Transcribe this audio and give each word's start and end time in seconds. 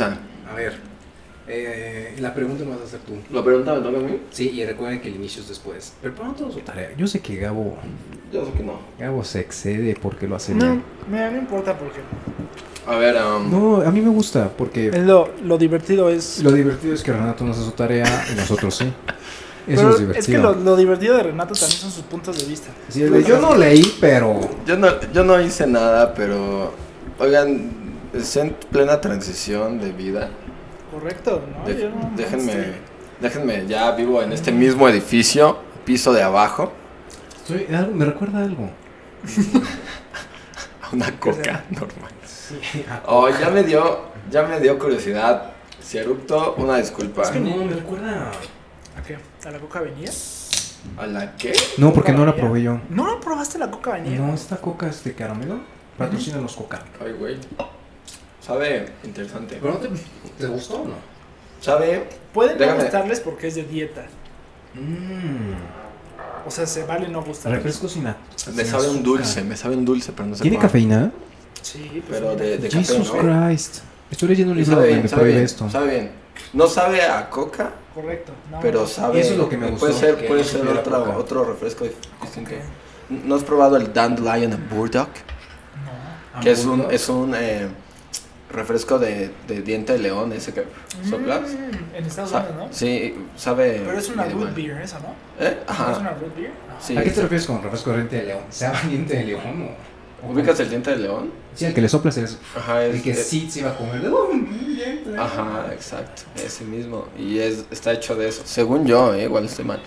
A 0.00 0.54
ver, 0.54 0.74
eh, 1.46 2.16
la 2.18 2.34
pregunta 2.34 2.64
me 2.64 2.70
vas 2.70 2.80
a 2.80 2.84
hacer 2.84 3.00
tú. 3.00 3.12
¿La 3.32 3.44
pregunta 3.44 3.74
me 3.74 3.80
toca 3.80 3.98
a 3.98 4.02
mí? 4.02 4.18
Sí, 4.30 4.50
y 4.50 4.64
recuerden 4.64 5.00
que 5.00 5.08
el 5.08 5.16
inicio 5.16 5.42
es 5.42 5.48
después. 5.48 5.92
Pero 6.02 6.14
pronto 6.14 6.50
su 6.50 6.60
tarea. 6.60 6.90
Yo 6.96 7.06
sé 7.06 7.20
que 7.20 7.36
Gabo, 7.36 7.76
Yo 8.32 8.44
sé 8.44 8.52
que 8.52 8.62
no. 8.64 8.80
Gabo 8.98 9.22
se 9.22 9.40
excede 9.40 9.96
porque 10.00 10.26
lo 10.26 10.36
hace 10.36 10.54
No, 10.54 10.64
bien. 10.66 10.82
mira, 11.08 11.30
no 11.30 11.38
importa 11.38 11.78
porque 11.78 12.00
A 12.86 12.96
ver, 12.96 13.14
um, 13.16 13.50
No, 13.50 13.76
a 13.82 13.90
mí 13.90 14.00
me 14.00 14.10
gusta 14.10 14.48
porque 14.48 14.90
lo, 14.90 15.30
lo 15.44 15.58
divertido 15.58 16.08
es... 16.08 16.42
lo 16.42 16.50
divertido 16.50 16.94
es 16.94 17.02
que 17.02 17.12
Renato 17.12 17.44
no 17.44 17.52
hace 17.52 17.62
su 17.62 17.70
tarea 17.72 18.26
y 18.32 18.34
nosotros 18.36 18.74
sí. 18.74 18.84
Eso 19.66 19.76
Pero 19.76 19.88
es 19.90 19.94
es, 19.94 20.00
divertido. 20.00 20.24
que 20.26 20.42
lo, 20.58 20.64
lo 20.64 20.76
divertido 20.76 21.16
de 21.16 21.22
Renato 21.22 21.54
también 21.54 21.78
son 21.80 21.90
sus 21.90 22.02
puntos 22.04 22.36
de 22.38 22.44
vista. 22.46 22.68
Sí, 22.88 23.02
es 23.02 23.10
de, 23.10 23.22
yo 23.24 23.40
no 23.40 23.54
leí, 23.56 23.94
pero 24.00 24.38
yo, 24.66 24.76
no, 24.76 24.88
yo 25.12 25.24
no 25.24 25.40
hice 25.40 25.66
nada, 25.66 26.12
pero. 26.12 26.70
Oigan, 27.18 27.70
es 28.14 28.36
en 28.36 28.54
plena 28.70 29.00
transición 29.00 29.78
de 29.80 29.92
vida. 29.92 30.30
Correcto, 30.92 31.42
¿no? 31.58 31.64
De- 31.66 31.80
Yo 31.80 31.90
no- 31.90 32.12
déjenme, 32.16 32.52
estoy- 32.52 32.74
déjenme, 33.20 33.66
ya 33.66 33.90
vivo 33.92 34.22
en 34.22 34.32
este 34.32 34.52
mismo 34.52 34.88
edificio, 34.88 35.58
piso 35.84 36.12
de 36.12 36.22
abajo, 36.22 36.72
soy- 37.46 37.66
algo- 37.74 37.94
me 37.94 38.04
recuerda 38.04 38.38
a 38.40 38.42
algo. 38.44 38.70
a 40.82 40.94
una 40.94 41.10
coca 41.20 41.64
normal. 41.70 42.10
Sí. 42.26 42.84
Oh, 43.06 43.28
ya 43.28 43.48
me 43.50 43.62
dio, 43.62 44.00
ya 44.30 44.42
me 44.42 44.60
dio 44.60 44.78
curiosidad. 44.78 45.50
Si 45.80 45.98
erupto, 45.98 46.54
una 46.58 46.76
disculpa. 46.78 47.22
Es 47.22 47.30
que 47.30 47.40
No, 47.40 47.56
me 47.56 47.74
recuerda. 47.74 48.30
¿A 48.98 49.02
qué? 49.02 49.18
¿A 49.46 49.50
la 49.50 49.58
coca 49.58 49.80
venía? 49.80 50.10
¿A 50.98 51.06
la 51.06 51.36
qué? 51.36 51.52
No, 51.78 51.92
porque 51.92 52.12
no 52.12 52.24
la 52.24 52.34
probé 52.36 52.62
yo. 52.62 52.80
¿No 52.90 53.06
la 53.12 53.20
probaste 53.20 53.58
la 53.58 53.70
coca 53.70 53.92
venía? 53.92 54.18
No, 54.18 54.32
esta 54.34 54.56
coca 54.58 54.86
es 54.88 55.02
de 55.04 55.14
caramelo. 55.14 55.58
Patrocina 55.98 56.38
los 56.38 56.54
coca. 56.56 56.82
Ay, 57.02 57.12
güey. 57.12 57.38
Sabe 58.44 58.86
interesante. 59.04 59.58
¿Pero 59.60 59.74
no 59.74 59.78
te, 59.78 59.88
te 60.38 60.46
gustó 60.46 60.82
o 60.82 60.88
no? 60.88 60.94
Sabe, 61.60 62.08
Puede 62.32 62.54
no 62.54 62.58
Déjame- 62.60 62.82
gustarles 62.82 63.20
porque 63.20 63.46
es 63.48 63.54
de 63.54 63.62
dieta. 63.62 64.04
Mmm. 64.74 65.54
O 66.46 66.50
sea, 66.50 66.66
se 66.66 66.84
vale 66.84 67.08
no 67.08 67.22
gustarles. 67.22 67.62
Refresco 67.62 67.88
sin 67.88 68.06
a- 68.06 68.16
me 68.54 68.62
sin 68.62 68.66
sabe 68.66 68.82
un 68.84 68.88
azúcar. 68.96 69.02
dulce, 69.04 69.44
me 69.44 69.56
sabe 69.56 69.76
un 69.76 69.84
dulce, 69.84 70.12
pero 70.12 70.28
no 70.28 70.34
sé 70.36 70.42
¿Tiene 70.42 70.56
cuál. 70.58 70.66
cafeína? 70.68 71.10
Sí, 71.62 72.02
pues 72.06 72.20
Pero 72.20 72.36
de, 72.36 72.58
de 72.58 72.68
café, 72.68 72.78
Jesus 72.84 73.12
¿no? 73.14 73.18
Christ. 73.48 73.78
Estoy 74.10 74.28
leyendo 74.28 74.52
un 74.52 74.58
libro 74.58 74.72
Sabe 74.74 74.80
donde 74.82 74.92
bien, 74.92 75.02
me 75.04 75.08
sabe 75.08 75.20
prohíbe 75.20 75.34
bien, 75.36 75.44
esto. 75.46 75.70
sabe 75.70 75.90
bien. 75.90 76.10
No 76.52 76.66
sabe 76.66 77.02
a 77.02 77.30
coca, 77.30 77.72
Correcto. 77.94 78.32
No, 78.50 78.58
pero 78.60 78.86
sabe. 78.88 79.20
Eso 79.20 79.32
es 79.34 79.38
lo 79.38 79.48
que 79.48 79.56
me 79.56 79.68
Puede 79.68 79.92
gustó, 79.92 80.06
ser, 80.06 80.16
que 80.16 80.26
puede 80.26 80.42
no 80.42 80.48
ser 80.48 80.58
supiera 80.60 80.80
otro, 80.80 80.98
coca. 81.04 81.16
otro 81.16 81.44
refresco 81.44 81.84
distinto. 82.20 82.50
¿No 83.08 83.36
has 83.36 83.44
probado 83.44 83.76
el 83.76 83.92
Dandelion 83.92 84.68
Burdock? 84.68 85.08
No. 86.34 86.40
Que 86.40 86.50
es 86.50 86.64
un, 86.64 86.86
es 86.90 87.08
un 87.08 87.34
eh, 87.36 87.68
refresco 88.54 88.98
de, 88.98 89.30
de 89.48 89.62
diente 89.62 89.92
de 89.94 89.98
león, 89.98 90.32
ese 90.32 90.52
que 90.54 90.64
soplas. 91.08 91.42
Mm, 91.52 91.96
en 91.96 92.04
Estados 92.04 92.30
Sa- 92.30 92.38
Unidos, 92.40 92.56
¿no? 92.56 92.72
Sí, 92.72 93.14
sabe. 93.36 93.82
Pero 93.84 93.98
es 93.98 94.08
una 94.08 94.24
root 94.24 94.44
mal. 94.44 94.54
beer 94.54 94.80
esa, 94.82 94.98
¿no? 95.00 95.08
¿Eh? 95.38 95.58
¿No 95.66 95.72
¿Es 95.72 95.78
una 95.98 96.10
Ajá. 96.10 96.16
root 96.20 96.36
beer? 96.36 96.50
No. 96.68 96.74
Sí. 96.80 96.96
¿A 96.96 97.02
qué 97.02 97.10
te 97.10 97.22
refieres 97.22 97.46
con 97.46 97.62
refresco 97.62 97.90
de 97.90 97.96
diente 97.98 98.16
de 98.16 98.22
león? 98.24 98.42
¿Sea 98.50 98.72
diente 98.88 99.16
de 99.16 99.24
león 99.24 99.68
o...? 99.70 99.94
¿Ubicas 100.26 100.58
el 100.60 100.70
diente 100.70 100.90
de 100.92 100.96
león? 100.96 101.30
Sí, 101.54 101.66
el 101.66 101.74
que 101.74 101.82
le 101.82 101.88
soplas 101.88 102.16
es... 102.16 102.38
Ajá, 102.56 102.82
es. 102.86 102.94
El 102.94 103.02
que 103.02 103.10
es- 103.10 103.26
sí 103.26 103.50
se 103.50 103.60
iba 103.60 103.70
a 103.70 103.76
comer. 103.76 104.02
¡Oh! 104.08 104.30
Ajá, 105.18 105.66
exacto, 105.72 106.22
ese 106.36 106.64
mismo. 106.64 107.06
Y 107.18 107.38
es, 107.40 107.66
está 107.70 107.92
hecho 107.92 108.14
de 108.16 108.28
eso. 108.28 108.40
Según 108.46 108.86
yo, 108.86 109.12
eh, 109.14 109.24
igual 109.24 109.44
estoy 109.44 109.66
mal. 109.66 109.80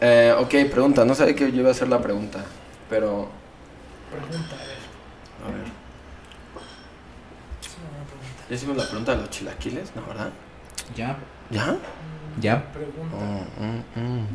Eh, 0.00 0.34
ok, 0.38 0.70
pregunta. 0.70 1.04
No 1.04 1.14
sabía 1.14 1.34
que 1.34 1.52
yo 1.52 1.60
iba 1.60 1.68
a 1.68 1.72
hacer 1.72 1.88
la 1.88 2.00
pregunta, 2.00 2.38
pero. 2.88 3.28
Pregunta, 4.10 4.54
a 4.54 4.58
ver. 4.66 4.78
A 5.44 5.58
ver. 5.58 5.66
Es 7.60 7.76
una 7.76 7.88
buena 7.90 8.04
pregunta. 8.06 8.37
¿Ya 8.48 8.56
hicimos 8.56 8.76
la 8.78 8.84
pregunta 8.84 9.14
de 9.14 9.18
los 9.18 9.30
chilaquiles? 9.30 9.92
¿No, 9.94 10.06
verdad? 10.06 10.30
Ya. 10.96 11.18
¿Ya? 11.50 11.76
Ya. 12.40 12.72
Pregunta. 12.72 13.16
Oh, 13.16 13.62
mm, 13.62 14.00
mm. 14.00 14.26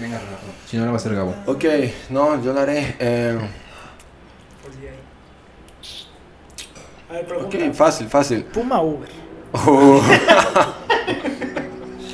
Venga, 0.00 0.18
Renato. 0.18 0.46
Si 0.66 0.76
no, 0.76 0.84
la 0.84 0.90
va 0.90 0.96
a 0.96 0.96
hacer 0.96 1.14
Gabo. 1.14 1.34
Ok, 1.46 1.64
no, 2.10 2.42
yo 2.42 2.52
la 2.52 2.62
haré. 2.62 2.96
Eh. 2.98 3.38
A 7.08 7.12
ver, 7.12 7.26
pregunta. 7.26 7.58
ok, 7.58 7.74
fácil, 7.74 8.08
fácil. 8.08 8.44
Puma 8.44 8.82
Uber. 8.82 9.08
Oh, 9.52 10.00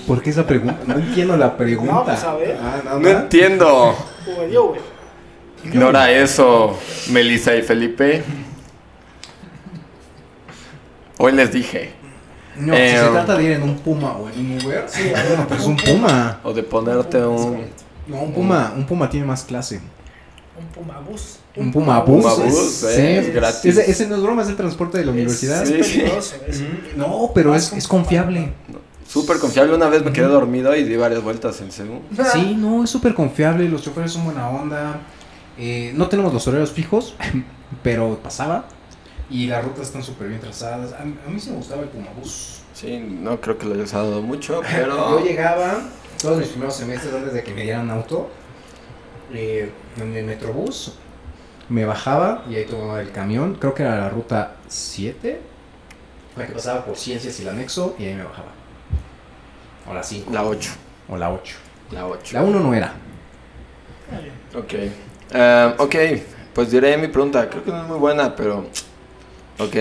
¿Por 0.06 0.20
qué 0.22 0.30
esa 0.30 0.47
pregunta? 0.47 0.78
No 0.86 0.94
entiendo 0.94 1.36
la 1.36 1.56
pregunta. 1.56 1.92
No, 1.92 2.04
pues, 2.04 2.24
a 2.24 2.34
ver. 2.34 2.58
Ah, 2.60 2.98
no, 2.98 3.08
entiendo. 3.08 3.94
Uber, 4.26 4.50
yo 4.50 4.64
Uber. 4.64 4.80
Ignora 5.64 6.10
eso, 6.10 6.76
Melissa 7.10 7.54
y 7.54 7.62
Felipe. 7.62 8.24
Hoy 11.18 11.32
les 11.32 11.52
dije. 11.52 11.92
No, 12.56 12.74
si 12.74 12.80
Eh, 12.80 12.96
se 12.98 13.06
um, 13.06 13.12
trata 13.12 13.36
de 13.36 13.44
ir 13.44 13.52
en 13.52 13.62
un 13.62 13.76
Puma 13.78 14.12
o 14.16 14.28
en 14.28 14.52
un 14.52 14.64
Uber, 14.64 14.84
Sí, 14.88 15.02
bueno, 15.28 15.46
pues 15.48 15.64
un 15.64 15.76
Puma. 15.76 16.40
O 16.42 16.52
de 16.52 16.62
ponerte 16.62 17.24
un. 17.24 17.66
No, 18.06 18.22
un 18.22 18.32
Puma, 18.32 18.72
un 18.76 18.84
Puma 18.86 19.08
tiene 19.10 19.26
más 19.26 19.44
clase. 19.44 19.80
Un 20.58 20.66
Puma 20.68 20.98
bus. 21.00 21.38
Un 21.54 21.70
Puma 21.72 22.00
bus. 22.00 22.24
Puma 22.24 22.46
es- 22.46 22.52
bus, 22.54 22.82
eh, 22.84 23.18
es 23.18 23.34
gratis. 23.34 23.64
Ese, 23.64 23.90
ese 23.90 24.06
no 24.08 24.16
es 24.16 24.22
broma, 24.22 24.42
es 24.42 24.48
el 24.48 24.56
transporte 24.56 24.98
de 24.98 25.04
la 25.04 25.12
universidad. 25.12 25.62
Es, 25.62 25.68
Sí, 25.68 25.74
es 25.78 25.86
peligroso. 25.88 26.34
es- 26.48 26.62
No, 26.96 27.30
pero 27.34 27.54
es, 27.54 27.72
es 27.72 27.86
confiable. 27.86 28.52
Súper 29.06 29.38
confiable. 29.38 29.74
Una 29.74 29.88
vez 29.88 30.04
me 30.04 30.12
quedé 30.12 30.26
dormido 30.26 30.74
y 30.76 30.82
di 30.84 30.96
varias 30.96 31.22
vueltas 31.22 31.60
en 31.60 31.70
según. 31.70 32.00
Sí, 32.32 32.56
no, 32.58 32.82
es 32.84 32.90
súper 32.90 33.14
confiable. 33.14 33.68
Los 33.68 33.82
choferes 33.82 34.12
son 34.12 34.24
buena 34.24 34.48
onda. 34.48 35.00
Eh, 35.58 35.92
no 35.94 36.08
tenemos 36.08 36.32
los 36.34 36.46
horarios 36.48 36.72
fijos, 36.72 37.14
pero 37.82 38.18
pasaba. 38.22 38.66
Y 39.31 39.47
las 39.47 39.62
rutas 39.65 39.87
están 39.89 40.03
súper 40.03 40.28
bien 40.28 40.41
trazadas. 40.41 40.93
A, 40.99 41.05
mí- 41.05 41.16
a 41.27 41.28
mí 41.31 41.39
sí 41.39 41.50
me 41.50 41.56
gustaba 41.56 41.83
el 41.83 41.89
Puma 41.89 42.09
bus. 42.19 42.61
Sí, 42.72 42.99
no 42.99 43.41
creo 43.41 43.59
que 43.59 43.66
lo 43.66 43.75
hayas 43.75 43.93
dado 43.93 44.22
mucho, 44.22 44.55
Yo 44.62 44.69
pero. 44.71 45.25
llegaba 45.25 45.81
todos 46.21 46.39
mis 46.39 46.49
primeros 46.49 46.75
semestres 46.77 47.12
antes 47.15 47.33
de 47.34 47.43
que 47.43 47.53
me 47.53 47.62
dieran 47.62 47.91
auto 47.91 48.31
eh, 49.34 49.71
en 49.99 50.16
el 50.16 50.25
metrobús. 50.25 50.94
Me 51.69 51.84
bajaba 51.84 52.44
y 52.49 52.55
ahí 52.56 52.65
tomaba 52.65 53.00
el 53.03 53.11
camión. 53.12 53.56
Creo 53.56 53.75
que 53.75 53.83
era 53.83 53.99
la 53.99 54.09
ruta 54.09 54.56
7. 54.69 55.41
La 56.37 56.47
que 56.47 56.53
pasaba 56.53 56.84
por 56.84 56.97
Ciencias 56.97 57.39
y 57.39 57.43
el 57.43 57.49
anexo 57.50 57.95
y 57.99 58.06
ahí 58.06 58.15
me 58.15 58.22
bajaba. 58.25 58.49
O 59.91 59.93
la 59.93 60.03
5. 60.03 60.31
La 60.33 60.45
8. 60.45 60.71
O 61.10 61.16
la 61.19 61.31
8. 61.33 61.56
La 61.91 62.06
8. 62.06 62.34
La 62.34 62.43
1 62.45 62.60
no 62.60 62.72
era. 62.75 62.95
Ok. 64.55 64.75
Eh, 65.31 65.75
ok, 65.77 65.95
pues 66.55 66.71
diré 66.71 66.97
mi 66.97 67.09
pregunta. 67.09 67.49
Creo 67.50 67.62
que 67.65 67.71
no 67.71 67.83
es 67.83 67.89
muy 67.89 67.99
buena, 67.99 68.34
pero. 68.34 68.65
Ok. 69.58 69.76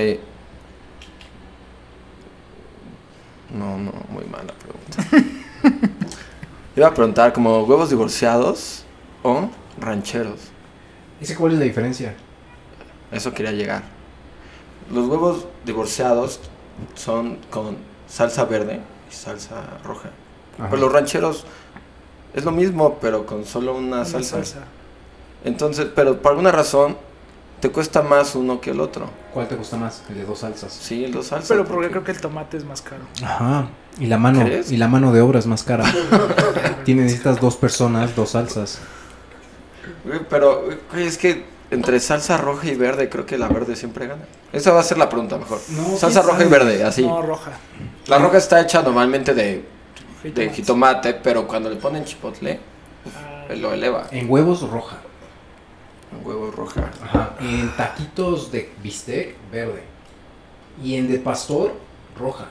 No, 3.54 3.78
no, 3.78 3.92
muy 4.10 4.26
mala 4.26 4.54
pregunta. 4.54 5.28
Iba 6.76 6.88
a 6.88 6.94
preguntar 6.94 7.34
como 7.34 7.64
huevos 7.64 7.90
divorciados 7.90 8.84
o 9.24 9.50
rancheros. 9.80 10.40
¿Ese 11.22 11.36
cuál 11.36 11.54
es 11.54 11.60
la 11.60 11.66
diferencia? 11.66 12.16
Eso 13.12 13.34
quería 13.34 13.52
llegar. 13.52 13.84
Los 14.92 15.08
huevos 15.08 15.46
divorciados 15.66 16.40
son 16.96 17.38
con 17.50 17.78
salsa 18.08 18.46
verde 18.46 18.82
y 19.10 19.14
salsa 19.14 19.64
roja. 19.84 20.10
Ajá. 20.60 20.70
Pero 20.70 20.82
los 20.84 20.92
rancheros 20.92 21.46
es 22.34 22.44
lo 22.44 22.52
mismo, 22.52 22.98
pero 23.02 23.26
con 23.26 23.46
solo 23.46 23.76
una, 23.76 23.98
Una 23.98 24.06
salsa. 24.06 24.38
salsa. 24.38 24.60
Entonces, 25.46 25.88
pero 25.96 26.22
por 26.22 26.32
alguna 26.32 26.52
razón 26.52 26.98
te 27.60 27.70
cuesta 27.70 28.02
más 28.02 28.36
uno 28.36 28.62
que 28.62 28.72
el 28.72 28.80
otro. 28.80 29.10
¿Cuál 29.34 29.48
te 29.48 29.56
gusta 29.56 29.78
más? 29.78 30.04
El 30.10 30.16
de 30.16 30.26
dos 30.26 30.40
salsas. 30.40 30.72
Sí, 30.74 31.04
el 31.04 31.12
dos 31.12 31.28
salsas. 31.28 31.48
Pero 31.50 31.66
porque 31.66 31.90
creo 31.90 32.04
que 32.04 32.12
el 32.12 32.22
tomate 32.22 32.58
es 32.58 32.66
más 32.66 32.82
caro. 32.82 33.04
Ajá. 33.24 33.68
Y 34.00 34.06
la 34.08 34.18
mano, 34.18 34.44
¿Crees? 34.44 34.72
y 34.72 34.78
la 34.78 34.88
mano 34.88 35.12
de 35.12 35.22
obra 35.22 35.40
es 35.40 35.48
más 35.48 35.64
cara. 35.64 35.84
Tiene 36.86 37.04
necesitas 37.04 37.42
dos 37.42 37.56
personas, 37.58 38.16
dos 38.16 38.32
salsas. 38.32 38.80
Pero 40.30 40.70
es 40.96 41.18
que 41.18 41.46
entre 41.72 42.00
salsa 42.00 42.38
roja 42.38 42.68
y 42.68 42.76
verde 42.76 43.10
creo 43.10 43.26
que 43.26 43.38
la 43.38 43.48
verde 43.48 43.76
siempre 43.76 44.08
gana. 44.08 44.24
Esa 44.54 44.72
va 44.72 44.80
a 44.80 44.84
ser 44.84 44.98
la 44.98 45.10
pregunta 45.10 45.38
mejor. 45.38 45.60
No, 45.70 45.98
salsa 45.98 46.22
¿quién 46.22 46.32
roja 46.34 46.46
y 46.46 46.50
verde, 46.50 46.84
así. 46.84 47.06
No, 47.06 47.22
roja. 47.22 47.52
La 48.08 48.18
roja 48.20 48.38
está 48.38 48.62
hecha 48.62 48.82
normalmente 48.82 49.34
de, 49.34 49.66
de 50.24 50.30
Jitomate. 50.50 50.54
jitomate, 50.54 51.14
pero 51.16 51.48
cuando 51.48 51.70
le 51.70 51.76
ponen 51.78 52.06
chipotle, 52.06 52.60
Ah, 53.16 53.54
lo 53.56 53.74
eleva. 53.74 54.08
En 54.12 54.30
huevos 54.30 54.70
roja. 54.70 54.98
Huevo 56.24 56.52
roja. 56.52 56.92
Ajá. 57.04 57.36
En 57.42 57.70
taquitos 57.76 58.52
de 58.52 58.72
bistec 58.82 59.36
verde. 59.52 59.84
Y 60.84 60.96
en 60.96 61.08
de 61.12 61.20
pastor 61.20 61.74
roja. 62.18 62.46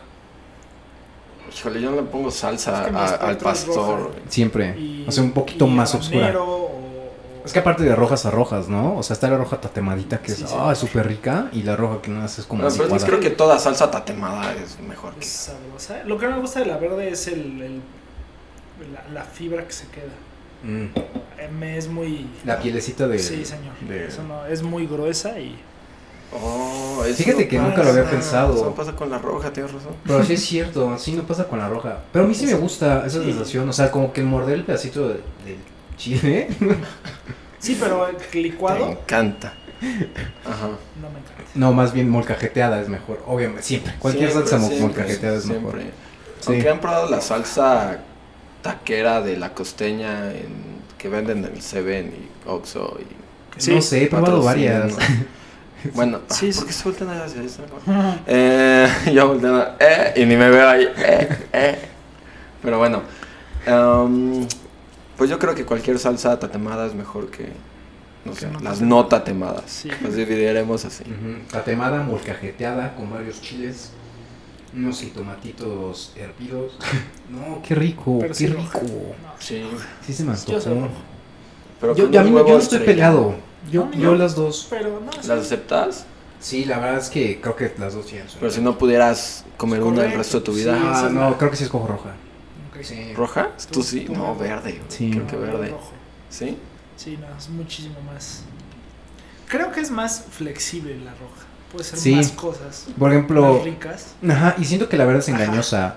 Híjole, 1.56 1.80
yo 1.80 1.90
no 1.90 1.96
le 1.96 2.02
pongo 2.02 2.30
salsa 2.30 2.80
Es 2.80 2.86
que 2.86 2.92
mi 2.92 2.98
a- 2.98 3.04
al 3.14 3.36
pastor. 3.38 4.00
roja. 4.00 4.10
Siempre. 4.28 4.74
y- 4.78 5.04
O 5.08 5.12
sea, 5.12 5.22
un 5.22 5.32
poquito 5.32 5.66
y 5.66 5.70
más 5.70 5.94
oscura. 5.94 6.34
o- 6.42 6.66
Es 7.44 7.52
que 7.52 7.60
aparte 7.60 7.84
de 7.84 7.94
rojas 7.94 8.26
a 8.26 8.32
rojas, 8.32 8.68
¿no? 8.68 8.96
O 8.96 9.02
sea, 9.04 9.14
está 9.14 9.30
la 9.30 9.36
roja 9.38 9.60
tatemadita 9.60 10.18
que 10.20 10.32
es 10.32 10.38
Sí, 10.38 10.44
sí. 10.48 10.54
ah, 10.58 10.74
súper 10.74 11.06
rica 11.06 11.48
y 11.52 11.62
la 11.62 11.76
roja 11.76 12.02
que 12.02 12.10
no 12.10 12.24
es 12.24 12.34
como 12.48 12.62
pero 12.62 12.74
cuadrada. 12.88 13.06
creo 13.06 13.20
que 13.20 13.30
toda 13.30 13.56
salsa 13.60 13.88
tatemada 13.88 14.52
es 14.54 14.80
mejor 14.80 15.14
es. 15.20 15.52
Lo 16.06 16.18
que 16.18 16.26
no 16.26 16.34
me 16.34 16.40
gusta 16.40 16.58
de 16.58 16.66
la 16.66 16.76
verde 16.78 17.08
es 17.10 17.28
el, 17.28 17.62
el- 17.62 17.82
la, 18.92 19.04
la 19.20 19.22
fibra 19.24 19.64
que 19.64 19.72
se 19.72 19.86
queda. 19.86 20.12
Mm, 20.62 20.86
Me 21.58 21.76
es 21.78 21.88
muy... 21.88 22.26
La 22.44 22.58
pielecita 22.60 23.06
de... 23.08 23.18
sí, 23.18 23.44
señor. 23.44 23.74
de- 23.88 24.06
Eso 24.08 24.22
no, 24.24 24.46
es 24.46 24.62
muy 24.62 24.86
gruesa 24.86 25.38
y... 25.38 25.56
Oh, 26.32 27.04
eso 27.06 27.18
Fíjate 27.22 27.46
que 27.46 27.56
pasa. 27.56 27.68
nunca 27.68 27.82
lo 27.84 27.90
había 27.90 28.10
pensado. 28.10 28.54
Eso 28.54 28.74
pasa 28.74 28.92
con 28.96 29.10
la 29.10 29.18
roja, 29.18 29.52
tienes 29.52 29.72
razón. 29.72 29.92
Pero 30.04 30.24
sí 30.24 30.32
es 30.34 30.44
cierto, 30.44 30.90
así 30.92 31.12
no 31.12 31.22
pasa 31.22 31.46
con 31.46 31.58
la 31.60 31.68
roja. 31.68 32.00
Pero 32.12 32.24
a 32.24 32.28
mí 32.28 32.34
sí 32.34 32.46
me 32.46 32.54
gusta 32.54 33.06
esa 33.06 33.20
Sí. 33.20 33.26
sensación, 33.26 33.68
o 33.68 33.72
sea, 33.72 33.90
como 33.92 34.12
que 34.12 34.22
el 34.22 34.26
morder 34.26 34.54
el 34.54 34.64
pedacito 34.64 35.08
de- 35.08 35.14
del 35.44 35.58
chile. 35.96 36.48
Sí, 37.58 37.76
pero 37.80 38.06
el 38.06 38.16
Me 38.34 38.40
licuado 38.42 38.86
encanta. 38.90 39.54
Ajá. 40.44 40.66
no 41.00 41.10
me 41.10 41.18
encanta. 41.18 41.42
No, 41.54 41.72
más 41.72 41.92
bien 41.92 42.08
molcajeteada 42.08 42.80
es 42.80 42.88
mejor, 42.88 43.22
obviamente, 43.26 43.62
siempre. 43.62 43.94
Cualquier 43.98 44.30
Siempre, 44.30 44.50
salsa 44.50 44.66
siempre, 44.68 44.86
molcajeteada 44.88 45.36
es 45.38 45.46
mejor. 45.46 45.72
siempre. 45.72 45.90
Sí. 46.40 46.52
Aunque 46.52 46.68
han 46.68 46.80
probado 46.80 47.08
la 47.10 47.20
salsa 47.20 47.98
taquera 48.66 49.20
de 49.22 49.36
la 49.36 49.54
costeña 49.54 50.30
en- 50.32 50.76
que 50.98 51.08
venden 51.08 51.38
en 51.44 51.54
el 51.54 51.62
Seven 51.62 52.06
y 52.08 52.48
Oxxo 52.48 52.98
y 53.00 53.60
Sí. 53.62 53.74
no 53.74 53.80
sé, 53.82 54.04
he 54.04 54.06
probado 54.08 54.42
varias. 54.42 54.94
Bueno, 55.94 56.20
Sí, 56.30 56.46
sí, 56.46 56.52
sí. 56.52 56.58
¿por 56.58 56.66
qué 56.66 56.72
se 56.72 56.84
voltean 56.84 57.10
a 57.10 57.24
hacer 57.24 57.44
eso? 57.44 57.62
Eh, 58.26 58.88
yo 59.14 59.28
volteo, 59.28 59.68
eh, 59.78 60.14
y 60.16 60.24
ni 60.24 60.34
me 60.36 60.50
veo 60.50 60.68
ahí, 60.68 60.84
eh, 60.96 61.28
eh. 61.52 61.78
Pero 62.60 62.78
bueno, 62.78 63.02
em, 63.66 64.46
pues 65.16 65.30
yo 65.30 65.38
creo 65.38 65.54
que 65.54 65.64
cualquier 65.64 65.98
salsa 66.00 66.36
tatemada 66.40 66.86
es 66.86 66.94
mejor 66.94 67.30
que, 67.30 67.50
no 68.24 68.32
Que 68.32 68.40
sé, 68.40 68.46
no 68.48 68.58
las 68.60 68.80
no 68.80 69.06
tatemadas. 69.06 69.64
Sí. 69.70 69.88
Las 70.02 70.16
dividiremos 70.16 70.84
así. 70.84 71.04
Tatemada, 71.52 72.02
molcajeteada 72.02 72.94
con 72.96 73.08
varios 73.10 73.40
chiles, 73.40 73.90
unos 74.76 75.00
jitomatitos 75.00 76.12
hervidos. 76.17 76.73
No, 77.28 77.61
qué 77.61 77.75
rico, 77.75 78.19
Pero 78.20 78.28
qué 78.32 78.38
sí 78.38 78.46
rico. 78.46 78.81
No. 78.82 79.31
Sí, 79.40 79.64
Sí 80.06 80.12
se 80.12 80.23
me 80.23 80.32
Yo 80.37 80.56
antojó. 80.56 80.75
rojo. 80.75 80.88
pero 81.81 81.96
Yo, 81.96 82.08
yo 82.08 82.23
mí 82.23 82.31
no- 82.31 82.46
yo 82.46 82.58
estoy 82.58 82.78
peleado. 82.81 83.34
Yo, 83.70 83.87
No, 83.87 83.93
yo 83.93 83.99
yo. 83.99 84.14
las 84.14 84.37
dos. 84.37 84.69
Pero 84.70 85.00
no, 85.00 85.11
sí. 85.12 85.26
¿Las 85.26 85.40
aceptas? 85.40 86.06
Sí, 86.38 86.64
la 86.67 86.78
verdad 86.78 86.99
es 87.00 87.08
que 87.11 87.40
creo 87.40 87.56
que 87.56 87.73
las 87.78 87.94
dos 87.94 88.06
tienen 88.06 88.28
Pero 88.38 88.50
si 88.52 88.61
no 88.61 88.78
pudieras 88.78 89.44
comer 89.56 89.82
una 89.82 90.05
el 90.05 90.12
resto 90.12 90.38
de 90.38 90.44
tu 90.44 90.52
sí. 90.52 90.58
vida. 90.61 90.78
Ah, 90.81 91.08
no, 91.11 91.37
creo 91.37 91.50
que 91.50 91.56
sí 91.56 91.64
escojo 91.64 91.88
roja. 91.88 92.14
Sí. 92.82 93.12
¿Roja? 93.14 93.50
Tú 93.73 93.82
sí. 93.82 94.00
Tú- 94.05 94.12
No, 94.14 94.37
verde. 94.37 94.81
Sí. 94.88 95.11
Creo 95.11 95.26
que 95.26 95.37
verde. 95.37 95.70
rojo. 95.70 95.90
¿Sí? 96.31 96.56
Sí, 96.96 97.19
no, 97.20 97.26
es 97.37 97.49
muchísimo 97.49 97.96
más. 98.02 98.43
Creo 99.49 99.73
que 99.73 99.81
es 99.81 99.90
más 99.90 100.25
flexible 100.31 100.96
la 100.99 101.11
roja. 101.12 101.35
Puede 101.76 101.84
ser 101.88 101.99
Sí. 101.99 102.14
más 102.14 102.31
cosas. 102.32 102.87
Por 102.99 103.12
ejemplo, 103.12 103.55
Más 103.55 103.64
ricas. 103.64 104.06
ajá, 104.28 104.55
y 104.58 104.64
siento 104.64 104.88
que 104.88 104.96
la 104.96 105.05
verdad 105.05 105.23
es 105.23 105.28
Ajá. 105.28 105.44
engañosa. 105.44 105.96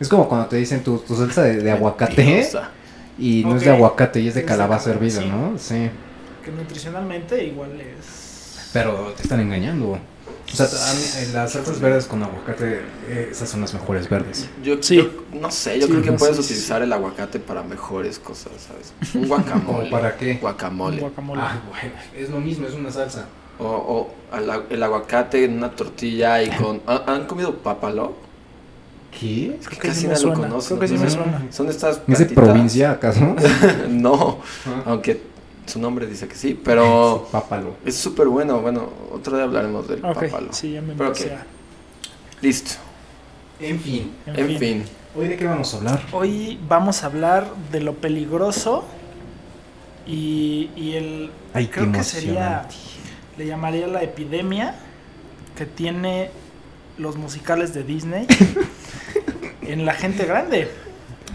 Es 0.00 0.08
como 0.08 0.28
cuando 0.28 0.46
te 0.48 0.56
dicen 0.56 0.82
tu, 0.82 0.98
tu 0.98 1.14
salsa 1.14 1.42
de, 1.42 1.56
de 1.58 1.70
aguacate 1.70 2.24
Mentirosa. 2.24 2.70
y 3.18 3.44
no 3.44 3.56
es 3.56 3.62
de 3.64 3.70
aguacate 3.70 4.20
y 4.20 4.28
es 4.28 4.34
de 4.34 4.40
Es 4.40 4.46
calabaza 4.46 4.90
hervida, 4.90 5.20
sí. 5.20 5.28
¿no? 5.28 5.58
Sí. 5.58 5.90
Que 6.44 6.50
nutricionalmente 6.52 7.44
igual 7.44 7.78
es. 7.80 8.70
Pero 8.72 9.12
te 9.16 9.22
están 9.24 9.40
engañando. 9.40 9.98
O 10.52 10.56
sea, 10.56 10.66
a 10.66 10.94
mí, 10.94 11.02
eh, 11.18 11.30
las 11.34 11.52
salsas 11.52 11.78
verdes 11.80 12.06
con 12.06 12.22
aguacate, 12.22 12.80
eh, 13.08 13.28
esas 13.30 13.48
son 13.50 13.60
las 13.60 13.72
mejores 13.74 14.08
verdes. 14.08 14.48
Yo, 14.64 14.82
Sí. 14.82 14.96
yo 14.96 15.10
no 15.38 15.50
sé, 15.50 15.78
yo 15.78 15.86
Sí, 15.86 15.92
creo 15.92 16.02
que 16.02 16.10
no, 16.12 16.16
puedes 16.16 16.36
sí, 16.36 16.42
utilizar 16.42 16.82
el 16.82 16.92
aguacate 16.92 17.38
para 17.38 17.62
mejores 17.62 18.18
cosas, 18.18 18.52
¿sabes? 18.66 18.92
Un 19.14 19.28
guacamole. 19.28 19.64
¿Como 19.64 19.90
para 19.90 20.16
qué? 20.16 20.34
Guacamole. 20.40 20.94
Un 20.96 21.00
guacamole. 21.02 21.40
Ah, 21.44 21.60
bueno, 21.68 21.94
es 22.16 22.30
lo 22.30 22.40
mismo, 22.40 22.66
es 22.66 22.74
una 22.74 22.90
salsa. 22.90 23.26
O, 23.60 23.66
o 23.66 24.10
al- 24.34 24.64
el 24.70 24.82
aguacate 24.82 25.44
en 25.44 25.58
una 25.58 25.70
tortilla 25.70 26.42
y 26.42 26.48
con... 26.50 26.80
¿Han, 26.86 27.02
han 27.06 27.26
comido 27.26 27.54
pápalo? 27.56 28.14
¿Qué? 29.18 29.56
Es 29.60 29.68
que 29.68 29.76
casi 29.76 30.02
sí 30.02 30.06
nadie 30.06 30.24
lo 30.24 30.34
conoce. 30.34 30.68
creo 30.68 30.80
que 30.80 30.88
sí 30.88 30.94
me 30.94 31.04
¿no? 31.04 31.10
suena. 31.10 31.46
Son 31.50 31.68
estas 31.68 32.00
¿Es 32.08 32.18
de 32.20 32.26
provincia 32.26 32.92
acaso? 32.92 33.36
no, 33.90 34.38
Ah. 34.66 34.82
aunque 34.86 35.20
su 35.66 35.78
nombre 35.80 36.06
dice 36.06 36.26
que 36.28 36.36
sí, 36.36 36.58
pero 36.62 37.28
Pápalo. 37.32 37.74
es 37.84 37.96
súper 37.96 38.28
bueno. 38.28 38.60
Bueno, 38.60 38.88
otro 39.12 39.36
día 39.36 39.44
hablaremos 39.44 39.86
del 39.88 40.04
Ok, 40.04 40.24
pápalo. 40.24 40.52
sí, 40.52 40.72
ya 40.72 40.80
me 40.80 40.94
Pero 40.94 41.08
empecé 41.08 41.26
ok. 41.26 41.32
a- 41.32 41.46
Listo. 42.40 42.70
En 43.58 43.78
fin. 43.80 44.12
En, 44.26 44.38
En 44.38 44.46
fin. 44.46 44.58
fin. 44.58 44.84
¿Hoy 45.16 45.28
de 45.28 45.36
qué 45.36 45.44
vamos 45.44 45.74
a 45.74 45.76
hablar? 45.78 46.00
Hoy 46.12 46.58
vamos 46.68 47.02
a 47.02 47.06
hablar 47.06 47.46
de 47.72 47.80
lo 47.80 47.94
peligroso 47.94 48.84
y, 50.06 50.70
y 50.76 50.92
el. 50.94 51.30
Ay, 51.52 51.66
qué 51.66 51.72
creo 51.80 51.92
que 51.92 52.04
sería. 52.04 52.66
Le 53.40 53.46
llamaría 53.46 53.86
la 53.86 54.02
epidemia 54.02 54.74
que 55.56 55.64
tiene 55.64 56.28
los 56.98 57.16
musicales 57.16 57.72
de 57.72 57.84
Disney 57.84 58.26
en 59.62 59.86
la 59.86 59.94
gente 59.94 60.26
grande. 60.26 60.68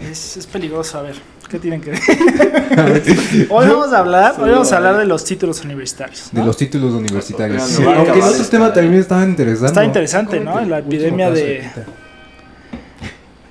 Es, 0.00 0.36
es 0.36 0.46
peligroso, 0.46 0.98
a 1.00 1.02
ver. 1.02 1.16
¿Qué 1.50 1.58
tienen 1.58 1.80
que 1.80 1.90
ver? 1.96 3.46
Hoy 3.50 3.66
vamos 3.66 3.92
a 3.92 3.98
hablar, 3.98 4.36
hoy 4.40 4.50
vamos 4.50 4.70
a 4.70 4.76
hablar 4.76 4.98
de 4.98 5.04
los 5.04 5.24
títulos 5.24 5.64
universitarios. 5.64 6.28
De 6.30 6.44
los 6.44 6.56
títulos 6.56 6.92
universitarios. 6.92 7.64
Sí, 7.64 7.82
aunque 7.82 8.12
el 8.20 8.22
otro 8.22 8.44
tema 8.44 8.72
también 8.72 8.94
estaba 9.00 9.24
interesante. 9.24 9.66
Está 9.66 9.84
interesante, 9.84 10.38
¿no? 10.38 10.60
La 10.60 10.78
epidemia 10.78 11.32
de- 11.32 11.64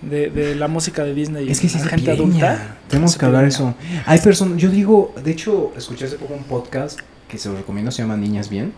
de, 0.01 0.29
de 0.29 0.55
la 0.55 0.69
música 0.69 1.03
de 1.03 1.13
Disney 1.13 1.49
Es 1.51 1.59
que 1.59 1.67
es 1.67 1.73
gente 1.73 1.95
epidemia. 2.13 2.51
adulta. 2.51 2.75
Tenemos 2.87 3.17
que 3.17 3.25
hablar 3.25 3.43
eso. 3.43 3.75
Hay 4.05 4.19
personas, 4.19 4.55
yo 4.61 4.69
digo, 4.69 5.13
de 5.21 5.31
hecho, 5.31 5.73
escuché 5.75 6.05
hace 6.05 6.15
poco 6.15 6.35
un 6.35 6.43
podcast 6.45 7.01
que 7.27 7.37
se 7.37 7.49
lo 7.49 7.55
recomiendo, 7.57 7.91
se 7.91 8.01
llama 8.01 8.17
Niñas 8.17 8.49
Bien, 8.49 8.73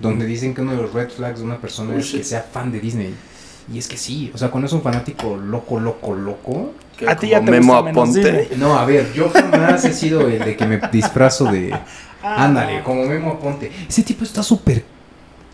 donde 0.00 0.26
dicen 0.26 0.54
que 0.54 0.62
uno 0.62 0.72
de 0.72 0.82
los 0.82 0.92
red 0.92 1.08
flags 1.10 1.38
de 1.40 1.44
una 1.44 1.58
persona 1.58 1.94
Uy, 1.94 2.00
es 2.00 2.10
sí. 2.10 2.18
que 2.18 2.24
sea 2.24 2.42
fan 2.42 2.70
de 2.72 2.80
Disney. 2.80 3.14
Y 3.72 3.78
es 3.78 3.86
que 3.86 3.96
sí, 3.98 4.30
o 4.34 4.38
sea, 4.38 4.50
cuando 4.50 4.66
es 4.66 4.72
un 4.72 4.80
fanático 4.82 5.36
loco, 5.36 5.78
loco, 5.78 6.14
loco. 6.14 6.72
Que 6.96 7.08
A 7.08 7.14
ti 7.16 7.28
como 7.28 7.32
ya 7.32 7.44
te 7.44 7.50
Memo 7.50 7.72
gusta 7.74 7.82
menos 7.82 8.08
Aponte. 8.08 8.32
Disney. 8.40 8.58
No, 8.58 8.78
a 8.78 8.84
ver, 8.86 9.12
yo 9.12 9.28
jamás 9.30 9.84
he 9.84 9.92
sido 9.92 10.22
el 10.26 10.38
de 10.38 10.56
que 10.56 10.66
me 10.66 10.80
disfrazo 10.92 11.44
de. 11.46 11.78
Ah, 12.20 12.46
Ándale, 12.46 12.82
como 12.82 13.04
Memo 13.06 13.30
Aponte. 13.34 13.70
Ese 13.88 14.02
tipo 14.02 14.24
está 14.24 14.42
súper. 14.42 14.84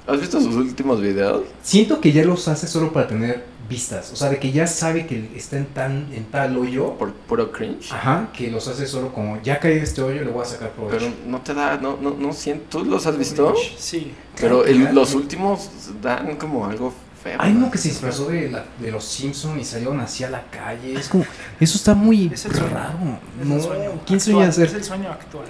¿Has 0.06 0.18
visto 0.18 0.40
sus 0.40 0.54
últimos 0.54 0.98
videos? 0.98 1.42
Siento 1.62 2.00
que 2.00 2.10
ya 2.10 2.24
los 2.24 2.48
hace 2.48 2.66
solo 2.66 2.90
para 2.90 3.06
tener 3.06 3.44
vistas. 3.68 4.10
O 4.12 4.16
sea, 4.16 4.28
de 4.30 4.38
que 4.38 4.52
ya 4.52 4.66
sabe 4.66 5.06
que 5.06 5.30
está 5.36 5.56
en, 5.56 5.66
tan, 5.66 6.12
en 6.12 6.24
tal 6.26 6.56
hoyo. 6.56 6.94
Por 6.94 7.12
puro 7.12 7.50
cringe. 7.52 7.92
Ajá, 7.92 8.28
que 8.36 8.50
los 8.50 8.66
hace 8.68 8.86
solo 8.86 9.12
como, 9.12 9.40
ya 9.42 9.58
caí 9.60 9.78
en 9.78 9.82
este 9.84 10.02
hoyo, 10.02 10.22
le 10.24 10.30
voy 10.30 10.42
a 10.42 10.46
sacar 10.46 10.70
provecho. 10.70 10.98
Pero 10.98 11.12
no 11.26 11.40
te 11.40 11.54
da, 11.54 11.76
no, 11.78 11.96
no, 12.00 12.10
no 12.10 12.32
siento. 12.32 12.78
¿Tú 12.78 12.84
los 12.84 13.06
has 13.06 13.16
visto? 13.18 13.54
Sí. 13.78 14.12
Pero 14.40 14.64
el- 14.64 14.94
los 14.94 15.14
últimos 15.14 15.70
dan 16.02 16.36
como 16.36 16.66
algo 16.66 16.92
feo. 17.22 17.36
Hay 17.40 17.52
¿no? 17.52 17.58
uno 17.60 17.70
que 17.70 17.78
se 17.78 17.88
disfrazó 17.88 18.26
de, 18.28 18.50
la- 18.50 18.64
de 18.78 18.90
los 18.90 19.04
Simpsons 19.04 19.58
y 19.60 19.64
salieron 19.64 19.98
así 20.00 20.24
a 20.24 20.30
la 20.30 20.42
calle. 20.50 20.94
Es 20.94 21.08
como, 21.08 21.24
eso 21.58 21.76
está 21.78 21.94
muy 21.94 22.30
Es 22.32 22.44
el 22.44 22.52
sueño. 22.52 22.68
raro. 22.74 22.98
Es 23.40 23.46
No, 23.46 23.54
el 23.56 23.62
sueño 23.62 23.90
¿quién 24.06 24.20
sueña 24.20 24.42
Es 24.44 24.48
hacer? 24.50 24.74
el 24.76 24.84
sueño 24.84 25.10
actual. 25.10 25.46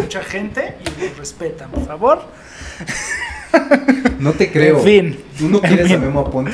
Mucha 0.00 0.22
gente 0.22 0.76
y 0.84 1.02
nos 1.08 1.16
respetan, 1.18 1.70
por 1.70 1.84
favor. 1.86 2.22
No 4.18 4.32
te 4.32 4.50
creo. 4.50 4.78
En 4.78 4.84
fin, 4.84 5.18
Tú 5.38 5.48
no 5.48 5.58
En 5.62 5.68
quieres 5.68 5.86
a 5.86 5.88
fin. 5.88 6.00
Memo 6.00 6.20
Aponte. 6.20 6.52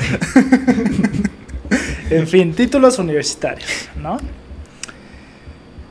en 2.09 2.27
fin, 2.27 2.53
títulos 2.53 2.99
universitarios, 2.99 3.89
¿no? 4.01 4.17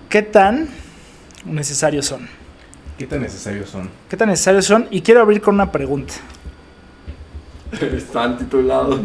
¿Qué 0.08 0.22
tan 0.22 0.68
necesarios 1.46 2.06
son? 2.06 2.28
¿Qué 2.98 3.06
tan 3.06 3.22
necesarios 3.22 3.70
son? 3.70 3.88
¿Qué 4.08 4.16
tan 4.16 4.28
necesarios 4.28 4.66
son? 4.66 4.86
Y 4.90 5.00
quiero 5.00 5.22
abrir 5.22 5.40
con 5.40 5.54
una 5.54 5.72
pregunta. 5.72 6.14
Están 7.80 8.36
titulados. 8.38 9.00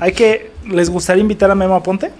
¿Hay 0.00 0.12
que 0.12 0.50
les 0.66 0.88
gustaría 0.88 1.20
invitar 1.20 1.50
a 1.50 1.54
Memo 1.54 1.74
Aponte? 1.74 2.10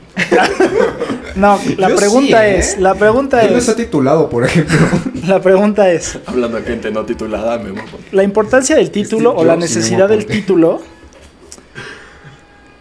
No, 1.36 1.58
la 1.76 1.88
Yo 1.88 1.96
pregunta 1.96 2.40
sí, 2.40 2.46
¿eh? 2.46 2.58
es, 2.58 2.78
la 2.78 2.94
pregunta 2.94 3.42
Él 3.42 3.52
no 3.52 3.58
es, 3.58 3.68
está 3.68 3.76
titulado, 3.76 4.28
por 4.28 4.44
ejemplo. 4.44 4.76
la 5.26 5.40
pregunta 5.40 5.90
es, 5.90 6.18
Hablando 6.26 6.58
de 6.58 6.64
gente 6.64 6.90
no 6.90 7.04
titulada, 7.04 7.54
Aponte. 7.54 7.80
la 8.12 8.22
importancia 8.22 8.76
del 8.76 8.90
título 8.90 9.30
Steve 9.30 9.42
o 9.42 9.44
la 9.44 9.54
Jobs 9.54 9.62
necesidad 9.62 10.08
del 10.08 10.26
título 10.26 10.82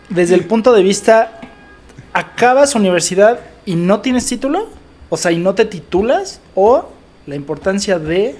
desde 0.09 0.35
el 0.35 0.45
punto 0.45 0.73
de 0.73 0.83
vista 0.83 1.39
acabas 2.13 2.75
universidad 2.75 3.39
y 3.65 3.75
no 3.75 4.01
tienes 4.01 4.25
título 4.25 4.69
o 5.09 5.17
sea 5.17 5.31
y 5.31 5.37
no 5.37 5.55
te 5.55 5.65
titulas 5.65 6.41
o 6.55 6.89
la 7.27 7.35
importancia 7.35 7.99
de 7.99 8.35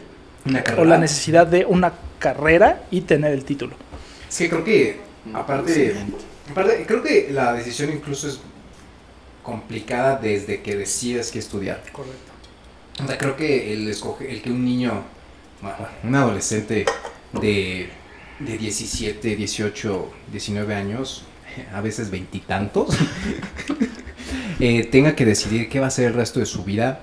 Una 0.45 0.63
o 0.77 0.85
la 0.85 0.97
necesidad 0.97 1.45
de 1.45 1.65
una 1.65 1.93
carrera 2.17 2.83
y 2.91 3.01
tener 3.01 3.33
el 3.33 3.45
título 3.45 3.75
Es 4.27 4.37
que 4.37 4.49
creo 4.49 4.63
que, 4.63 4.99
aparte, 5.33 5.95
aparte, 6.49 6.85
creo 6.87 7.03
que 7.03 7.29
la 7.31 7.53
decisión 7.53 7.91
incluso 7.91 8.27
es 8.27 8.39
complicada 9.43 10.17
desde 10.17 10.61
que 10.61 10.75
decides 10.75 11.31
qué 11.31 11.39
estudiar. 11.39 11.83
correcto 11.91 12.31
O 13.03 13.07
sea, 13.07 13.17
creo 13.17 13.35
que 13.35 13.73
el, 13.73 13.87
escoge, 13.87 14.31
el 14.31 14.41
que 14.41 14.51
un 14.51 14.63
niño, 14.65 15.03
bueno, 15.61 15.77
un 16.03 16.15
adolescente 16.15 16.85
de, 17.33 17.89
de 18.39 18.57
17, 18.57 19.35
18, 19.35 20.11
19 20.31 20.75
años, 20.75 21.23
a 21.73 21.81
veces 21.81 22.11
veintitantos, 22.11 22.89
eh, 24.59 24.83
tenga 24.85 25.15
que 25.15 25.25
decidir 25.25 25.69
qué 25.69 25.79
va 25.79 25.85
a 25.85 25.89
hacer 25.89 26.05
el 26.07 26.13
resto 26.13 26.39
de 26.39 26.45
su 26.45 26.63
vida 26.63 27.01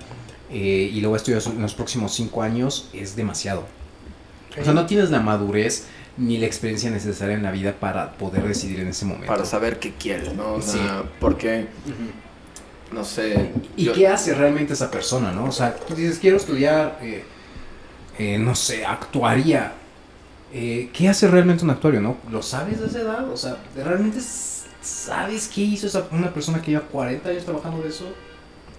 eh, 0.50 0.90
y 0.92 1.00
luego 1.00 1.16
estudiar 1.16 1.42
en 1.46 1.62
los 1.62 1.74
próximos 1.74 2.14
cinco 2.14 2.42
años 2.42 2.88
es 2.92 3.16
demasiado. 3.16 3.66
O 4.60 4.64
sea, 4.64 4.72
no 4.72 4.86
tienes 4.86 5.10
la 5.10 5.20
madurez 5.20 5.84
ni 6.16 6.38
la 6.38 6.46
experiencia 6.46 6.88
necesaria 6.90 7.34
en 7.34 7.42
la 7.42 7.50
vida 7.50 7.74
para 7.78 8.12
poder 8.12 8.42
decidir 8.48 8.80
en 8.80 8.88
ese 8.88 9.04
momento. 9.04 9.26
Para 9.26 9.44
saber 9.44 9.78
qué 9.78 9.92
quieres, 9.92 10.32
¿no? 10.32 10.54
O 10.54 10.62
Sí. 10.62 10.78
sea, 10.78 11.04
porque, 11.20 11.66
no 12.92 13.04
sé. 13.04 13.50
¿Y 13.76 13.84
yo- 13.84 13.92
qué 13.92 14.08
hace 14.08 14.34
realmente 14.34 14.72
esa 14.72 14.90
persona, 14.90 15.32
no? 15.32 15.44
O 15.46 15.52
sea, 15.52 15.74
tú 15.74 15.94
dices, 15.94 16.18
quiero 16.18 16.36
estudiar, 16.36 16.98
eh, 17.02 17.24
eh, 18.18 18.38
no 18.38 18.54
sé, 18.54 18.84
actuaría. 18.86 19.72
eh, 20.52 20.88
¿qué 20.92 21.08
hace 21.08 21.26
realmente 21.28 21.64
un 21.64 21.70
actuario, 21.70 22.00
no? 22.00 22.16
¿Lo 22.30 22.40
sabes 22.40 22.80
de 22.80 22.86
esa 22.86 23.00
edad? 23.00 23.28
O 23.30 23.36
sea, 23.36 23.56
¿realmente 23.76 24.20
sabes 24.80 25.48
qué 25.52 25.60
hizo 25.62 25.86
esa, 25.88 26.06
una 26.12 26.32
persona 26.32 26.62
que 26.62 26.70
lleva 26.70 26.84
40 26.84 27.28
años 27.28 27.44
trabajando 27.44 27.82
de 27.82 27.88
eso? 27.88 28.06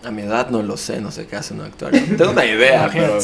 A 0.03 0.09
mi 0.09 0.21
edad 0.21 0.49
no 0.49 0.63
lo 0.63 0.77
sé, 0.77 1.01
no 1.01 1.11
sé 1.11 1.27
qué 1.27 1.35
hace 1.35 1.53
un 1.53 1.61
actuario. 1.61 2.01
Tengo 2.17 2.31
una 2.31 2.45
idea, 2.45 2.89
pero, 2.93 3.17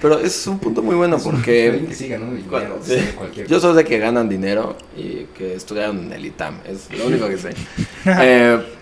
pero 0.00 0.18
es 0.18 0.46
un 0.46 0.58
punto 0.58 0.82
muy 0.82 0.96
bueno 0.96 1.18
porque 1.18 1.86
yo 3.48 3.60
soy 3.60 3.76
de 3.76 3.84
que 3.84 3.98
ganan 3.98 4.28
dinero 4.28 4.76
y 4.96 5.26
que 5.36 5.54
estudiaron 5.54 5.98
en 6.06 6.12
el 6.12 6.24
ITAM, 6.26 6.60
es 6.66 6.88
lo 6.98 7.06
único 7.06 7.28
que 7.28 7.36
sé. 7.38 7.50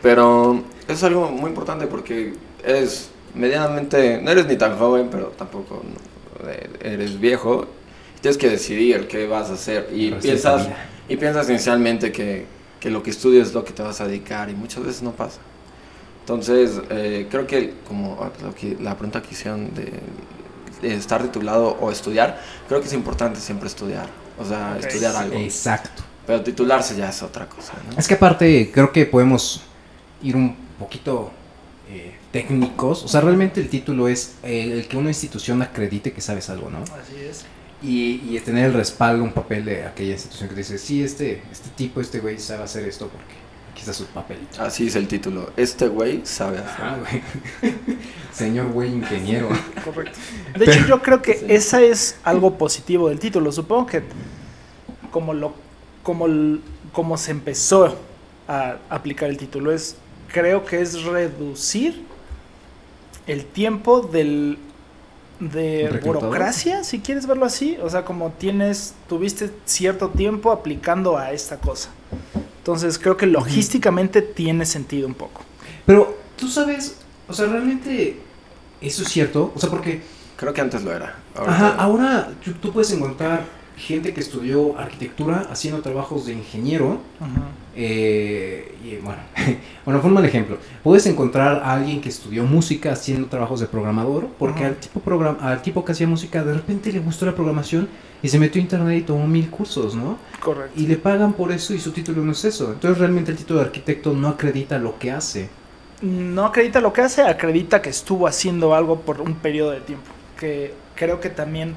Pero 0.02 0.62
es 0.92 1.02
algo 1.02 1.30
muy 1.30 1.50
importante 1.50 1.86
porque 1.86 2.34
eres 2.64 3.10
medianamente, 3.34 4.20
no 4.22 4.30
eres 4.30 4.46
ni 4.46 4.56
tan 4.56 4.78
joven, 4.78 5.08
pero 5.10 5.26
tampoco 5.28 5.82
eh, 6.46 6.68
eres 6.82 7.18
viejo. 7.18 7.66
Tienes 8.20 8.36
que 8.36 8.50
decidir 8.50 9.08
qué 9.08 9.26
vas 9.26 9.50
a 9.50 9.54
hacer 9.54 9.88
y 9.92 10.10
piensas, 10.12 10.68
y 11.08 11.16
piensas 11.16 11.48
inicialmente 11.48 12.12
que, 12.12 12.46
que 12.78 12.90
lo 12.90 13.02
que 13.02 13.10
estudias 13.10 13.48
es 13.48 13.54
lo 13.54 13.64
que 13.64 13.72
te 13.72 13.82
vas 13.82 14.00
a 14.00 14.06
dedicar 14.06 14.50
y 14.50 14.54
muchas 14.54 14.84
veces 14.84 15.02
no 15.02 15.12
pasa. 15.12 15.40
Entonces, 16.20 16.80
eh, 16.90 17.26
creo 17.30 17.46
que 17.46 17.74
como 17.88 18.30
lo 18.42 18.54
que, 18.54 18.76
la 18.80 18.94
pregunta 18.94 19.22
que 19.22 19.30
hicieron 19.32 19.74
de, 19.74 19.92
de 20.82 20.94
estar 20.94 21.22
titulado 21.22 21.76
o 21.80 21.90
estudiar, 21.90 22.40
creo 22.68 22.80
que 22.80 22.86
es 22.86 22.92
importante 22.92 23.40
siempre 23.40 23.68
estudiar. 23.68 24.08
O 24.38 24.44
sea, 24.44 24.78
estudiar 24.78 25.16
algo. 25.16 25.38
Exacto. 25.38 26.02
Pero 26.26 26.42
titularse 26.42 26.96
ya 26.96 27.08
es 27.08 27.22
otra 27.22 27.46
cosa, 27.46 27.72
¿no? 27.90 27.98
Es 27.98 28.06
que 28.06 28.14
aparte 28.14 28.70
creo 28.72 28.92
que 28.92 29.06
podemos 29.06 29.62
ir 30.22 30.36
un 30.36 30.56
poquito 30.80 31.30
eh, 31.88 32.14
técnicos. 32.32 33.04
O 33.04 33.08
sea, 33.08 33.20
realmente 33.20 33.60
el 33.60 33.68
título 33.68 34.08
es 34.08 34.34
el, 34.42 34.72
el 34.72 34.88
que 34.88 34.96
una 34.96 35.10
institución 35.10 35.62
acredite 35.62 36.12
que 36.12 36.20
sabes 36.20 36.50
algo, 36.50 36.70
¿no? 36.70 36.78
Así 36.82 37.16
es. 37.20 37.44
Y, 37.82 38.20
y 38.36 38.40
tener 38.40 38.66
el 38.66 38.74
respaldo, 38.74 39.22
un 39.24 39.32
papel 39.32 39.64
de 39.64 39.84
aquella 39.84 40.12
institución 40.12 40.48
que 40.48 40.54
te 40.56 40.60
dice, 40.60 40.76
sí, 40.78 41.02
este, 41.02 41.42
este 41.50 41.70
tipo, 41.70 42.00
este 42.00 42.18
güey 42.20 42.38
sabe 42.38 42.64
hacer 42.64 42.86
esto 42.86 43.08
porque 43.08 43.32
aquí 43.72 43.80
está 43.80 43.92
su 43.94 44.04
papelito. 44.06 44.60
Así 44.62 44.86
es 44.88 44.96
el 44.96 45.08
título. 45.08 45.50
Este 45.56 45.88
güey 45.88 46.20
sabe 46.24 46.58
hacer. 46.58 46.84
Ajá, 46.84 46.98
güey. 46.98 47.22
Señor 48.32 48.68
güey 48.72 48.92
ingeniero. 48.92 49.48
Correcto. 49.84 50.18
De 50.58 50.64
hecho, 50.66 50.86
yo 50.86 51.00
creo 51.02 51.22
que 51.22 51.34
Sí. 51.34 51.46
esa 51.48 51.80
es 51.80 52.16
algo 52.22 52.58
positivo 52.58 53.08
del 53.08 53.18
título. 53.18 53.50
Supongo 53.50 53.86
que 53.86 54.02
como 55.10 55.32
lo 55.34 55.54
como 56.02 56.26
como 56.92 57.16
se 57.16 57.30
empezó 57.30 57.96
a 58.48 58.76
aplicar 58.88 59.28
el 59.30 59.36
título 59.38 59.72
es 59.72 59.96
creo 60.32 60.64
que 60.64 60.80
es 60.80 61.02
reducir 61.04 62.04
el 63.26 63.44
tiempo 63.44 64.00
del 64.00 64.58
de 65.38 65.88
¿Reclutador? 65.90 66.28
burocracia, 66.28 66.84
si 66.84 67.00
quieres 67.00 67.26
verlo 67.26 67.46
así, 67.46 67.78
o 67.82 67.88
sea, 67.88 68.04
como 68.04 68.30
tienes 68.32 68.94
tuviste 69.08 69.50
cierto 69.64 70.10
tiempo 70.10 70.52
aplicando 70.52 71.16
a 71.16 71.32
esta 71.32 71.56
cosa. 71.56 71.88
Entonces, 72.58 72.98
creo 72.98 73.16
que 73.16 73.26
logísticamente 73.26 74.20
tiene 74.20 74.66
sentido 74.66 75.06
un 75.08 75.14
poco. 75.14 75.40
Pero 75.86 76.14
tú 76.36 76.46
sabes, 76.46 76.96
o 77.26 77.32
sea, 77.32 77.46
realmente 77.46 78.18
eso 78.82 79.02
es 79.02 79.08
cierto. 79.08 79.52
O 79.54 79.58
sea, 79.58 79.70
porque 79.70 80.02
Creo 80.36 80.54
que 80.54 80.60
antes 80.62 80.82
lo 80.82 80.90
era. 80.92 81.16
Ajá, 81.34 81.66
Ahorita- 81.68 81.82
ahora 81.82 82.28
tú, 82.42 82.52
tú 82.54 82.72
puedes 82.72 82.90
encontrar 82.92 83.44
gente 83.80 84.14
que 84.14 84.20
estudió 84.20 84.78
arquitectura 84.78 85.46
haciendo 85.50 85.80
trabajos 85.82 86.26
de 86.26 86.32
ingeniero. 86.34 86.98
eh, 87.76 88.74
y 88.84 88.96
bueno, 88.96 89.20
bueno, 89.84 90.00
fue 90.00 90.08
un 90.08 90.14
mal 90.14 90.24
ejemplo. 90.24 90.58
Puedes 90.82 91.06
encontrar 91.06 91.62
a 91.64 91.72
alguien 91.74 92.00
que 92.00 92.08
estudió 92.08 92.44
música 92.44 92.92
haciendo 92.92 93.28
trabajos 93.28 93.60
de 93.60 93.66
programador, 93.66 94.28
porque 94.38 94.60
Ajá. 94.60 94.68
al, 94.68 94.76
tipo 94.76 95.00
program- 95.00 95.38
al 95.40 95.62
tipo 95.62 95.84
que 95.84 95.92
hacía 95.92 96.06
música 96.06 96.42
de 96.44 96.54
repente 96.54 96.92
le 96.92 96.98
gustó 97.00 97.26
la 97.26 97.34
programación 97.34 97.88
y 98.22 98.28
se 98.28 98.38
metió 98.38 98.60
a 98.60 98.62
internet 98.64 98.98
y 98.98 99.02
tomó 99.02 99.26
mil 99.26 99.48
cursos, 99.50 99.94
¿no? 99.94 100.18
Correcto. 100.40 100.78
Y 100.80 100.86
le 100.86 100.96
pagan 100.96 101.32
por 101.32 101.52
eso 101.52 101.72
y 101.74 101.78
su 101.78 101.92
título 101.92 102.22
no 102.22 102.32
es 102.32 102.44
eso. 102.44 102.72
Entonces 102.72 102.98
realmente 102.98 103.30
el 103.30 103.36
título 103.38 103.60
de 103.60 103.66
arquitecto 103.66 104.12
no 104.12 104.28
acredita 104.28 104.78
lo 104.78 104.98
que 104.98 105.10
hace. 105.12 105.48
no 106.02 106.44
acredita 106.46 106.80
lo 106.80 106.92
que 106.92 107.02
hace, 107.02 107.22
acredita 107.22 107.80
que 107.82 107.90
estuvo 107.90 108.26
haciendo 108.26 108.74
algo 108.74 109.00
por 109.02 109.20
un 109.20 109.34
periodo 109.34 109.70
de 109.72 109.80
tiempo. 109.80 110.10
Que 110.38 110.74
creo 110.96 111.20
que 111.20 111.30
también. 111.30 111.74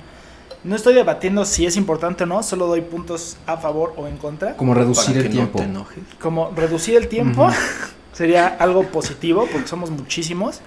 No 0.64 0.76
estoy 0.76 0.94
debatiendo 0.94 1.44
si 1.46 1.66
es 1.66 1.76
importante 1.76 2.24
o 2.24 2.28
no, 2.28 2.42
solo 2.42 2.68
doy 2.68 2.82
puntos 2.82 3.38
a 3.46 3.58
favor 3.58 3.94
o 3.98 4.08
en 4.08 4.18
contra. 4.18 4.56
Como 4.56 4.74
reducir 4.74 5.18
el 5.18 5.30
tiempo. 5.30 5.62
no. 5.66 5.86
Como 6.22 6.52
reducir 6.56 6.96
el 6.96 7.08
tiempo 7.10 7.50
sería 8.14 8.48
algo 8.48 8.84
positivo 8.84 9.48
porque 9.52 9.68
somos 9.68 9.90
muchísimos. 9.92 10.62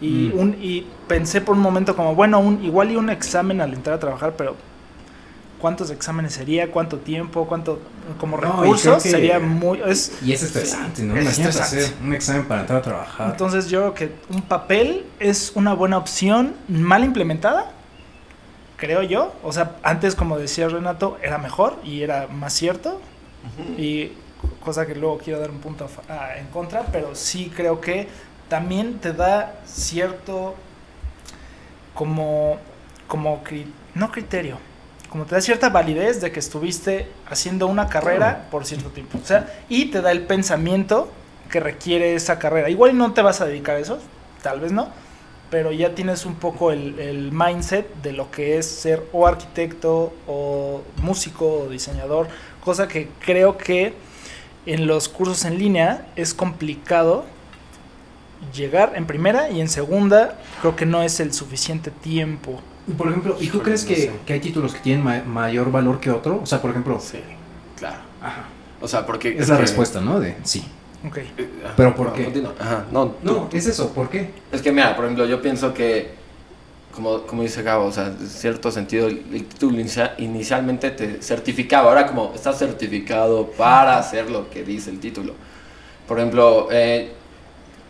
Y, 0.00 0.32
Mm. 0.34 0.38
un, 0.38 0.56
y 0.60 0.86
pensé 1.08 1.40
por 1.40 1.56
un 1.56 1.62
momento 1.62 1.96
como, 1.96 2.14
bueno, 2.14 2.38
un, 2.40 2.62
igual 2.64 2.92
y 2.92 2.96
un 2.96 3.10
examen 3.10 3.60
al 3.60 3.74
entrar 3.74 3.96
a 3.96 3.98
trabajar, 3.98 4.34
pero 4.36 4.54
¿cuántos 5.58 5.90
exámenes 5.90 6.34
sería? 6.34 6.70
¿Cuánto 6.70 6.98
tiempo? 6.98 7.46
¿Cuánto? 7.46 7.80
Como 8.20 8.36
recursos 8.36 9.02
sería 9.02 9.40
muy... 9.40 9.80
Es, 9.86 10.12
Y 10.24 10.32
es 10.32 10.42
estresante, 10.44 11.02
¿no? 11.02 11.16
Es 11.16 11.22
Imagínate 11.22 11.50
estresante. 11.50 11.84
hacer 11.84 11.96
un 12.06 12.14
examen 12.14 12.44
para 12.46 12.60
entrar 12.60 12.78
a 12.78 12.82
trabajar. 12.82 13.30
Entonces 13.30 13.68
yo 13.68 13.80
creo 13.92 13.94
que 13.94 14.12
un 14.36 14.42
papel 14.42 15.04
es 15.18 15.50
una 15.56 15.74
buena 15.74 15.98
opción, 15.98 16.54
mal 16.68 17.02
implementada, 17.02 17.72
creo 18.78 19.02
yo. 19.02 19.34
O 19.42 19.52
sea, 19.52 19.76
antes 19.82 20.14
como 20.14 20.38
decía 20.38 20.68
Renato, 20.68 21.18
era 21.22 21.36
mejor 21.36 21.76
y 21.84 22.02
era 22.02 22.26
más 22.28 22.54
cierto. 22.54 23.00
Y 23.76 24.12
cosa 24.64 24.86
que 24.86 24.94
luego 24.94 25.18
quiero 25.18 25.40
dar 25.40 25.50
un 25.50 25.58
punto 25.58 25.86
a 26.08 26.38
en 26.38 26.46
contra, 26.46 26.84
pero 26.92 27.14
sí 27.14 27.52
creo 27.54 27.80
que 27.82 28.08
también 28.48 28.98
te 28.98 29.12
da 29.12 29.56
cierto 29.66 30.54
como, 31.94 32.58
como 33.06 33.42
cri- 33.44 33.66
no 33.94 34.10
criterio, 34.10 34.58
como 35.08 35.24
te 35.24 35.34
da 35.34 35.40
cierta 35.40 35.68
validez 35.70 36.20
de 36.20 36.30
que 36.32 36.38
estuviste 36.40 37.08
haciendo 37.28 37.66
una 37.66 37.88
carrera 37.88 38.46
por 38.50 38.64
cierto 38.66 38.90
tiempo. 38.90 39.18
O 39.22 39.26
sea, 39.26 39.52
y 39.68 39.86
te 39.86 40.00
da 40.02 40.12
el 40.12 40.22
pensamiento 40.22 41.10
que 41.50 41.60
requiere 41.60 42.14
esa 42.14 42.38
carrera. 42.38 42.68
Igual 42.68 42.96
no 42.96 43.12
te 43.12 43.22
vas 43.22 43.40
a 43.40 43.46
dedicar 43.46 43.76
a 43.76 43.80
eso, 43.80 43.98
tal 44.42 44.60
vez 44.60 44.70
no, 44.72 44.88
pero 45.50 45.72
ya 45.72 45.94
tienes 45.94 46.26
un 46.26 46.34
poco 46.34 46.72
el, 46.72 46.98
el 46.98 47.32
mindset 47.32 47.86
de 48.02 48.12
lo 48.12 48.30
que 48.30 48.58
es 48.58 48.66
ser 48.66 49.02
o 49.12 49.26
arquitecto 49.26 50.12
o 50.26 50.82
músico 51.02 51.62
o 51.64 51.68
diseñador, 51.68 52.28
cosa 52.64 52.86
que 52.88 53.08
creo 53.20 53.56
que 53.56 53.94
en 54.66 54.86
los 54.86 55.08
cursos 55.08 55.44
en 55.46 55.58
línea 55.58 56.06
es 56.16 56.34
complicado 56.34 57.24
llegar 58.54 58.92
en 58.94 59.06
primera 59.06 59.50
y 59.50 59.60
en 59.60 59.68
segunda 59.68 60.38
creo 60.60 60.76
que 60.76 60.86
no 60.86 61.02
es 61.02 61.18
el 61.20 61.32
suficiente 61.32 61.90
tiempo. 61.90 62.60
Y, 62.86 62.92
Por 62.92 63.08
ejemplo, 63.08 63.36
¿y 63.40 63.48
tú 63.48 63.62
crees 63.62 63.84
que, 63.84 64.12
que 64.26 64.32
hay 64.34 64.40
títulos 64.40 64.74
que 64.74 64.80
tienen 64.80 65.04
ma- 65.04 65.22
mayor 65.24 65.70
valor 65.72 66.00
que 66.00 66.10
otro? 66.10 66.40
O 66.42 66.46
sea, 66.46 66.60
por 66.62 66.70
ejemplo, 66.70 67.00
Sí, 67.00 67.18
claro. 67.76 67.98
ajá, 68.22 68.44
O 68.80 68.88
sea, 68.88 69.04
porque... 69.06 69.36
es 69.38 69.48
la 69.48 69.56
que- 69.56 69.62
respuesta, 69.62 70.00
¿no? 70.00 70.20
De 70.20 70.36
sí. 70.44 70.64
Ok. 71.06 71.18
eh, 71.18 71.48
ajá, 71.64 71.74
¿Pero 71.76 71.94
por 71.94 72.06
no, 72.08 72.12
qué? 72.12 72.24
continúa. 72.24 72.54
Ajá, 72.58 72.86
no, 72.90 73.14
es 73.52 73.66
eso, 73.66 73.92
¿por 73.92 74.08
qué? 74.10 74.30
Es 74.50 74.62
que 74.62 74.72
mira, 74.72 74.96
por 74.96 75.04
ejemplo, 75.04 75.26
yo 75.26 75.40
pienso 75.40 75.72
que, 75.72 76.10
como, 76.94 77.22
como 77.22 77.42
dice 77.42 77.62
Gabo, 77.62 77.86
o 77.86 77.92
sea, 77.92 78.08
en 78.08 78.28
cierto 78.28 78.70
sentido, 78.72 79.06
el, 79.08 79.24
el 79.32 79.44
título 79.46 79.78
inicia- 79.78 80.14
inicialmente 80.18 80.90
te 80.90 81.22
certificaba. 81.22 81.88
Ahora 81.90 82.06
como 82.06 82.32
estás 82.34 82.58
certificado 82.58 83.46
para 83.52 83.98
hacer 83.98 84.30
lo 84.30 84.50
que 84.50 84.64
dice 84.64 84.90
el 84.90 84.98
título. 85.00 85.34
Por 86.08 86.18
ejemplo, 86.18 86.68
eh, 86.72 87.12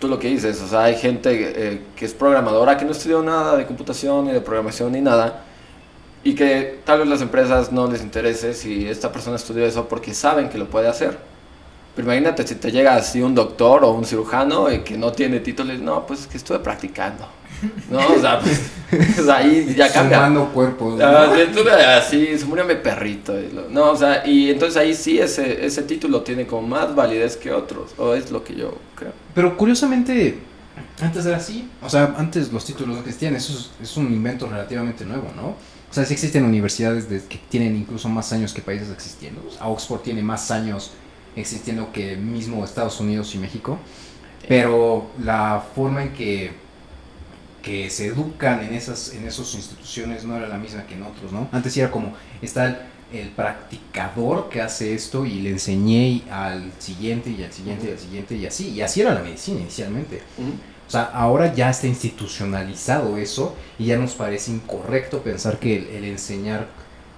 tú 0.00 0.09
lo 0.09 0.19
que 0.19 0.29
dices, 0.29 0.61
o 0.62 0.69
sea, 0.69 0.85
hay 0.85 0.97
gente 0.97 1.31
eh, 1.75 1.83
que 1.97 2.05
es 2.05 2.15
programadora 2.15 2.77
que 2.77 2.85
no 2.85 2.93
estudió 2.93 3.23
nada 3.23 3.57
de 3.57 3.67
computación 3.67 4.27
ni 4.27 4.33
de 4.33 4.41
programación 4.43 4.93
ni 4.93 5.00
nada. 5.00 5.45
Y 6.25 6.35
que 6.35 6.81
tal 6.85 7.00
vez 7.00 7.09
las 7.09 7.23
empresas 7.23 7.73
no 7.73 7.88
les 7.91 8.03
interese 8.03 8.53
si 8.55 8.88
esta 8.88 9.12
persona 9.12 9.37
estudió 9.37 9.65
eso 9.67 9.88
porque 9.88 10.15
saben 10.15 10.49
que 10.50 10.59
lo 10.59 10.69
puede 10.69 10.88
hacer. 10.88 11.19
Pero 11.99 12.12
imagínate 12.12 12.47
si 12.47 12.55
te 12.55 12.71
llega 12.71 12.95
así 12.95 13.21
un 13.21 13.35
doctor 13.35 13.83
o 13.83 13.90
un 13.90 14.05
cirujano 14.05 14.71
y 14.73 14.83
que 14.83 14.97
no 14.97 15.11
tiene 15.11 15.40
título, 15.40 15.75
no, 15.75 16.07
pues 16.07 16.21
es 16.21 16.26
que 16.28 16.37
estuve 16.37 16.61
practicando. 16.61 17.26
No, 17.90 17.99
o 17.99 18.21
sea, 18.21 18.38
pues, 18.38 19.28
ahí 19.28 19.75
ya 19.76 19.93
cambia. 19.93 20.19
Sumando 20.19 20.47
cuerpos. 20.52 20.97
¿no? 20.97 21.05
Ah, 21.05 21.97
así, 21.97 22.38
se 22.38 22.45
murió 22.45 22.64
mi 22.64 22.76
perrito. 22.76 23.35
no, 23.71 23.90
o 23.90 23.97
sea, 23.97 24.25
y 24.25 24.49
entonces 24.50 24.76
ahí 24.76 24.95
sí 24.95 25.19
ese, 25.19 25.67
ese 25.67 25.83
título 25.83 26.21
tiene 26.23 26.47
como 26.47 26.69
más 26.69 26.95
validez 26.95 27.37
que 27.37 27.50
otros, 27.50 27.90
o 27.99 28.14
es 28.14 28.31
lo 28.31 28.45
que 28.45 28.55
yo 28.55 28.78
creo. 28.95 29.11
Pero 29.35 29.57
curiosamente, 29.57 30.38
antes 31.00 31.26
era 31.26 31.38
así. 31.38 31.69
O 31.83 31.90
sea, 31.90 32.14
antes 32.17 32.52
los 32.52 32.64
títulos 32.64 32.95
no 32.95 33.00
existían. 33.00 33.35
Eso 33.35 33.52
es, 33.55 33.71
es 33.83 33.97
un 33.97 34.07
invento 34.12 34.47
relativamente 34.49 35.05
nuevo, 35.05 35.26
¿no? 35.35 35.49
O 35.49 35.93
sea, 35.95 36.05
sí 36.05 36.12
existen 36.12 36.45
universidades 36.45 37.11
de- 37.11 37.25
que 37.25 37.40
tienen 37.49 37.75
incluso 37.75 38.09
más 38.09 38.33
años 38.33 38.55
que 38.55 38.62
países 38.62 38.88
existiendo. 38.90 39.43
O 39.49 39.50
sea, 39.50 39.67
Oxford 39.67 40.02
tiene 40.02 40.23
más 40.23 40.52
años 40.52 40.93
existiendo 41.37 41.93
que 41.93 42.17
mismo 42.17 42.65
Estados 42.65 43.01
Unidos 43.01 43.35
y 43.35 43.39
México. 43.39 43.79
Pero 44.47 45.11
la 45.23 45.63
forma 45.75 46.03
en 46.03 46.13
que, 46.15 46.53
que 47.63 47.91
se 47.91 48.07
educan 48.07 48.65
en 48.65 48.75
esas, 48.75 49.13
en 49.13 49.27
esas 49.27 49.55
instituciones 49.55 50.25
no 50.25 50.37
era 50.37 50.49
la 50.49 50.59
misma 50.59 50.87
que 50.87 50.95
en 50.95 51.03
otros, 51.03 51.33
¿no? 51.33 51.49
Antes 51.53 51.77
era 51.77 51.91
como, 51.91 52.15
está 52.41 52.67
el, 52.67 52.77
el 53.13 53.29
practicador 53.31 54.49
que 54.49 54.61
hace 54.61 54.95
esto 54.95 55.25
y 55.25 55.41
le 55.41 55.51
enseñé 55.51 56.23
al 56.31 56.73
siguiente 56.79 57.31
y 57.31 57.43
al 57.43 57.53
siguiente 57.53 57.89
y 57.89 57.93
al 57.93 57.99
siguiente 57.99 58.35
y 58.37 58.47
así. 58.47 58.71
Y 58.71 58.83
así 58.83 59.01
era 59.01 59.15
la 59.15 59.21
medicina 59.21 59.61
inicialmente. 59.61 60.23
O 60.87 60.91
sea, 60.91 61.03
ahora 61.03 61.55
ya 61.55 61.69
está 61.69 61.87
institucionalizado 61.87 63.19
eso 63.19 63.55
y 63.79 63.87
ya 63.87 63.99
nos 63.99 64.15
parece 64.15 64.51
incorrecto 64.51 65.23
pensar 65.23 65.59
que 65.59 65.77
el, 65.77 65.87
el 65.89 66.05
enseñar 66.05 66.69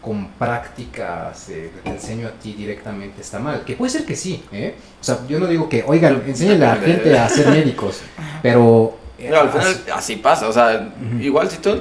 con 0.00 0.28
prácticas 0.32 1.48
eh, 1.50 1.70
que 1.74 1.80
te 1.82 1.90
enseño 1.90 2.28
a 2.28 2.30
ti 2.32 2.54
directamente 2.54 3.20
está 3.20 3.38
mal. 3.38 3.64
Que 3.64 3.76
puede 3.76 3.90
ser 3.90 4.04
que 4.04 4.16
sí, 4.16 4.42
¿eh? 4.52 4.74
O 5.00 5.04
sea, 5.04 5.18
yo 5.28 5.38
no 5.38 5.46
digo 5.46 5.68
que, 5.68 5.84
oigan, 5.86 6.22
enséñale 6.26 6.64
a 6.66 6.74
la 6.76 6.80
gente 6.80 7.18
a 7.18 7.28
ser 7.28 7.48
médicos, 7.48 8.00
pero... 8.42 8.96
eh, 9.18 9.28
No, 9.30 9.40
al 9.40 9.50
final 9.50 9.66
así- 9.68 9.90
así 9.92 10.16
pasa, 10.16 10.48
o 10.48 10.52
sea, 10.52 10.92
Ujú. 11.00 11.20
igual 11.20 11.50
si 11.50 11.58
tú, 11.58 11.78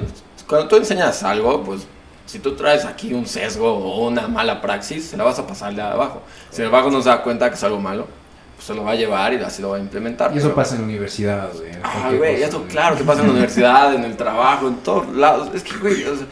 cuando 0.48 0.68
tú 0.68 0.76
enseñas 0.76 1.22
algo, 1.22 1.62
pues 1.62 1.86
si 2.26 2.38
tú 2.38 2.54
traes 2.54 2.84
aquí 2.84 3.12
un 3.14 3.26
sesgo 3.26 3.72
o 3.72 4.06
una 4.08 4.28
mala 4.28 4.60
praxis, 4.60 5.06
se 5.06 5.16
la 5.16 5.24
vas 5.24 5.38
a 5.38 5.46
pasar 5.46 5.74
de 5.74 5.82
abajo. 5.82 6.22
Si 6.50 6.60
el 6.62 6.68
abajo 6.68 6.90
no 6.90 7.00
se 7.02 7.08
da 7.08 7.22
cuenta 7.22 7.48
que 7.48 7.54
es 7.56 7.64
algo 7.64 7.80
malo, 7.80 8.06
pues 8.54 8.66
se 8.66 8.74
lo 8.74 8.84
va 8.84 8.92
a 8.92 8.94
llevar 8.94 9.32
y 9.32 9.36
así 9.36 9.62
lo 9.62 9.70
va 9.70 9.76
a 9.78 9.80
implementar. 9.80 10.30
y 10.34 10.38
eso 10.38 10.48
pero- 10.48 10.56
pasa 10.56 10.74
en 10.74 10.82
la 10.82 10.86
universidad, 10.88 11.48
güey. 11.54 11.70
Ah, 11.82 12.12
güey, 12.16 12.42
eso 12.42 12.64
claro 12.68 12.96
que 12.96 13.02
pasa 13.04 13.20
en 13.22 13.26
la 13.28 13.32
universidad, 13.32 13.94
en 13.94 14.04
el 14.04 14.16
trabajo, 14.16 14.68
en 14.68 14.76
todos 14.76 15.08
lados. 15.16 15.48
Es 15.54 15.62
que, 15.64 15.76
güey, 15.78 16.04
o 16.04 16.14
sea, 16.16 16.26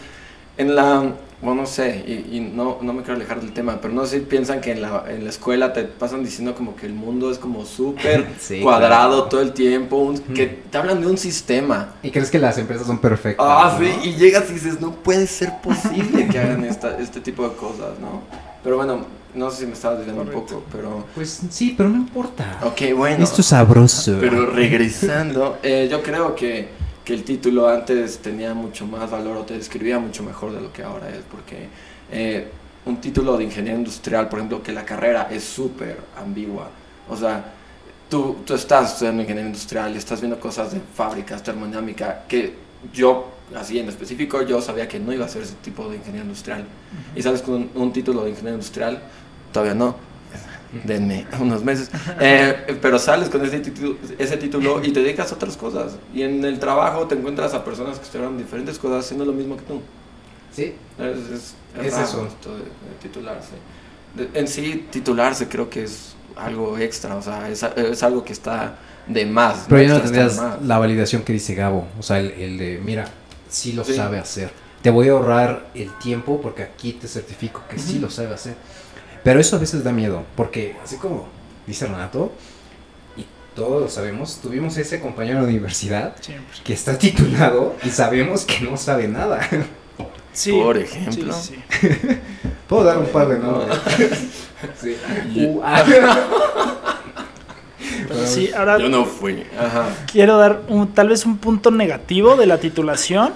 en 0.58 0.74
la, 0.74 1.12
bueno, 1.40 1.62
no 1.62 1.66
sé, 1.68 2.04
y, 2.06 2.36
y 2.36 2.40
no, 2.40 2.78
no 2.82 2.92
me 2.92 3.02
quiero 3.02 3.14
alejar 3.14 3.40
del 3.40 3.52
tema, 3.52 3.80
pero 3.80 3.94
no 3.94 4.04
sé 4.06 4.18
si 4.18 4.24
piensan 4.24 4.60
que 4.60 4.72
en 4.72 4.82
la, 4.82 5.04
en 5.08 5.22
la 5.22 5.30
escuela 5.30 5.72
te 5.72 5.84
pasan 5.84 6.24
diciendo 6.24 6.54
como 6.54 6.74
que 6.74 6.86
el 6.86 6.94
mundo 6.94 7.30
es 7.30 7.38
como 7.38 7.64
súper 7.64 8.26
Sí, 8.40 8.60
cuadrado 8.60 9.14
claro. 9.16 9.28
todo 9.28 9.40
el 9.42 9.52
tiempo, 9.52 9.96
un- 9.98 10.18
que 10.18 10.46
te 10.46 10.76
hablan 10.78 11.00
de 11.00 11.06
un 11.06 11.16
sistema. 11.16 11.94
Y 12.02 12.10
crees 12.10 12.30
que 12.30 12.38
las 12.40 12.58
empresas 12.58 12.86
son 12.88 12.98
perfectas. 12.98 13.46
Ah, 13.48 13.78
¿no? 13.80 13.86
sí, 13.86 14.08
y 14.08 14.14
llegas 14.16 14.50
y 14.50 14.54
dices, 14.54 14.80
no 14.80 14.92
puede 14.92 15.26
ser 15.28 15.52
posible 15.62 16.26
que 16.28 16.38
hagan 16.38 16.64
esta, 16.64 16.98
este 16.98 17.20
tipo 17.20 17.48
de 17.48 17.54
cosas, 17.54 17.98
¿no? 18.00 18.22
Pero 18.64 18.76
bueno, 18.76 19.06
no 19.34 19.50
sé 19.52 19.58
si 19.60 19.66
me 19.66 19.74
estaba 19.74 19.94
desviando 19.94 20.22
un 20.22 20.30
poco, 20.30 20.64
pero... 20.72 21.04
Pues 21.14 21.40
sí, 21.50 21.74
pero 21.76 21.88
no 21.88 21.96
importa. 21.96 22.58
Ok, 22.64 22.80
bueno. 22.96 23.22
Esto 23.22 23.42
es 23.42 23.46
sabroso. 23.46 24.16
Pero 24.20 24.46
regresando, 24.46 25.58
eh, 25.62 25.86
yo 25.88 26.02
creo 26.02 26.34
que, 26.34 26.68
que 27.08 27.14
el 27.14 27.24
título 27.24 27.66
antes 27.66 28.18
tenía 28.18 28.52
mucho 28.52 28.86
más 28.86 29.10
valor 29.10 29.38
o 29.38 29.42
te 29.42 29.54
describía 29.54 29.98
mucho 29.98 30.22
mejor 30.22 30.52
de 30.52 30.60
lo 30.60 30.70
que 30.70 30.82
ahora 30.82 31.08
es, 31.08 31.22
porque 31.30 31.66
eh, 32.12 32.48
un 32.84 33.00
título 33.00 33.38
de 33.38 33.44
ingeniero 33.44 33.78
industrial, 33.78 34.28
por 34.28 34.40
ejemplo, 34.40 34.62
que 34.62 34.72
la 34.72 34.84
carrera 34.84 35.26
es 35.30 35.42
súper 35.42 35.96
ambigua. 36.18 36.68
O 37.08 37.16
sea, 37.16 37.54
tú, 38.10 38.36
tú 38.44 38.52
estás 38.52 38.92
estudiando 38.92 39.22
ingeniería 39.22 39.48
industrial 39.48 39.94
y 39.94 39.96
estás 39.96 40.20
viendo 40.20 40.38
cosas 40.38 40.74
de 40.74 40.82
fábricas, 40.94 41.42
termodinámica, 41.42 42.24
que 42.28 42.52
yo, 42.92 43.30
así 43.56 43.78
en 43.78 43.88
específico, 43.88 44.42
yo 44.42 44.60
sabía 44.60 44.86
que 44.86 45.00
no 45.00 45.10
iba 45.10 45.24
a 45.24 45.28
ser 45.30 45.44
ese 45.44 45.54
tipo 45.62 45.88
de 45.88 45.96
ingeniero 45.96 46.26
industrial. 46.26 46.66
Y 47.16 47.22
sabes, 47.22 47.40
con 47.40 47.54
un, 47.54 47.70
un 47.74 47.90
título 47.90 48.24
de 48.24 48.30
ingeniero 48.32 48.56
industrial, 48.56 49.00
todavía 49.50 49.72
no. 49.72 49.96
Denme 50.84 51.26
unos 51.40 51.64
meses. 51.64 51.90
Eh, 52.20 52.76
pero 52.82 52.98
sales 52.98 53.28
con 53.30 53.44
ese 53.44 53.60
título, 53.60 53.96
ese 54.18 54.36
título 54.36 54.84
y 54.84 54.92
te 54.92 55.00
dedicas 55.02 55.32
a 55.32 55.36
otras 55.36 55.56
cosas. 55.56 55.96
Y 56.14 56.22
en 56.22 56.44
el 56.44 56.58
trabajo 56.58 57.06
te 57.06 57.14
encuentras 57.14 57.54
a 57.54 57.64
personas 57.64 57.98
que 57.98 58.04
estudiaron 58.04 58.36
diferentes 58.36 58.78
cosas 58.78 59.04
haciendo 59.04 59.24
lo 59.24 59.32
mismo 59.32 59.56
que 59.56 59.62
tú. 59.62 59.80
Sí, 60.54 60.74
Es, 60.98 61.16
es- 61.30 61.54
es 61.86 61.96
eso. 61.98 62.26
esto 62.26 62.52
de, 62.54 62.64
de 62.64 62.68
titularse. 63.02 63.50
De- 64.14 64.28
en 64.38 64.48
sí, 64.48 64.86
titularse 64.90 65.48
creo 65.48 65.70
que 65.70 65.84
es 65.84 66.14
algo 66.36 66.76
extra, 66.78 67.16
o 67.16 67.22
sea, 67.22 67.48
es, 67.48 67.62
es 67.62 68.02
algo 68.02 68.24
que 68.24 68.32
está 68.32 68.76
de 69.06 69.24
más. 69.26 69.64
pero 69.68 69.82
ya 69.82 69.88
no 69.94 70.00
tendrías 70.02 70.38
la 70.62 70.78
validación 70.78 71.22
que 71.22 71.32
dice 71.32 71.54
Gabo. 71.54 71.86
O 71.98 72.02
sea, 72.02 72.18
el, 72.20 72.32
el 72.32 72.58
de, 72.58 72.80
mira, 72.84 73.06
sí 73.48 73.72
lo 73.72 73.84
Sí. 73.84 73.94
sabe 73.94 74.18
hacer. 74.18 74.50
Te 74.82 74.90
voy 74.90 75.08
a 75.08 75.12
ahorrar 75.12 75.70
el 75.74 75.90
tiempo 75.98 76.40
porque 76.40 76.62
aquí 76.62 76.92
te 76.92 77.08
certifico 77.08 77.62
que 77.68 77.78
sí 77.78 77.94
Ujú. 77.94 78.02
lo 78.02 78.10
sabe 78.10 78.34
hacer. 78.34 78.54
Pero 79.28 79.40
eso 79.40 79.56
a 79.56 79.58
veces 79.58 79.84
da 79.84 79.92
miedo, 79.92 80.22
porque 80.36 80.74
así 80.82 80.96
como 80.96 81.28
dice 81.66 81.84
Renato, 81.84 82.32
y 83.14 83.26
todos 83.54 83.82
lo 83.82 83.88
sabemos, 83.90 84.38
tuvimos 84.40 84.78
ese 84.78 85.02
compañero 85.02 85.40
de 85.42 85.48
universidad 85.48 86.16
Siempre. 86.18 86.56
que 86.64 86.72
está 86.72 86.96
titulado 86.96 87.76
y 87.84 87.90
sabemos 87.90 88.46
que 88.46 88.60
no 88.60 88.78
sabe 88.78 89.06
nada. 89.06 89.46
Sí. 90.32 90.52
Por 90.52 90.78
ejemplo. 90.78 91.34
Sí, 91.34 91.56
sí. 91.78 91.88
Puedo 92.68 92.84
dar 92.84 92.96
un 92.96 93.08
par 93.08 93.28
de 93.28 93.38
nombres. 93.38 93.78
Sí. 94.80 94.96
Uh, 95.36 95.60
ah. 95.62 95.84
Pero 98.08 98.26
sí, 98.26 98.50
ahora 98.56 98.78
Yo 98.78 98.88
no 98.88 99.04
fui. 99.04 99.44
Ajá. 99.60 99.90
quiero 100.10 100.38
dar 100.38 100.62
un- 100.68 100.94
tal 100.94 101.10
vez 101.10 101.26
un 101.26 101.36
punto 101.36 101.70
negativo 101.70 102.34
de 102.36 102.46
la 102.46 102.58
titulación. 102.58 103.34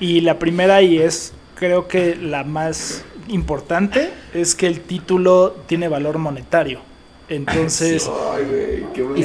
Y 0.00 0.22
la 0.22 0.40
primera, 0.40 0.82
y 0.82 0.98
es 0.98 1.32
creo 1.54 1.86
que 1.86 2.16
la 2.16 2.42
más 2.42 3.04
importante, 3.28 4.10
es 4.34 4.54
que 4.54 4.66
el 4.66 4.80
título 4.80 5.56
tiene 5.66 5.88
valor 5.88 6.18
monetario. 6.18 6.80
Entonces, 7.28 8.10
Ay, 8.32 8.44
güey, 8.44 8.92
qué 8.92 9.02
buen. 9.02 9.24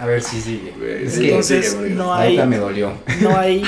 A 0.00 0.06
ver 0.06 0.22
si 0.22 0.40
sigue. 0.40 0.72
Güey, 0.76 1.04
Es 1.04 1.14
sí, 1.14 1.20
que 1.20 1.28
entonces 1.28 1.70
sigue, 1.70 1.90
no 1.90 2.12
hay, 2.12 2.30
ahorita 2.30 2.46
me 2.46 2.58
dolió. 2.58 2.92
no 3.20 3.36
hay, 3.38 3.62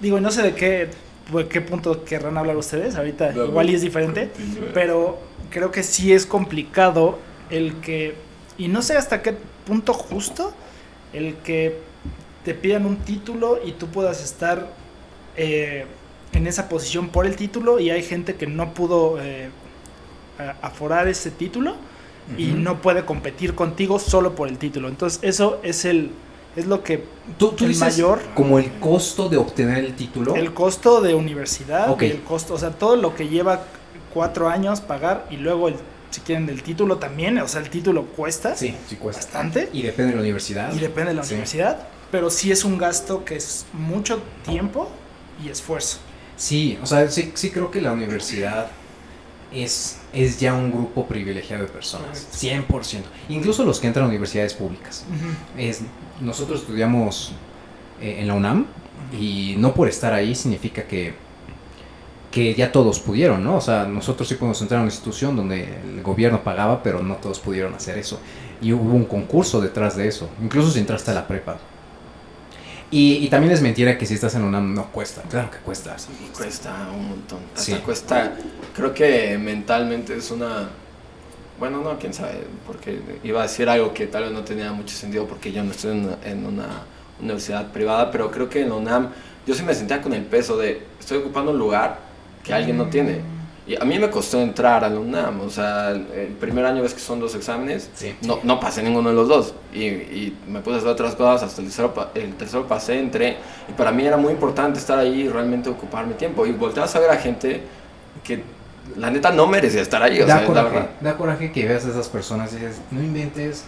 digo, 0.00 0.20
no 0.20 0.30
sé 0.30 0.42
de 0.42 0.54
qué, 0.54 0.88
de 1.32 1.48
qué 1.48 1.60
punto 1.60 2.04
querrán 2.04 2.38
hablar 2.38 2.56
ustedes, 2.56 2.94
ahorita 2.94 3.32
No, 3.32 3.46
igual 3.46 3.70
y 3.70 3.74
es 3.74 3.82
diferente, 3.82 4.30
pero 4.72 5.18
creo 5.50 5.72
que 5.72 5.82
sí 5.82 6.12
es 6.12 6.24
complicado 6.24 7.18
el 7.50 7.74
que, 7.80 8.14
y 8.58 8.68
no 8.68 8.80
sé 8.82 8.96
hasta 8.96 9.22
qué 9.22 9.34
punto 9.66 9.92
justo, 9.92 10.52
el 11.12 11.34
que 11.38 11.78
te 12.44 12.54
pidan 12.54 12.86
un 12.86 12.96
título 12.98 13.58
y 13.64 13.72
tú 13.72 13.88
puedas 13.88 14.22
estar 14.22 14.68
eh, 15.36 15.84
en 16.32 16.46
esa 16.46 16.68
posición 16.68 17.08
por 17.08 17.26
el 17.26 17.36
título 17.36 17.80
y 17.80 17.90
hay 17.90 18.02
gente 18.02 18.34
que 18.36 18.46
no 18.46 18.72
pudo 18.74 19.18
eh, 19.20 19.50
aforar 20.62 21.08
ese 21.08 21.30
título 21.30 21.74
y 22.38 22.46
no 22.52 22.80
puede 22.80 23.04
competir 23.04 23.54
contigo 23.56 23.98
solo 23.98 24.34
por 24.36 24.48
el 24.48 24.56
título. 24.58 24.88
Entonces 24.88 25.18
eso 25.22 25.58
es 25.62 25.84
el 25.84 26.10
es 26.56 26.66
lo 26.66 26.82
que 26.82 27.04
Tú, 27.38 27.52
tú 27.52 27.64
el 27.64 27.70
dices 27.70 27.80
mayor 27.80 28.20
como 28.34 28.58
el 28.58 28.70
costo 28.80 29.28
de 29.28 29.36
obtener 29.36 29.84
el 29.84 29.94
título. 29.94 30.34
el 30.34 30.52
costo 30.52 31.00
de 31.00 31.14
universidad, 31.14 32.00
el 32.02 32.22
costo, 32.22 32.54
o 32.54 32.58
sea, 32.58 32.70
todo 32.70 32.96
lo 32.96 33.14
que 33.14 33.28
lleva 33.28 33.64
cuatro 34.12 34.48
años 34.48 34.80
pagar 34.80 35.26
y 35.30 35.36
luego 35.36 35.68
el, 35.68 35.76
si 36.10 36.20
quieren 36.22 36.48
el 36.48 36.62
título 36.64 36.96
también, 36.98 37.38
o 37.38 37.46
sea, 37.46 37.60
el 37.60 37.70
título 37.70 38.04
cuesta 38.06 38.56
Sí, 38.56 38.74
sí 38.88 38.96
cuesta. 38.96 39.22
bastante 39.22 39.68
Y 39.72 39.82
depende 39.82 40.10
de 40.10 40.16
la 40.16 40.22
universidad. 40.22 40.72
y 40.74 40.78
depende 40.80 41.10
de 41.10 41.16
la 41.16 41.22
Sí. 41.24 41.34
universidad, 41.34 41.86
pero 42.10 42.30
sí 42.30 42.50
es 42.50 42.64
un 42.64 42.78
gasto 42.78 43.24
que 43.24 43.36
es 43.36 43.66
mucho 43.72 44.20
tiempo 44.44 44.88
y 45.44 45.48
esfuerzo. 45.50 45.98
Sí, 46.40 46.78
o 46.82 46.86
sea, 46.86 47.06
sí, 47.10 47.32
sí 47.34 47.50
creo 47.50 47.70
que 47.70 47.82
la 47.82 47.92
universidad 47.92 48.68
es, 49.52 49.98
es 50.14 50.40
ya 50.40 50.54
un 50.54 50.72
grupo 50.72 51.06
privilegiado 51.06 51.64
de 51.64 51.68
personas. 51.68 52.28
100%. 52.32 53.02
Incluso 53.28 53.62
los 53.62 53.78
que 53.78 53.88
entran 53.88 54.06
a 54.06 54.08
universidades 54.08 54.54
públicas. 54.54 55.04
Es, 55.58 55.82
nosotros 56.18 56.60
estudiamos 56.60 57.32
eh, 58.00 58.20
en 58.20 58.28
la 58.28 58.32
UNAM 58.32 58.64
y 59.12 59.54
no 59.58 59.74
por 59.74 59.86
estar 59.86 60.14
ahí 60.14 60.34
significa 60.34 60.84
que, 60.84 61.12
que 62.30 62.54
ya 62.54 62.72
todos 62.72 63.00
pudieron, 63.00 63.44
¿no? 63.44 63.56
O 63.56 63.60
sea, 63.60 63.84
nosotros 63.84 64.26
sí 64.26 64.36
pudimos 64.36 64.62
entrar 64.62 64.78
a 64.78 64.82
una 64.84 64.90
institución 64.90 65.36
donde 65.36 65.64
el 65.64 66.02
gobierno 66.02 66.42
pagaba, 66.42 66.82
pero 66.82 67.02
no 67.02 67.16
todos 67.16 67.38
pudieron 67.38 67.74
hacer 67.74 67.98
eso. 67.98 68.18
Y 68.62 68.72
hubo 68.72 68.94
un 68.94 69.04
concurso 69.04 69.60
detrás 69.60 69.94
de 69.94 70.08
eso, 70.08 70.30
incluso 70.42 70.70
si 70.70 70.78
entraste 70.78 71.10
a 71.10 71.14
la 71.14 71.28
prepa. 71.28 71.58
Y, 72.90 73.24
y 73.24 73.28
también 73.28 73.52
es 73.52 73.62
mentira 73.62 73.96
que 73.96 74.04
si 74.04 74.14
estás 74.14 74.34
en 74.34 74.42
UNAM 74.42 74.74
no 74.74 74.86
cuesta, 74.90 75.22
claro 75.22 75.50
que 75.50 75.58
cuesta. 75.58 75.94
Y 76.24 76.36
cuesta 76.36 76.88
un 76.92 77.08
montón. 77.10 77.38
Hasta 77.54 77.62
Sí. 77.62 77.74
cuesta, 77.84 78.32
creo 78.74 78.92
que 78.92 79.38
mentalmente 79.38 80.16
es 80.16 80.30
una... 80.30 80.68
Bueno, 81.58 81.82
no, 81.82 81.98
quién 81.98 82.12
sabe, 82.14 82.46
porque 82.66 83.00
iba 83.22 83.40
a 83.40 83.42
decir 83.42 83.68
algo 83.68 83.92
que 83.92 84.06
tal 84.06 84.24
vez 84.24 84.32
no 84.32 84.42
tenía 84.42 84.72
mucho 84.72 84.96
sentido 84.96 85.26
porque 85.26 85.52
yo 85.52 85.62
no 85.62 85.70
estoy 85.72 85.92
en 85.92 86.06
una, 86.06 86.16
en 86.24 86.46
una 86.46 86.66
universidad 87.20 87.70
privada, 87.70 88.10
pero 88.10 88.30
creo 88.30 88.48
que 88.48 88.62
en 88.62 88.70
la 88.70 88.76
UNAM 88.76 89.10
yo 89.46 89.54
sí 89.54 89.62
me 89.62 89.74
sentía 89.74 90.00
con 90.00 90.12
el 90.14 90.22
peso 90.24 90.56
de 90.56 90.82
estoy 90.98 91.18
ocupando 91.18 91.52
un 91.52 91.58
lugar 91.58 91.98
que 92.42 92.54
alguien 92.54 92.76
no 92.78 92.86
tiene. 92.86 93.20
Y 93.70 93.76
a 93.80 93.84
mí 93.84 94.00
me 94.00 94.10
costó 94.10 94.40
entrar 94.40 94.82
a 94.82 94.88
la 94.88 94.98
UNAM, 94.98 95.42
o 95.42 95.48
sea, 95.50 95.90
el 95.90 96.34
primer 96.40 96.64
año 96.66 96.82
ves 96.82 96.92
que 96.92 96.98
son 96.98 97.20
dos 97.20 97.36
exámenes, 97.36 97.88
Sí. 97.94 98.16
no, 98.22 98.40
no 98.42 98.58
pasé 98.58 98.82
ninguno 98.82 99.10
de 99.10 99.14
los 99.14 99.28
dos. 99.28 99.54
Y, 99.72 99.84
y 99.84 100.36
me 100.48 100.58
puse 100.58 100.74
a 100.74 100.78
hacer 100.78 100.88
otras 100.90 101.14
cosas, 101.14 101.44
hasta 101.44 101.60
el 101.60 101.68
tercero, 101.68 101.94
el 102.16 102.34
tercero 102.34 102.66
pasé, 102.66 102.98
entré. 102.98 103.36
Y 103.68 103.72
para 103.74 103.92
mí 103.92 104.04
era 104.04 104.16
muy 104.16 104.32
importante 104.32 104.80
estar 104.80 104.98
ahí 104.98 105.20
y 105.22 105.28
realmente 105.28 105.68
ocupar 105.70 106.04
mi 106.04 106.14
tiempo. 106.14 106.46
Y 106.46 106.50
volteas 106.52 106.96
a 106.96 106.98
ver 106.98 107.10
a 107.10 107.16
gente 107.18 107.60
que 108.24 108.42
la 108.96 109.08
neta 109.08 109.30
no 109.30 109.46
merecía 109.46 109.82
estar 109.82 110.02
ahí, 110.02 110.20
o 110.20 110.26
da 110.26 110.32
sea, 110.34 110.40
la 110.40 110.46
coraje, 110.48 110.70
verdad. 110.74 110.90
da 111.00 111.16
coraje 111.16 111.52
que 111.52 111.68
veas 111.68 111.84
a 111.86 111.90
esas 111.90 112.08
personas 112.08 112.52
y 112.52 112.56
dices, 112.56 112.80
no 112.90 113.00
inventes 113.00 113.62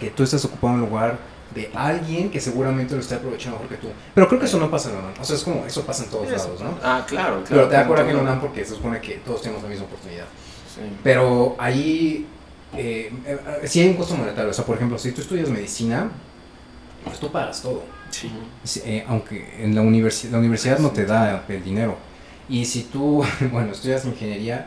que 0.00 0.08
tú 0.08 0.22
estás 0.22 0.42
ocupando 0.46 0.82
un 0.82 0.88
lugar 0.90 1.18
de 1.54 1.70
alguien 1.74 2.30
que 2.30 2.40
seguramente 2.40 2.94
lo 2.94 3.00
está 3.00 3.16
aprovechando 3.16 3.58
mejor 3.58 3.76
que 3.76 3.82
tú. 3.82 3.88
Pero 4.14 4.28
creo 4.28 4.40
que 4.40 4.46
eso 4.46 4.58
no 4.58 4.70
pasa 4.70 4.88
en 4.90 4.94
la 4.96 5.00
UNAM. 5.02 5.14
O 5.20 5.24
sea, 5.24 5.36
es 5.36 5.42
como, 5.44 5.64
eso 5.66 5.82
pasa 5.84 6.04
en 6.04 6.10
todos 6.10 6.26
Eso. 6.30 6.36
lados, 6.44 6.60
¿no? 6.60 6.78
Ah, 6.82 7.04
claro, 7.06 7.42
claro. 7.44 7.44
Pero 7.48 7.68
te 7.68 7.74
da 7.76 7.86
coraje 7.86 8.10
en 8.10 8.16
la. 8.16 8.22
UNAM 8.22 8.40
porque 8.40 8.64
se 8.64 8.74
supone 8.74 9.00
que 9.00 9.14
todos 9.24 9.42
tenemos 9.42 9.62
la 9.62 9.68
misma 9.68 9.84
oportunidad. 9.86 10.24
Sí. 10.74 10.80
Pero 11.02 11.54
ahí 11.58 12.26
eh, 12.76 13.12
eh, 13.26 13.38
sí 13.66 13.80
hay 13.80 13.88
un 13.88 13.94
costo 13.96 14.14
monetario. 14.16 14.50
O 14.50 14.54
sea, 14.54 14.64
por 14.64 14.76
ejemplo, 14.76 14.98
si 14.98 15.12
tú 15.12 15.20
estudias 15.20 15.48
medicina, 15.50 16.10
pues 17.04 17.18
tú 17.18 17.30
pagas 17.30 17.60
todo. 17.62 17.82
Sí. 18.10 18.30
Sí, 18.64 18.82
eh, 18.84 19.04
aunque 19.08 19.62
en 19.62 19.74
la, 19.74 19.82
universi- 19.82 20.30
la 20.30 20.38
universidad 20.38 20.78
no 20.78 20.90
te 20.90 21.04
da 21.06 21.44
el 21.48 21.62
dinero. 21.64 21.96
Y 22.48 22.64
si 22.64 22.82
tú, 22.84 23.24
bueno, 23.52 23.72
estudias 23.72 24.04
ingeniería, 24.04 24.66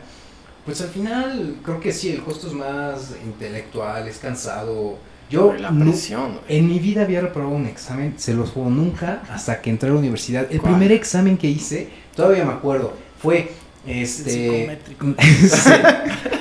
pues 0.64 0.80
al 0.80 0.88
final 0.88 1.56
creo 1.64 1.78
que 1.80 1.92
sí, 1.92 2.10
el 2.10 2.22
costo 2.22 2.48
es 2.48 2.52
más 2.52 3.12
intelectual, 3.24 4.08
es 4.08 4.18
cansado. 4.18 4.98
Yo 5.30 5.54
la 5.54 5.70
presión, 5.70 6.32
güey. 6.34 6.58
en 6.58 6.68
mi 6.68 6.78
vida 6.78 7.02
había 7.02 7.20
reprobado 7.20 7.54
un 7.54 7.66
examen, 7.66 8.14
se 8.16 8.32
los 8.34 8.50
juego 8.50 8.70
nunca 8.70 9.22
hasta 9.30 9.60
que 9.60 9.70
entré 9.70 9.88
a 9.88 9.92
la 9.92 9.98
universidad. 9.98 10.46
El 10.50 10.60
¿Cuál? 10.60 10.74
primer 10.74 10.92
examen 10.92 11.36
que 11.36 11.48
hice, 11.48 11.88
todavía 12.14 12.44
me 12.44 12.52
acuerdo, 12.52 12.92
fue 13.20 13.50
Este. 13.86 14.78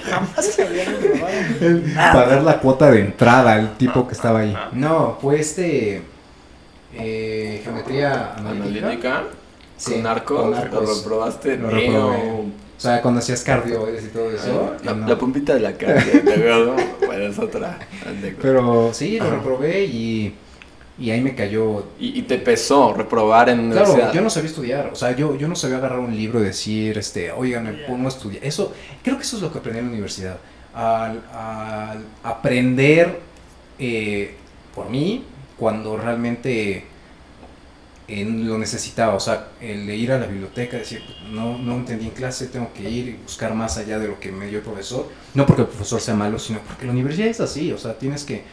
Jamás 0.10 0.45
se 0.45 0.63
había 0.63 0.86
reprobado. 0.86 2.13
Pagar 2.13 2.43
la 2.43 2.60
cuota 2.60 2.91
de 2.91 3.02
entrada, 3.02 3.60
el 3.60 3.71
tipo 3.78 4.08
que 4.08 4.13
estaba 4.13 4.39
ahí. 4.39 4.56
No, 4.74 5.17
fue 5.21 5.39
este. 5.39 6.02
eh, 6.93 7.62
geometría 7.63 8.34
analítica. 8.36 8.86
Analítica. 8.86 9.24
Sí, 9.78 9.93
con 9.93 10.04
narcos. 10.04 10.41
con 10.41 10.52
Lo 10.52 10.58
narcos. 10.58 10.98
reprobaste. 11.04 11.58
Lo 11.58 11.69
reprobé. 11.69 12.43
O 12.77 12.79
sea, 12.79 13.01
cuando 13.01 13.19
hacías 13.19 13.41
cardioides 13.43 14.03
y 14.05 14.07
todo 14.09 14.31
eso. 14.31 14.75
La, 14.83 14.93
no. 14.93 15.07
la 15.07 15.17
puntita 15.17 15.53
de 15.53 15.61
la 15.61 15.71
¿no? 15.71 16.75
Bueno, 17.05 17.23
es 17.25 17.39
otra. 17.39 17.79
Pero 18.41 18.93
sí, 18.93 19.17
lo 19.17 19.25
Ajá. 19.25 19.35
reprobé 19.38 19.85
y, 19.85 20.33
y 20.99 21.11
ahí 21.11 21.21
me 21.21 21.35
cayó. 21.35 21.85
Y, 21.99 22.19
y 22.19 22.21
te 22.23 22.38
pesó 22.38 22.93
reprobar 22.93 23.49
en 23.49 23.71
Claro, 23.71 23.85
universidad. 23.91 24.13
yo 24.13 24.21
no 24.21 24.29
sabía 24.29 24.49
estudiar. 24.49 24.89
O 24.91 24.95
sea, 24.95 25.15
yo, 25.15 25.35
yo 25.38 25.47
no 25.47 25.55
sabía 25.55 25.77
agarrar 25.77 25.99
un 25.99 26.15
libro 26.15 26.41
y 26.41 26.43
decir, 26.43 26.97
este, 26.97 27.31
oigan, 27.31 27.63
me 27.63 27.73
pongo 27.88 28.05
a 28.07 28.09
estudiar. 28.09 28.43
Eso, 28.43 28.73
creo 29.03 29.15
que 29.17 29.23
eso 29.23 29.38
es 29.38 29.41
lo 29.41 29.51
que 29.51 29.59
aprendí 29.59 29.79
en 29.79 29.85
la 29.85 29.91
universidad. 29.91 30.38
Al, 30.73 31.21
al 31.33 32.03
aprender 32.23 33.19
eh, 33.79 34.35
por 34.73 34.89
mí 34.89 35.23
cuando 35.57 35.95
realmente 35.95 36.83
en- 38.08 38.48
lo 38.48 38.58
necesitaba. 38.58 39.15
O 39.15 39.20
sea, 39.20 39.50
el 39.62 39.86
de 39.88 39.96
ir 39.96 40.12
a 40.12 40.20
la 40.20 40.28
biblioteca, 40.28 40.78
decir, 40.78 41.02
no, 41.32 41.58
no 41.58 41.76
entendí 41.76 42.06
en 42.06 42.12
clase, 42.12 42.48
tengo 42.48 42.72
que 42.74 42.89
ir 42.89 43.08
y 43.08 43.13
buscar 43.24 43.54
más 43.54 43.78
allá 43.78 44.00
de 44.00 44.08
lo 44.08 44.20
que 44.20 44.32
me 44.32 44.48
dio 44.48 44.60
el 44.60 44.63
profesor. 44.63 45.10
No 45.34 45.46
porque 45.46 45.63
el 45.63 45.68
profesor 45.68 46.00
sea 46.02 46.13
malo, 46.15 46.38
sino 46.39 46.60
porque 46.60 46.86
la 46.86 46.91
universidad 46.91 47.28
es 47.28 47.39
así. 47.41 47.72
O 47.72 47.78
sea, 47.78 47.98
tienes 47.98 48.24
que, 48.24 48.44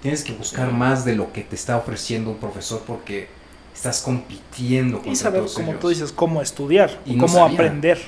tienes 0.00 0.24
que 0.24 0.32
buscar 0.32 0.72
más 0.72 1.04
de 1.04 1.14
lo 1.14 1.32
que 1.32 1.42
te 1.42 1.54
está 1.56 1.76
ofreciendo 1.76 2.30
un 2.30 2.38
profesor 2.38 2.82
porque 2.86 3.28
estás 3.74 4.02
compitiendo 4.02 4.96
contra 4.98 5.12
Y 5.12 5.16
saber, 5.16 5.40
todos 5.40 5.54
como 5.54 5.68
ellos. 5.70 5.80
tú 5.80 5.88
dices, 5.88 6.12
cómo 6.12 6.42
estudiar, 6.42 7.00
Y 7.06 7.14
no 7.14 7.22
cómo 7.26 7.38
sabía. 7.38 7.54
aprender. 7.54 7.98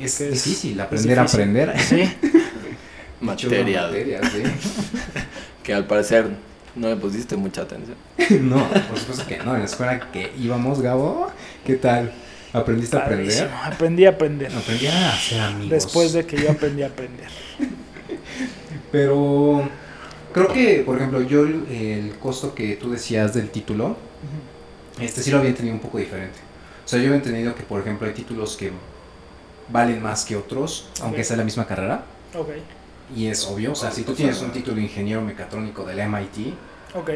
Es, 0.00 0.16
Que 0.18 0.28
es- 0.28 0.44
difícil 0.44 0.78
es 0.78 0.84
aprender 0.86 1.18
difícil. 1.18 1.40
a 1.40 1.42
aprender. 1.42 1.80
Sí. 1.80 2.02
Materia. 3.20 3.82
Materia, 3.82 4.20
sí. 4.30 4.42
Que 5.64 5.74
al 5.74 5.86
parecer 5.86 6.28
no 6.74 6.88
le 6.88 6.96
pusiste 6.96 7.36
mucha 7.36 7.62
atención. 7.62 7.96
no, 8.48 8.68
por 8.68 8.98
supuesto 8.98 9.26
que 9.26 9.38
no. 9.38 9.54
En 9.54 9.60
la 9.60 9.66
escuela 9.66 10.10
que 10.12 10.32
íbamos, 10.38 10.80
Gabo, 10.80 11.30
¿qué 11.64 11.76
tal? 11.76 12.12
¿Aprendiste 12.52 12.96
a 12.96 13.00
aprender? 13.00 13.50
Aprendí 13.62 14.06
a 14.06 14.10
aprender. 14.10 14.52
Aprendí 14.54 14.86
a 14.86 15.12
hacer 15.12 15.40
amigos. 15.40 15.70
Después 15.70 16.12
de 16.12 16.24
que 16.24 16.38
yo 16.38 16.50
aprendí 16.50 16.82
a 16.82 16.86
aprender. 16.86 17.28
Pero 18.92 19.68
creo 20.32 20.48
que, 20.48 20.82
por 20.84 20.96
ejemplo, 20.96 21.20
yo 21.22 21.44
el, 21.44 22.14
costo 22.20 22.54
que 22.54 22.76
tú 22.76 22.90
decías 22.90 23.34
del 23.34 23.50
título, 23.50 23.96
este 25.00 25.22
sí 25.22 25.30
lo 25.30 25.38
había 25.38 25.50
entendido 25.50 25.74
un 25.74 25.82
poco 25.82 25.98
diferente. 25.98 26.38
O 26.84 26.88
sea, 26.88 26.98
yo 26.98 27.06
había 27.06 27.18
entendido 27.18 27.54
que, 27.54 27.64
por 27.64 27.80
ejemplo, 27.80 28.06
hay 28.06 28.14
títulos 28.14 28.56
que 28.56 28.72
valen 29.70 30.02
más 30.02 30.24
que 30.24 30.36
otros, 30.36 30.88
aunque 31.02 31.22
sea 31.22 31.36
la 31.36 31.44
misma 31.44 31.66
carrera. 31.66 32.04
Ok, 32.34 32.48
Y 33.14 33.26
es 33.26 33.46
obvio, 33.46 33.72
o 33.72 33.74
sea, 33.74 33.90
si 33.90 34.04
tú 34.04 34.14
tienes 34.14 34.40
un 34.42 34.52
título 34.52 34.76
de 34.76 34.82
ingeniero 34.82 35.22
mecatrónico 35.22 35.84
del 35.84 36.00
MIT. 36.00 36.58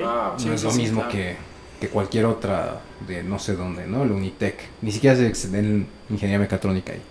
Ah, 0.02 0.34
Sí, 0.36 0.48
no 0.48 0.54
es 0.54 0.60
sí, 0.60 0.66
lo 0.66 0.70
sí, 0.70 0.78
mismo 0.78 1.06
claro. 1.06 1.08
que, 1.08 1.36
que 1.80 1.88
cualquier 1.90 2.26
otra 2.26 2.86
de 3.00 3.22
no 3.22 3.38
sé 3.38 3.56
dónde, 3.56 3.86
¿no? 3.86 4.02
El 4.04 4.12
Unitec. 4.12 4.72
Ni 4.80 4.92
siquiera 4.92 5.16
se 5.16 5.26
exceden 5.26 5.64
en 5.66 5.88
ingeniería 6.08 6.38
mecatrónica 6.38 6.92
ahí. 6.92 7.02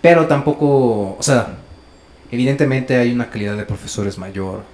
Pero 0.00 0.26
tampoco, 0.28 1.16
o 1.18 1.22
sea, 1.22 1.58
evidentemente 2.30 2.96
hay 2.96 3.12
una 3.12 3.30
calidad 3.30 3.56
de 3.56 3.64
profesores 3.66 4.18
mayor. 4.18 4.64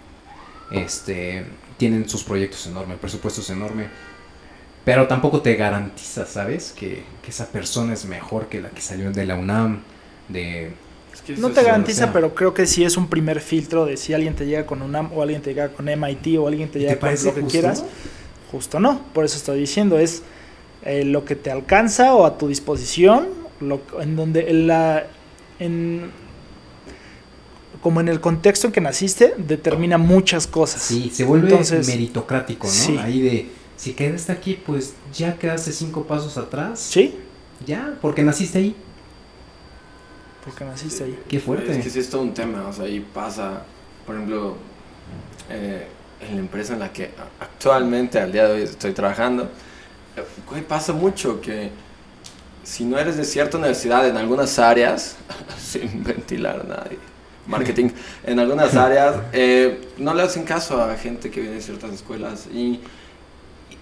Este, 0.70 1.46
tienen 1.76 2.08
sus 2.08 2.24
proyectos 2.24 2.66
enormes, 2.66 2.94
el 2.94 3.00
presupuesto 3.00 3.40
es 3.42 3.50
enorme. 3.50 3.90
Pero 4.84 5.06
tampoco 5.08 5.40
te 5.42 5.56
garantiza, 5.56 6.26
¿sabes? 6.26 6.72
Que, 6.72 7.04
que 7.22 7.30
esa 7.30 7.50
persona 7.50 7.94
es 7.94 8.04
mejor 8.04 8.48
que 8.48 8.60
la 8.60 8.70
que 8.70 8.82
salió 8.82 9.12
de 9.12 9.26
la 9.26 9.36
UNAM, 9.36 9.82
de... 10.28 10.74
Es 11.32 11.36
que 11.36 11.40
No 11.40 11.50
te 11.50 11.62
garantiza, 11.62 12.12
pero 12.12 12.34
creo 12.34 12.52
que 12.54 12.66
sí 12.66 12.84
es 12.84 12.96
un 12.96 13.08
primer 13.08 13.40
filtro 13.40 13.86
de 13.86 13.96
si 13.96 14.12
alguien 14.12 14.34
te 14.34 14.46
llega 14.46 14.66
con 14.66 14.82
UNAM 14.82 15.12
o 15.12 15.22
alguien 15.22 15.42
te 15.42 15.50
llega 15.50 15.70
con 15.72 15.86
MIT 15.88 16.38
o 16.38 16.46
alguien 16.48 16.70
te 16.70 16.78
¿Y 16.78 16.82
llega 16.82 16.94
¿Te 16.94 17.00
con 17.00 17.24
lo 17.24 17.34
que 17.34 17.40
justo? 17.42 17.48
quieras. 17.50 17.84
Justo 18.50 18.78
no, 18.80 19.00
por 19.12 19.24
eso 19.24 19.36
estoy 19.36 19.58
diciendo, 19.60 19.98
es 19.98 20.22
eh, 20.82 21.04
lo 21.04 21.24
que 21.24 21.34
te 21.36 21.50
alcanza 21.50 22.14
o 22.14 22.24
a 22.26 22.38
tu 22.38 22.48
disposición, 22.48 23.28
lo, 23.60 23.80
en 24.00 24.16
donde 24.16 24.50
en 24.50 24.66
la, 24.66 25.06
en, 25.58 26.12
como 27.80 28.00
en 28.00 28.08
el 28.08 28.20
contexto 28.20 28.66
en 28.68 28.72
que 28.72 28.80
naciste, 28.80 29.34
determina 29.36 29.98
muchas 29.98 30.46
cosas. 30.46 30.82
Sí, 30.82 31.10
se 31.12 31.24
vuelve 31.24 31.48
Entonces, 31.50 31.86
meritocrático, 31.86 32.72
¿no? 32.72 32.72
sí. 32.72 32.96
Ahí 32.98 33.20
de, 33.20 33.50
si 33.76 33.92
quedaste 33.94 34.32
aquí, 34.32 34.58
pues 34.64 34.94
ya 35.12 35.36
quedaste 35.38 35.72
cinco 35.72 36.04
pasos 36.06 36.36
atrás. 36.38 36.80
Sí, 36.80 37.16
Ya, 37.66 37.98
porque 38.00 38.22
naciste 38.22 38.58
ahí. 38.58 38.76
Porque 40.44 40.64
naciste 40.64 41.04
ahí. 41.04 41.18
Qué 41.28 41.40
fuerte. 41.40 41.72
Es 41.78 41.82
que 41.84 41.90
sí 41.90 41.98
es 42.00 42.10
todo 42.10 42.22
un 42.22 42.34
tema, 42.34 42.68
o 42.68 42.72
sea, 42.72 42.84
ahí 42.84 43.00
pasa, 43.00 43.62
por 44.06 44.14
ejemplo, 44.14 44.56
eh, 45.50 45.86
en 46.20 46.34
la 46.36 46.40
empresa 46.40 46.74
en 46.74 46.80
la 46.80 46.92
que 46.92 47.10
actualmente, 47.40 48.18
al 48.18 48.32
día 48.32 48.46
de 48.46 48.52
hoy, 48.54 48.62
estoy 48.62 48.92
trabajando, 48.92 49.44
eh, 50.16 50.24
güey, 50.48 50.62
pasa 50.62 50.92
mucho 50.92 51.40
que 51.40 51.70
si 52.62 52.84
no 52.84 52.98
eres 52.98 53.16
de 53.16 53.24
cierta 53.24 53.58
universidad 53.58 54.06
en 54.08 54.16
algunas 54.16 54.58
áreas, 54.58 55.16
sin 55.58 56.02
ventilar 56.04 56.60
a 56.60 56.64
nadie, 56.64 56.98
marketing, 57.46 57.90
en 58.24 58.38
algunas 58.38 58.74
áreas, 58.76 59.16
eh, 59.32 59.88
no 59.98 60.14
le 60.14 60.22
hacen 60.22 60.44
caso 60.44 60.82
a 60.82 60.94
gente 60.96 61.30
que 61.30 61.40
viene 61.40 61.56
de 61.56 61.62
ciertas 61.62 61.92
escuelas 61.92 62.46
y, 62.52 62.58
y- 62.58 62.80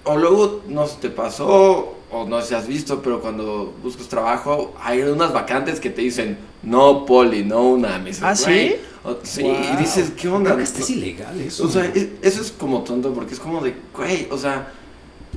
o 0.04 0.16
luego 0.16 0.62
no 0.68 0.86
se 0.86 0.96
te 0.96 1.10
pasó 1.10 1.94
o 2.10 2.24
no 2.26 2.40
sé 2.40 2.48
si 2.48 2.54
has 2.54 2.66
visto, 2.66 3.00
pero 3.02 3.20
cuando 3.20 3.72
buscas 3.82 4.08
trabajo 4.08 4.74
hay 4.82 5.00
unas 5.02 5.32
vacantes 5.32 5.80
que 5.80 5.90
te 5.90 6.02
dicen 6.02 6.36
no 6.62 7.06
poli, 7.06 7.44
no 7.44 7.62
una 7.70 8.02
¿Ah, 8.22 8.34
sí? 8.34 8.74
sí, 9.22 9.42
Wow. 9.42 9.56
y 9.72 9.76
dices, 9.78 10.12
¿qué 10.16 10.28
onda? 10.28 10.54
Creo 10.54 10.64
que 10.64 10.80
es 10.80 10.90
ilegal 10.90 11.40
eso. 11.40 11.64
O 11.64 11.68
sea, 11.68 11.84
es- 11.86 12.08
eso 12.22 12.40
es 12.40 12.52
como 12.52 12.82
tonto 12.82 13.12
porque 13.12 13.34
es 13.34 13.40
como 13.40 13.60
de, 13.62 13.74
güey, 13.96 14.28
o 14.30 14.38
sea, 14.38 14.72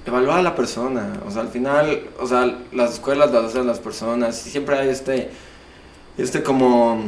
evaluar 0.06 0.40
a 0.40 0.44
la 0.44 0.54
persona. 0.56 1.14
O 1.28 1.32
sea, 1.32 1.42
al 1.42 1.48
final, 1.48 2.02
o 2.20 2.28
sea, 2.28 2.60
las 2.74 2.94
escuelas 2.94 3.32
las 3.32 3.46
hacen 3.46 3.66
las 3.66 3.80
personas 3.80 4.46
y 4.46 4.50
siempre 4.52 4.78
hay 4.78 4.90
este, 4.90 5.32
este 6.18 6.44
como, 6.44 7.02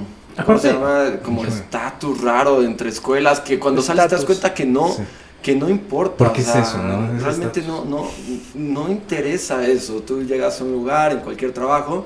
¿cómo 0.45 0.57
se 0.57 0.73
llama? 0.73 1.19
Como 1.23 1.43
estatus 1.45 2.21
raro 2.21 2.63
entre 2.63 2.89
escuelas 2.89 3.39
que 3.41 3.59
cuando 3.59 3.81
sales 3.83 4.07
te 4.07 4.15
das 4.15 4.25
cuenta 4.25 4.53
que 4.53 4.65
no, 4.65 4.89
Sí. 4.93 5.03
Que 5.41 5.55
no 5.55 5.69
importa. 5.69 6.17
¿Por 6.17 6.33
qué 6.33 6.41
o 6.41 6.43
es 6.43 6.49
sea, 6.49 6.61
eso, 6.61 6.77
no? 6.79 7.15
Es 7.15 7.23
Realmente 7.23 7.61
no, 7.61 7.85
no, 7.85 8.07
no 8.55 8.89
interesa 8.89 9.65
eso. 9.67 10.01
Tú 10.01 10.23
llegas 10.23 10.59
a 10.59 10.63
un 10.63 10.71
lugar, 10.73 11.11
en 11.13 11.19
cualquier 11.19 11.53
trabajo, 11.53 12.05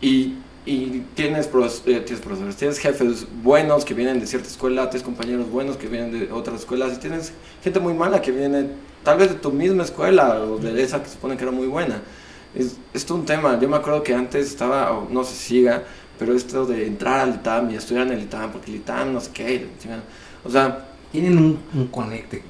y, 0.00 0.34
y 0.64 1.04
tienes, 1.14 1.50
pros- 1.50 1.82
eh, 1.86 2.00
tienes 2.00 2.20
profesores, 2.24 2.56
tienes 2.56 2.78
jefes 2.78 3.26
buenos 3.42 3.84
que 3.84 3.94
vienen 3.94 4.20
de 4.20 4.26
cierta 4.26 4.48
escuela, 4.48 4.88
tienes 4.90 5.04
compañeros 5.04 5.50
buenos 5.50 5.76
que 5.76 5.88
vienen 5.88 6.12
de 6.12 6.32
otras 6.32 6.60
escuelas, 6.60 6.94
y 6.94 6.96
tienes 6.98 7.32
gente 7.62 7.80
muy 7.80 7.94
mala 7.94 8.20
que 8.22 8.30
viene 8.32 8.68
tal 9.04 9.18
vez 9.18 9.28
de 9.28 9.34
tu 9.34 9.50
misma 9.50 9.82
escuela 9.82 10.40
o 10.40 10.58
de 10.58 10.80
esa 10.82 11.00
que 11.02 11.08
se 11.08 11.14
supone 11.14 11.36
que 11.36 11.42
era 11.42 11.52
muy 11.52 11.66
buena. 11.66 12.00
Es, 12.54 12.76
es 12.94 13.10
un 13.10 13.24
tema. 13.24 13.58
Yo 13.60 13.68
me 13.68 13.76
acuerdo 13.76 14.02
que 14.02 14.14
antes 14.14 14.46
estaba, 14.46 15.04
no 15.10 15.24
si 15.24 15.34
siga, 15.34 15.82
pero 16.18 16.34
esto 16.34 16.66
de 16.66 16.86
entrar 16.86 17.20
al 17.20 17.34
ITAM 17.36 17.70
y 17.70 17.74
estudiar 17.76 18.06
en 18.06 18.12
el 18.12 18.22
ITAM, 18.22 18.52
porque 18.52 18.70
el 18.70 18.76
ITAM 18.76 19.12
no 19.12 19.20
sé 19.20 19.30
qué, 19.32 19.66
o 20.44 20.50
sea, 20.50 20.88
Tienen 21.12 21.38
un, 21.38 21.60
un 21.74 21.88
conecte. 21.88 22.42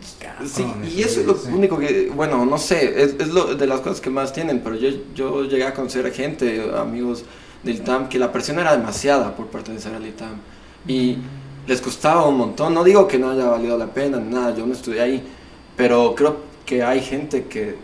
Sí, 0.46 0.64
y 0.84 1.02
eso 1.02 1.20
es 1.20 1.26
lo 1.26 1.34
sí. 1.34 1.50
único 1.52 1.78
que, 1.78 2.10
bueno, 2.14 2.46
no 2.46 2.58
sé, 2.58 3.02
es, 3.02 3.16
es 3.18 3.28
lo 3.28 3.54
de 3.56 3.66
las 3.66 3.80
cosas 3.80 4.00
que 4.00 4.10
más 4.10 4.32
tienen, 4.32 4.60
pero 4.62 4.76
yo, 4.76 4.88
yo 5.14 5.44
llegué 5.44 5.64
a 5.64 5.74
conocer 5.74 6.12
gente, 6.12 6.70
amigos 6.76 7.24
del 7.64 7.76
ITAM, 7.76 8.08
que 8.08 8.18
la 8.20 8.32
presión 8.32 8.58
era 8.60 8.76
demasiada 8.76 9.34
por 9.36 9.48
pertenecer 9.48 9.94
al 9.94 10.06
ITAM. 10.06 10.42
Y 10.86 11.18
les 11.66 11.80
costaba 11.80 12.26
un 12.26 12.36
montón, 12.36 12.74
no 12.74 12.84
digo 12.84 13.08
que 13.08 13.18
no 13.18 13.30
haya 13.30 13.46
valido 13.46 13.76
la 13.78 13.92
pena, 13.92 14.18
nada, 14.20 14.54
yo 14.54 14.66
no 14.66 14.72
estudié 14.72 15.00
ahí, 15.00 15.28
pero 15.76 16.14
creo 16.14 16.36
que 16.64 16.82
hay 16.84 17.00
gente 17.02 17.46
que 17.46 17.76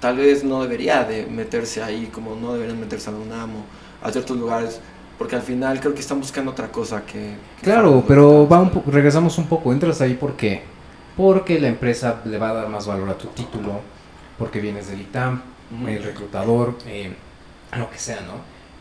tal 0.00 0.16
vez 0.16 0.44
no 0.44 0.62
debería 0.62 1.04
de 1.04 1.26
meterse 1.26 1.82
ahí, 1.82 2.08
como 2.12 2.36
no 2.36 2.52
deberían 2.54 2.78
meterse 2.80 3.10
a 3.10 3.12
la 3.12 3.18
UNAM 3.18 3.50
o 3.56 3.64
a 4.02 4.10
ciertos 4.12 4.36
lugares, 4.36 4.80
porque 5.20 5.36
al 5.36 5.42
final 5.42 5.78
creo 5.80 5.92
que 5.92 6.00
están 6.00 6.18
buscando 6.18 6.50
otra 6.50 6.72
cosa 6.72 7.04
que... 7.04 7.36
que 7.58 7.64
Claro, 7.64 8.02
pero 8.08 8.48
va 8.48 8.58
un 8.58 8.72
regresamos 8.86 9.36
un 9.36 9.48
poco. 9.48 9.70
Entras 9.70 10.00
ahí 10.00 10.14
porque 10.14 10.62
porque 11.14 11.60
la 11.60 11.68
empresa 11.68 12.22
le 12.24 12.38
va 12.38 12.48
a 12.48 12.54
dar 12.54 12.68
más 12.70 12.86
valor 12.86 13.10
a 13.10 13.18
tu 13.18 13.26
título, 13.26 13.82
porque 14.38 14.62
vienes 14.62 14.88
del 14.88 15.02
ITAM, 15.02 15.42
el 15.86 16.02
reclutador, 16.02 16.78
eh, 16.86 17.12
lo 17.76 17.90
que 17.90 17.98
sea, 17.98 18.22
¿no? 18.22 18.32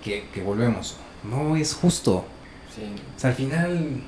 Que, 0.02 0.30
que 0.34 0.42
volvemos. 0.42 0.96
No 1.30 1.58
es 1.58 1.74
justo. 1.74 2.24
Sí. 2.74 2.84
O 3.18 3.20
sea, 3.20 3.32
al 3.32 3.36
final 3.36 4.02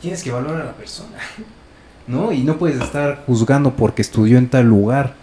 tienes 0.00 0.22
que 0.22 0.30
valorar 0.30 0.60
a 0.60 0.66
la 0.66 0.76
persona, 0.76 1.18
¿no? 2.06 2.30
Y 2.30 2.44
no 2.44 2.56
puedes 2.56 2.80
estar 2.80 3.24
juzgando 3.26 3.74
porque 3.74 4.02
estudió 4.02 4.38
en 4.38 4.48
tal 4.48 4.66
lugar. 4.66 5.16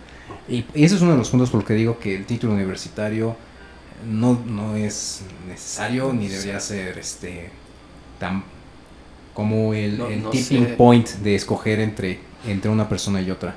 Y, 0.49 0.65
y 0.75 0.83
ese 0.83 0.95
es 0.95 1.01
uno 1.01 1.11
de 1.11 1.17
los 1.17 1.29
puntos 1.29 1.49
por 1.49 1.61
los 1.61 1.65
que 1.65 1.75
digo 1.75 1.97
que 1.97 2.13
el 2.13 2.25
título 2.25 2.51
universitario 2.51 3.37
no, 4.05 4.41
no 4.45 4.75
es 4.75 5.21
necesario 5.47 6.13
ni 6.13 6.27
debería 6.27 6.59
ser 6.59 6.97
este 6.97 7.49
tan 8.19 8.43
como 9.33 9.73
el, 9.73 9.97
No- 9.97 10.07
el 10.07 10.23
no 10.23 10.29
tipping 10.29 10.65
sé. 10.67 10.73
point 10.73 11.07
de 11.09 11.35
escoger 11.35 11.79
entre, 11.79 12.19
entre 12.45 12.69
una 12.69 12.87
persona 12.89 13.21
y 13.21 13.31
otra. 13.31 13.55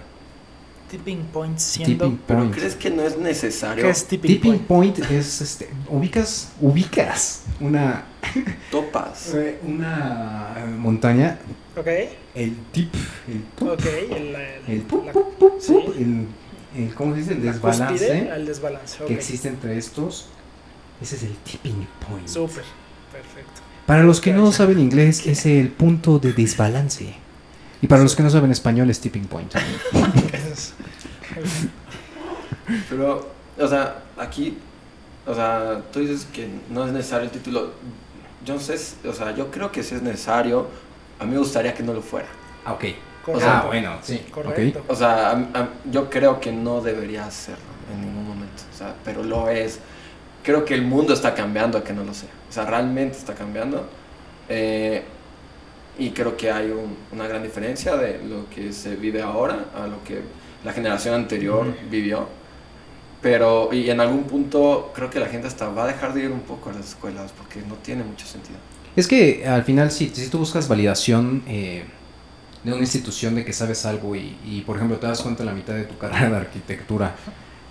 tipping 0.91 1.25
point 1.33 1.59
siendo? 1.59 2.05
Tipping 2.05 2.21
Pero 2.27 2.39
point. 2.41 2.55
¿crees 2.55 2.75
que 2.77 2.91
no 2.91 3.03
es 3.03 3.19
necesario? 3.19 3.83
¿Qué 3.85 3.91
es 3.91 4.07
tipping, 4.07 4.31
Tipping 4.35 4.59
point? 4.61 4.95
point 4.97 5.11
es 5.11 5.41
este. 5.41 5.69
Ubicas, 5.89 6.53
ubicas 6.61 7.43
una, 7.61 8.05
Topas. 8.71 9.35
una 9.67 10.55
montaña. 10.79 11.39
Ok, 11.77 11.89
El 12.37 12.55
tip, 12.71 12.95
el 13.27 13.43
top, 13.57 13.71
ok. 13.73 13.85
El, 13.85 14.13
el- 14.13 14.37
el 14.69 14.81
pup, 14.83 15.07
la- 15.07 15.13
pup, 15.13 15.35
pup, 15.39 15.55
sí. 15.61 15.73
pup, 15.73 15.97
el, 15.97 16.27
el- 16.77 16.95
¿cómo 16.95 17.15
se 17.15 17.21
dice? 17.23 17.33
El 17.33 17.45
la 17.45 17.53
desbalance 18.39 18.99
cúspide 18.99 19.07
que 19.09 19.15
existe 19.15 19.49
entre 19.49 19.77
estos. 19.77 20.29
Ese 21.05 21.17
es 21.17 21.23
el 21.25 21.37
tipping 21.37 21.87
point. 22.09 22.27
Súper, 22.27 22.65
perfecto. 23.13 23.61
Para 23.87 24.03
los 24.05 24.23
que 24.23 24.33
no 24.33 24.51
saben 24.53 24.79
inglés, 24.81 25.27
es 25.27 25.45
el 25.45 25.69
punto 25.69 26.19
de 26.19 26.33
desbalance. 26.33 27.15
Y 27.83 27.87
para 27.87 28.03
los 28.03 28.17
que 28.17 28.23
no 28.23 28.31
saben 28.31 28.51
español, 28.51 28.89
es 28.89 28.99
tipping 29.01 29.27
point. 29.27 29.53
Pero, 32.89 33.29
o 33.59 33.69
sea, 33.69 34.03
aquí, 34.17 34.57
o 35.27 35.35
sea, 35.35 35.83
tú 35.93 36.01
dices 36.01 36.27
que 36.33 36.49
no 36.71 36.87
es 36.87 36.93
necesario 36.93 37.27
el 37.27 37.31
título. 37.31 37.73
Yo 38.45 38.55
no 38.55 38.61
sé, 38.61 38.79
o 39.07 39.13
sea, 39.13 39.35
yo 39.35 39.51
creo 39.51 39.71
que 39.71 39.83
sí 39.83 39.95
es 39.95 40.03
necesario. 40.03 40.69
A 41.19 41.25
mí 41.25 41.33
me 41.33 41.39
gustaría 41.39 41.75
que 41.75 41.83
no 41.83 41.93
lo 41.93 42.01
fuera. 42.03 42.29
Ah, 42.65 42.73
ok. 42.73 42.85
Correcto. 43.25 43.49
Ah, 43.51 43.65
bueno, 43.67 43.99
sí. 44.03 44.23
Correcto. 44.31 44.85
O 44.89 44.95
sea, 44.95 45.31
a- 45.31 45.33
a- 45.61 45.69
yo 45.91 46.09
creo 46.11 46.41
que 46.41 46.53
no 46.53 46.81
debería 46.81 47.27
hacerlo 47.27 47.63
en 47.93 48.01
ningún 48.01 48.27
momento. 48.29 48.63
O 48.75 48.77
sea, 48.79 48.95
pero 49.05 49.23
lo 49.23 49.49
es. 49.51 49.79
Creo 50.45 50.65
que 50.65 50.75
el 50.75 50.83
mundo 50.83 51.13
está 51.15 51.35
cambiando 51.35 51.79
a 51.79 51.83
que 51.85 51.93
no 51.93 52.05
lo 52.05 52.15
sea. 52.15 52.29
O 52.49 52.53
sea, 52.53 52.65
realmente 52.67 53.17
está 53.19 53.35
cambiando. 53.35 53.89
Eh, 54.49 55.03
y 55.99 56.11
creo 56.11 56.37
que 56.37 56.51
hay 56.53 56.71
un- 56.71 56.97
una 57.13 57.27
gran 57.27 57.43
diferencia 57.43 57.97
de 57.97 58.21
lo 58.25 58.49
que 58.51 58.73
se 58.73 58.95
vive 58.97 59.23
ahora 59.23 59.67
a 59.75 59.87
lo 59.87 60.03
que 60.05 60.21
la 60.65 60.73
generación 60.73 61.15
anterior 61.15 61.67
Ujú. 61.67 61.77
vivió. 61.91 62.29
Pero, 63.23 63.73
y 63.73 63.89
en 63.89 64.01
algún 64.01 64.25
punto 64.25 64.93
creo 64.95 65.09
que 65.09 65.19
la 65.19 65.27
gente 65.27 65.47
hasta 65.47 65.69
va 65.69 65.85
a 65.85 65.87
dejar 65.87 66.13
de 66.13 66.25
ir 66.25 66.31
un 66.31 66.41
poco 66.41 66.69
a 66.71 66.75
las 66.75 66.91
escuelas 66.91 67.33
porque 67.33 67.61
no 67.67 67.75
tiene 67.77 68.03
mucho 68.05 68.27
sentido. 68.27 68.59
Es 68.97 69.09
que 69.09 69.47
al 69.47 69.65
final, 69.65 69.91
sí, 69.91 70.11
si 70.15 70.29
tú 70.29 70.39
buscas 70.39 70.69
validación 70.69 71.43
eh, 71.47 71.85
de 72.65 72.73
una 72.73 72.81
institución 72.83 73.35
de 73.35 73.45
que 73.45 73.53
sabes 73.55 73.87
algo 73.87 74.15
y, 74.15 74.37
y, 74.45 74.61
por 74.67 74.77
ejemplo, 74.77 74.99
te 74.99 75.07
das 75.07 75.23
cuenta 75.23 75.43
en 75.43 75.47
la 75.47 75.55
mitad 75.55 75.75
de 75.75 75.85
tu 75.85 75.97
carrera 75.99 76.29
de 76.31 76.37
arquitectura 76.37 77.15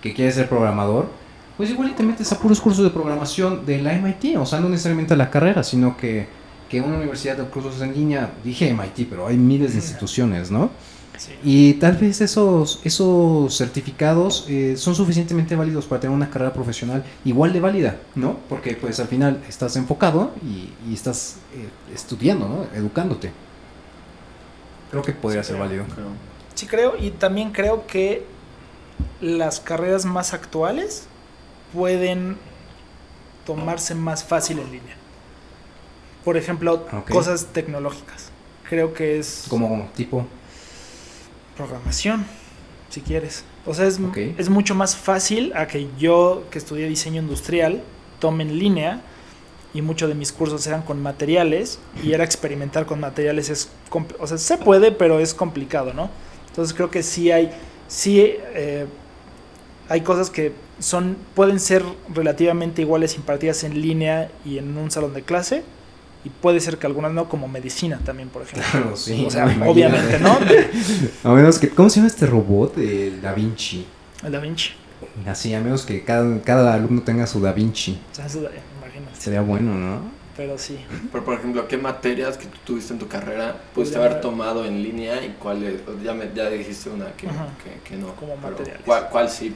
que 0.02 0.12
quieres 0.12 0.34
ser 0.34 0.48
programador, 0.48 1.08
pues 1.56 1.70
igual 1.70 1.90
y 1.90 1.92
te 1.92 2.02
metes 2.02 2.30
a 2.32 2.38
puros 2.38 2.60
cursos 2.60 2.84
de 2.84 2.90
programación 2.90 3.64
de 3.64 3.80
la 3.80 3.92
MIT, 3.94 4.36
o 4.38 4.46
sea, 4.46 4.60
no 4.60 4.68
necesariamente 4.68 5.16
la 5.16 5.30
carrera, 5.30 5.62
sino 5.62 5.96
que, 5.96 6.26
que 6.68 6.80
una 6.80 6.96
universidad 6.96 7.36
de 7.36 7.44
cursos 7.44 7.80
en 7.80 7.94
línea, 7.94 8.32
dije 8.42 8.72
MIT, 8.74 9.08
pero 9.08 9.26
hay 9.28 9.36
miles 9.36 9.72
de 9.72 9.78
instituciones, 9.78 10.50
¿no? 10.50 10.70
Sí. 11.16 11.30
Y 11.44 11.74
tal 11.74 11.96
vez 11.96 12.20
esos, 12.20 12.80
esos 12.82 13.56
certificados 13.56 14.46
eh, 14.48 14.74
son 14.76 14.96
suficientemente 14.96 15.54
válidos 15.54 15.86
para 15.86 16.00
tener 16.00 16.12
una 16.16 16.28
carrera 16.28 16.52
profesional 16.52 17.04
igual 17.24 17.52
de 17.52 17.60
válida, 17.60 17.98
¿no? 18.16 18.38
Porque 18.48 18.74
pues 18.74 18.98
al 18.98 19.06
final 19.06 19.40
estás 19.48 19.76
enfocado 19.76 20.32
y, 20.44 20.70
y 20.90 20.92
estás 20.94 21.36
eh, 21.54 21.68
estudiando, 21.94 22.48
¿no? 22.48 22.66
Educándote. 22.76 23.30
Creo 24.90 25.02
que 25.02 25.12
podría 25.12 25.42
Sí, 25.42 25.48
ser 25.48 25.56
creo. 25.56 25.66
válido. 25.68 25.84
Creo. 25.94 26.06
Sí 26.54 26.66
creo 26.66 26.94
y 26.98 27.10
también 27.10 27.52
creo 27.52 27.86
que 27.86 28.26
las 29.20 29.60
carreras 29.60 30.04
más 30.04 30.34
actuales 30.34 31.06
pueden 31.74 32.36
tomarse 33.44 33.94
más 33.94 34.24
fácil 34.24 34.60
en 34.60 34.66
línea. 34.66 34.96
Por 36.24 36.36
ejemplo, 36.36 36.86
cosas 37.10 37.48
tecnológicas. 37.52 38.30
Creo 38.68 38.94
que 38.94 39.18
es 39.18 39.44
Como 39.48 39.90
tipo, 39.94 40.26
programación, 41.56 42.24
si 42.88 43.02
quieres. 43.02 43.44
O 43.66 43.74
sea, 43.74 43.86
es, 43.86 44.00
es 44.38 44.48
mucho 44.48 44.74
más 44.74 44.96
fácil 44.96 45.52
a 45.54 45.66
que 45.66 45.88
yo, 45.98 46.44
que 46.50 46.58
estudié 46.58 46.88
diseño 46.88 47.20
industrial, 47.20 47.82
tome 48.20 48.44
en 48.44 48.58
línea 48.58 49.02
y 49.74 49.82
muchos 49.82 50.08
de 50.08 50.14
mis 50.14 50.32
cursos 50.32 50.66
eran 50.66 50.82
con 50.82 51.02
materiales 51.02 51.78
y 52.02 52.12
era 52.12 52.24
experimentar 52.24 52.86
con 52.86 53.00
materiales. 53.00 53.50
Es 53.50 53.68
o 54.18 54.26
sea, 54.26 54.38
se 54.38 54.56
puede, 54.56 54.92
pero 54.92 55.20
es 55.20 55.34
complicado, 55.34 55.92
¿no? 55.92 56.08
Entonces 56.48 56.74
creo 56.74 56.90
que 56.90 57.02
sí 57.02 57.30
hay, 57.30 57.50
sí 57.88 58.20
eh, 58.20 58.86
hay 59.88 60.00
cosas 60.00 60.30
que 60.30 60.52
son, 60.78 61.16
pueden 61.34 61.60
ser 61.60 61.82
relativamente 62.12 62.82
iguales 62.82 63.16
impartidas 63.16 63.64
en 63.64 63.80
línea 63.80 64.30
y 64.44 64.58
en 64.58 64.76
un 64.76 64.90
salón 64.90 65.14
de 65.14 65.22
clase. 65.22 65.62
Y 66.24 66.30
puede 66.30 66.58
ser 66.60 66.78
que 66.78 66.86
algunas 66.86 67.12
no, 67.12 67.28
como 67.28 67.48
medicina 67.48 68.00
también, 68.02 68.30
por 68.30 68.42
ejemplo. 68.42 68.64
Claro, 68.70 68.96
sí, 68.96 69.24
o 69.26 69.30
sea, 69.30 69.44
no, 69.44 69.52
imagínate. 69.52 69.70
obviamente, 69.70 70.18
¿no? 70.20 71.30
a 71.30 71.34
menos 71.34 71.58
que, 71.58 71.68
¿cómo 71.68 71.90
se 71.90 71.96
llama 71.96 72.06
este 72.06 72.24
robot? 72.24 72.78
El 72.78 73.20
Da 73.20 73.34
Vinci. 73.34 73.86
El 74.24 74.32
Da 74.32 74.40
Vinci. 74.40 74.70
Así, 75.26 75.52
a 75.52 75.60
menos 75.60 75.84
que 75.84 76.02
cada, 76.02 76.40
cada 76.40 76.72
alumno 76.72 77.02
tenga 77.02 77.26
su 77.26 77.40
Da 77.40 77.52
Vinci. 77.52 78.00
O 78.10 78.14
sea, 78.14 78.24
eso, 78.24 78.42
eh, 78.46 78.60
imagínate. 78.78 79.20
Sería 79.20 79.42
bueno, 79.42 79.74
¿no? 79.74 80.00
Pero 80.34 80.56
sí. 80.56 80.78
Pero, 81.12 81.24
por 81.24 81.34
ejemplo, 81.34 81.68
¿qué 81.68 81.76
materias 81.76 82.38
que 82.38 82.46
tú 82.46 82.58
tuviste 82.64 82.94
en 82.94 82.98
tu 82.98 83.06
carrera 83.06 83.56
pudiste 83.74 83.98
haber 83.98 84.20
tomado 84.22 84.64
en 84.64 84.82
línea 84.82 85.22
y 85.24 85.36
cuáles? 85.38 85.82
Ya, 86.02 86.14
me, 86.14 86.30
ya 86.34 86.48
dijiste 86.48 86.88
una 86.88 87.12
que, 87.12 87.26
que, 87.26 87.88
que 87.88 87.96
no. 87.96 88.16
Como 88.16 88.36
materiales. 88.36 88.82
¿Cuál, 88.84 89.08
cuál 89.10 89.28
sí, 89.28 89.54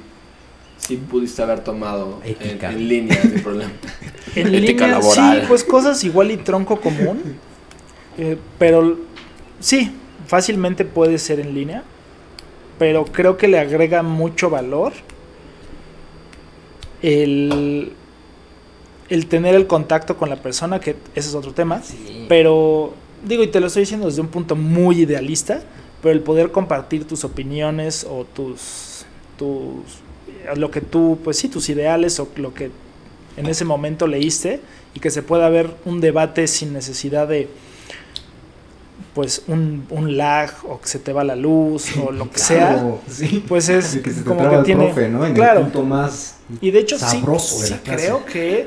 sí 0.78 0.96
pudiste 0.96 1.42
haber 1.42 1.62
tomado 1.64 2.20
en, 2.24 2.30
Ética. 2.32 2.72
en 2.72 2.88
línea 2.88 3.20
sin 3.20 3.42
problema? 3.42 3.72
En 4.34 4.54
Ética 4.54 4.86
línea, 4.86 5.00
laboral. 5.00 5.40
sí, 5.40 5.46
pues 5.48 5.64
cosas 5.64 6.04
igual 6.04 6.30
y 6.30 6.36
tronco 6.36 6.80
común. 6.80 7.36
eh, 8.18 8.36
pero 8.58 8.98
sí, 9.58 9.90
fácilmente 10.26 10.84
puede 10.84 11.18
ser 11.18 11.40
en 11.40 11.54
línea. 11.54 11.82
Pero 12.78 13.04
creo 13.06 13.36
que 13.36 13.48
le 13.48 13.58
agrega 13.58 14.02
mucho 14.04 14.50
valor 14.50 14.92
el, 17.02 17.92
el 19.08 19.26
tener 19.26 19.54
el 19.54 19.66
contacto 19.66 20.16
con 20.16 20.30
la 20.30 20.36
persona, 20.36 20.78
que 20.80 20.96
ese 21.14 21.28
es 21.30 21.34
otro 21.34 21.52
tema. 21.52 21.82
Sí. 21.82 22.26
Pero, 22.28 22.94
digo, 23.24 23.42
y 23.42 23.48
te 23.48 23.60
lo 23.60 23.66
estoy 23.66 23.82
diciendo 23.82 24.06
desde 24.06 24.20
un 24.20 24.28
punto 24.28 24.54
muy 24.54 25.00
idealista, 25.00 25.62
pero 26.02 26.12
el 26.12 26.20
poder 26.20 26.52
compartir 26.52 27.04
tus 27.04 27.24
opiniones 27.24 28.06
o 28.08 28.24
tus, 28.24 29.04
tus, 29.36 29.82
lo 30.56 30.70
que 30.70 30.80
tú, 30.80 31.18
pues 31.24 31.38
sí, 31.38 31.48
tus 31.48 31.68
ideales 31.68 32.18
o 32.20 32.28
lo 32.36 32.54
que 32.54 32.70
en 33.36 33.48
ese 33.48 33.64
momento 33.64 34.06
leíste 34.06 34.60
y 34.94 35.00
que 35.00 35.10
se 35.10 35.22
pueda 35.22 35.46
haber 35.46 35.76
un 35.84 36.00
debate 36.00 36.46
sin 36.48 36.72
necesidad 36.72 37.28
de, 37.28 37.48
pues, 39.14 39.42
un, 39.48 39.86
un 39.90 40.16
lag 40.16 40.50
o 40.64 40.80
que 40.80 40.88
se 40.88 40.98
te 40.98 41.12
va 41.12 41.24
la 41.24 41.36
luz 41.36 41.96
o 41.96 42.12
lo 42.12 42.30
que 42.30 42.38
sea. 42.38 42.86
Sí. 43.08 43.44
Pues 43.46 43.68
es 43.68 43.92
De 43.92 44.02
que 44.02 44.10
se 44.10 44.22
te 44.22 44.24
como 44.24 44.48
que 44.48 44.58
tiene... 44.58 44.86
profe, 44.86 45.08
¿no? 45.08 45.26
En 45.26 45.34
claro. 45.34 45.60
el 45.60 45.66
punto 45.66 45.82
más 45.84 46.36
Y 46.60 46.70
de 46.70 46.78
hecho 46.80 46.98
sí, 46.98 47.04
sabroso 47.06 47.60
de 47.60 47.68
sí 47.68 47.70
la 47.70 47.82
clase. 47.82 48.04
creo 48.04 48.24
que, 48.24 48.66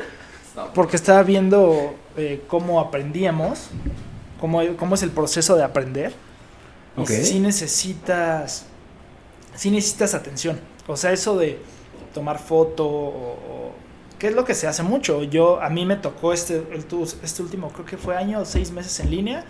porque 0.74 0.96
estaba 0.96 1.24
viendo 1.24 1.96
eh, 2.18 2.44
cómo 2.48 2.80
aprendíamos, 2.80 3.70
cómo, 4.40 4.62
cómo 4.78 4.96
es 4.96 5.04
el 5.04 5.12
proceso 5.12 5.56
de 5.56 5.64
aprender, 5.64 6.14
y 6.98 7.02
Ok. 7.02 7.10
sí 7.10 7.40
necesitas, 7.40 8.66
sí 9.56 9.72
necesitas 9.72 10.14
atención. 10.14 10.60
O 10.88 10.98
sea, 10.98 11.12
eso 11.12 11.38
de 11.38 11.60
tomar 12.14 12.40
foto 12.40 12.86
o, 12.88 13.34
o- 13.34 13.72
¿qué 14.20 14.28
es 14.28 14.36
lo 14.36 14.46
que 14.46 14.54
se 14.54 14.68
hace 14.68 14.84
mucho? 14.84 15.24
Yo, 15.24 15.62
a 15.62 15.70
mí 15.70 15.86
me 15.86 15.96
tocó 15.96 16.34
este, 16.34 16.64
este 17.24 17.42
último, 17.42 17.70
creo 17.70 17.86
que 17.86 17.98
fue 17.98 18.16
año 18.18 18.40
o 18.42 18.46
seis 18.46 18.72
meses 18.72 19.00
en 19.00 19.10
línea, 19.12 19.46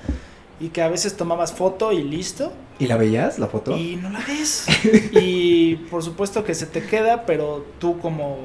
y 0.60 0.70
que 0.70 0.82
a 0.82 0.88
veces 0.90 1.18
tomabas 1.18 1.52
foto 1.54 1.92
y 1.92 2.04
listo, 2.04 2.52
¿Y 2.80 2.86
la 2.88 2.96
veías, 2.98 3.38
la 3.40 3.48
foto? 3.48 3.76
y 3.78 3.96
no 3.96 4.10
la 4.10 4.20
ves. 4.28 4.66
y 5.12 5.76
por 5.90 6.04
supuesto 6.04 6.44
que 6.44 6.54
se 6.54 6.66
te 6.68 6.86
queda, 6.86 7.26
pero 7.26 7.66
tú 7.80 8.00
como 8.00 8.38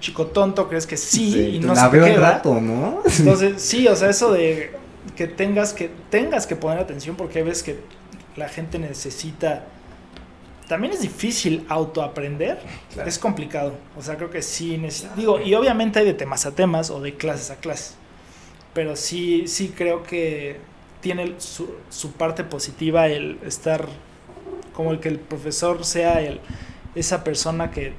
chico 0.00 0.26
tonto 0.26 0.68
crees 0.68 0.86
que 0.86 0.96
sí, 0.96 1.56
y 1.56 1.58
no 1.60 1.74
la 1.74 1.84
se 1.84 1.90
te 1.90 1.96
veo 1.96 2.04
al 2.06 2.12
queda. 2.12 2.30
rato, 2.32 2.60
¿no? 2.60 3.02
Entonces, 3.18 3.60
sí, 3.62 3.86
o 3.86 3.94
sea, 3.96 4.10
eso 4.10 4.32
de 4.32 4.72
que 5.16 5.26
tengas 5.26 5.72
que 5.72 5.90
tengas 6.10 6.46
que 6.46 6.56
poner 6.56 6.78
atención 6.78 7.16
porque 7.16 7.42
ves 7.42 7.62
que 7.62 7.78
la 8.36 8.48
gente 8.48 8.78
necesita 8.78 9.64
también 10.70 10.94
es 10.94 11.02
difícil 11.02 11.66
autoaprender, 11.68 12.58
Claro. 12.94 13.08
es 13.08 13.18
complicado. 13.18 13.74
O 13.98 14.02
sea, 14.02 14.16
creo 14.16 14.30
que 14.30 14.40
sí 14.40 14.78
necesita, 14.78 15.14
digo, 15.16 15.38
y 15.40 15.52
obviamente 15.54 15.98
hay 15.98 16.06
de 16.06 16.14
temas 16.14 16.46
a 16.46 16.52
temas 16.52 16.88
o 16.90 17.00
de 17.00 17.14
clases 17.16 17.50
a 17.50 17.56
clases. 17.56 17.96
Pero 18.72 18.96
sí 18.96 19.46
sí 19.48 19.74
creo 19.76 20.02
que 20.04 20.56
tiene 21.02 21.34
su, 21.38 21.68
su 21.90 22.12
parte 22.12 22.44
positiva 22.44 23.08
el 23.08 23.38
estar 23.44 23.86
como 24.72 24.92
el 24.92 25.00
que 25.00 25.08
el 25.08 25.18
profesor 25.18 25.84
sea 25.84 26.20
el 26.22 26.40
esa 26.94 27.24
persona 27.24 27.70
que 27.70 27.92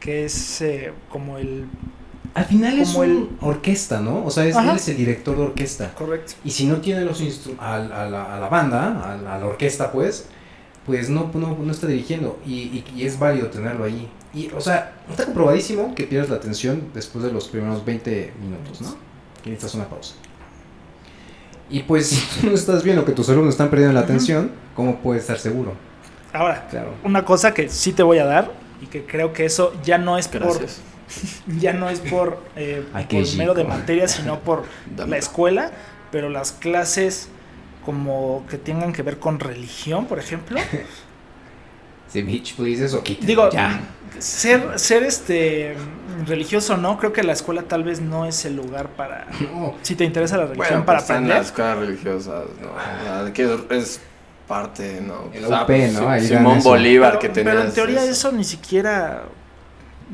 que 0.00 0.24
es 0.24 0.60
eh, 0.62 0.92
como 1.10 1.38
el 1.38 1.66
Al 2.34 2.44
final 2.46 2.78
es 2.78 2.88
Como 2.92 3.00
un 3.04 3.10
el- 3.10 3.28
orquesta, 3.40 4.00
¿no? 4.00 4.24
O 4.24 4.30
sea, 4.30 4.44
es, 4.46 4.56
él 4.56 4.70
es 4.74 4.88
el 4.88 4.96
director 4.96 5.36
de 5.36 5.42
orquesta. 5.42 5.92
correcto 5.94 6.32
Y 6.44 6.50
si 6.50 6.64
no 6.66 6.76
tiene 6.78 7.02
los 7.04 7.20
a, 7.58 7.74
a 7.74 7.78
la, 8.08 8.34
a 8.36 8.40
la 8.40 8.48
banda, 8.48 9.12
a 9.34 9.38
la 9.38 9.46
orquesta, 9.46 9.92
pues, 9.92 10.28
pues 10.86 11.08
no, 11.08 11.30
no, 11.34 11.56
no 11.56 11.70
está 11.72 11.86
dirigiendo. 11.86 12.38
Y, 12.46 12.54
y- 12.54 12.84
y 12.96 13.06
es 13.06 13.18
válido 13.18 13.48
tenerlo 13.48 13.84
ahí. 13.84 14.08
Y, 14.34 14.50
o 14.52 14.60
sea, 14.60 14.92
está 15.10 15.24
comprobadísimo 15.26 15.94
que 15.94 16.04
pierdes 16.04 16.30
la 16.30 16.36
atención 16.36 16.84
después 16.94 17.24
de 17.24 17.30
los 17.32 17.48
primeros 17.48 17.84
20 17.84 18.32
minutos, 18.40 18.80
¿no? 18.80 18.94
Que 19.42 19.50
necesitas 19.50 19.74
una 19.74 19.88
pausa. 19.88 20.14
Y 21.70 21.82
pues, 21.82 22.06
si 22.08 22.40
tú 22.40 22.46
no 22.48 22.54
estás 22.54 22.82
viendo 22.82 23.04
que 23.04 23.12
tus 23.12 23.28
alumnos 23.28 23.54
están 23.54 23.70
perdiendo 23.70 23.94
la 23.94 24.00
atención, 24.00 24.50
¿cómo 24.74 24.98
puedes 25.00 25.22
estar 25.22 25.38
seguro? 25.38 25.74
Ahora, 26.32 26.66
Claro. 26.70 26.94
una 27.04 27.24
cosa 27.24 27.52
que 27.52 27.68
sí 27.68 27.92
te 27.92 28.02
voy 28.02 28.18
a 28.18 28.24
dar 28.24 28.50
y 28.80 28.86
que 28.86 29.04
creo 29.04 29.32
que 29.32 29.44
eso 29.44 29.74
ya 29.84 29.98
no 29.98 30.16
es 30.18 30.30
Gracias. 30.30 30.80
por 31.46 31.56
ya 31.58 31.74
no 31.74 31.90
es 31.90 32.00
por, 32.00 32.38
eh, 32.56 32.84
por 33.10 33.36
mero 33.36 33.52
de 33.54 33.64
materia, 33.64 34.08
sino 34.08 34.40
por 34.40 34.64
la 34.96 35.16
escuela, 35.18 35.72
pero 36.10 36.30
las 36.30 36.52
clases 36.52 37.28
como 37.84 38.44
que 38.48 38.58
tengan 38.58 38.92
que 38.92 39.02
ver 39.02 39.18
con 39.18 39.38
religión, 39.40 40.06
por 40.06 40.18
ejemplo. 40.18 40.58
Si 42.08 42.22
Beach, 42.22 42.54
please, 42.56 42.84
eso. 42.84 43.02
Digo, 43.22 43.48
ya. 43.50 43.80
ser, 44.18 44.78
ser 44.78 45.02
este 45.02 45.74
religioso 46.26 46.76
no, 46.76 46.98
creo 46.98 47.12
que 47.12 47.22
la 47.22 47.32
escuela 47.32 47.62
tal 47.62 47.84
vez 47.84 48.00
no 48.02 48.26
es 48.26 48.44
el 48.44 48.54
lugar 48.56 48.88
para 48.90 49.26
No. 49.52 49.74
si 49.82 49.94
te 49.94 50.04
interesa 50.04 50.36
la 50.36 50.44
religión 50.44 50.68
Bueno, 50.68 50.84
para 50.84 50.98
pues, 50.98 51.08
en 51.10 51.16
aprender. 51.16 51.36
las 51.38 51.46
escuelas 51.46 51.78
religiosas, 51.78 52.44
¿no? 52.60 53.32
Que 53.32 53.58
es, 53.70 54.00
parte, 54.46 55.00
¿no? 55.00 55.30
El 55.32 55.46
UP, 55.46 55.66
pues, 55.66 55.92
¿no? 55.94 56.18
sí, 56.20 56.26
Simón. 56.28 56.60
Bolívar 56.62 57.12
pero, 57.12 57.20
que 57.20 57.28
tenía. 57.30 57.52
pero 57.52 57.64
en 57.64 57.72
teoría 57.72 58.04
eso. 58.04 58.30
ni 58.32 58.44
siquiera 58.44 59.22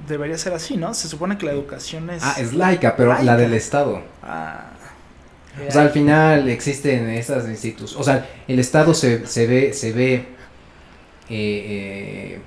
debería 0.07 0.39
ser 0.39 0.53
así, 0.53 0.77
¿no? 0.77 0.95
Se 0.95 1.09
supone 1.09 1.37
que 1.37 1.47
la 1.47 1.53
educación 1.53 2.09
es 2.11 2.23
Ah, 2.23 2.37
es 2.39 2.53
laica, 2.53 2.95
pero 2.95 3.09
Laica. 3.09 3.25
la 3.25 3.37
del 3.37 3.55
Estado. 3.55 4.03
Ah, 4.23 4.67
O 5.67 5.71
sea, 5.71 5.83
al 5.83 5.91
final 5.91 6.49
existen 6.49 7.09
esas 7.11 7.49
instituciones. 7.49 7.97
O 7.97 8.05
sea, 8.05 8.29
el 8.47 8.59
Estado 8.59 8.95
se, 8.95 9.27
se 9.27 9.47
ve, 9.47 9.73
se 9.73 9.93
ve 9.93 10.15
eh, 10.15 10.27
eh, 11.31 12.41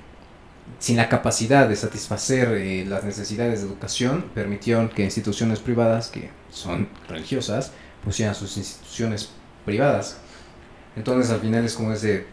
sin 0.79 0.97
la 0.97 1.09
capacidad 1.09 1.67
de 1.67 1.75
satisfacer 1.75 2.49
eh, 2.53 2.85
las 2.87 3.03
necesidades 3.03 3.61
de 3.61 3.67
educación. 3.67 4.25
Permitieron 4.33 4.89
que 4.89 5.03
instituciones 5.03 5.59
privadas, 5.59 6.09
que 6.09 6.29
son 6.49 6.87
religiosas, 7.07 7.71
pusieran 8.03 8.35
sus 8.35 8.57
instituciones 8.57 9.31
privadas. 9.65 10.17
Entonces, 10.95 11.31
al 11.31 11.39
final 11.39 11.65
es 11.65 11.73
como 11.73 11.93
ese 11.93 12.25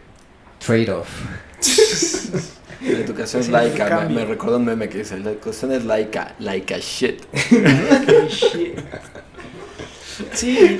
trade-off. 0.65 1.09
La 2.81 2.99
educación 2.99 3.41
es 3.41 3.49
laica. 3.49 4.07
Me, 4.07 4.15
me 4.15 4.25
recuerdo 4.25 4.57
un 4.57 4.65
meme 4.65 4.87
que 4.87 4.99
dice: 4.99 5.19
La 5.19 5.31
educación 5.31 5.71
es 5.73 5.83
laica, 5.83 6.35
laica 6.39 6.77
shit. 6.79 7.23
Sí, 10.33 10.79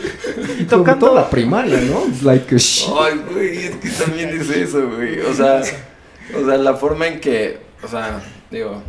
y 0.60 0.64
tocando 0.64 1.08
toda 1.08 1.22
la 1.22 1.30
primaria, 1.30 1.80
¿no? 1.82 2.06
It's 2.08 2.24
like 2.24 2.56
a 2.56 2.58
shit. 2.58 2.90
Ay, 3.00 3.22
güey, 3.32 3.58
es 3.66 3.76
que 3.78 3.90
también 3.90 4.38
dice 4.38 4.64
eso, 4.64 4.90
güey. 4.90 5.20
O 5.22 5.34
sea, 5.34 5.62
o 6.36 6.46
sea, 6.46 6.58
la 6.58 6.76
forma 6.76 7.08
en 7.08 7.20
que, 7.20 7.60
o 7.84 7.88
sea, 7.88 8.22
digo, 8.52 8.82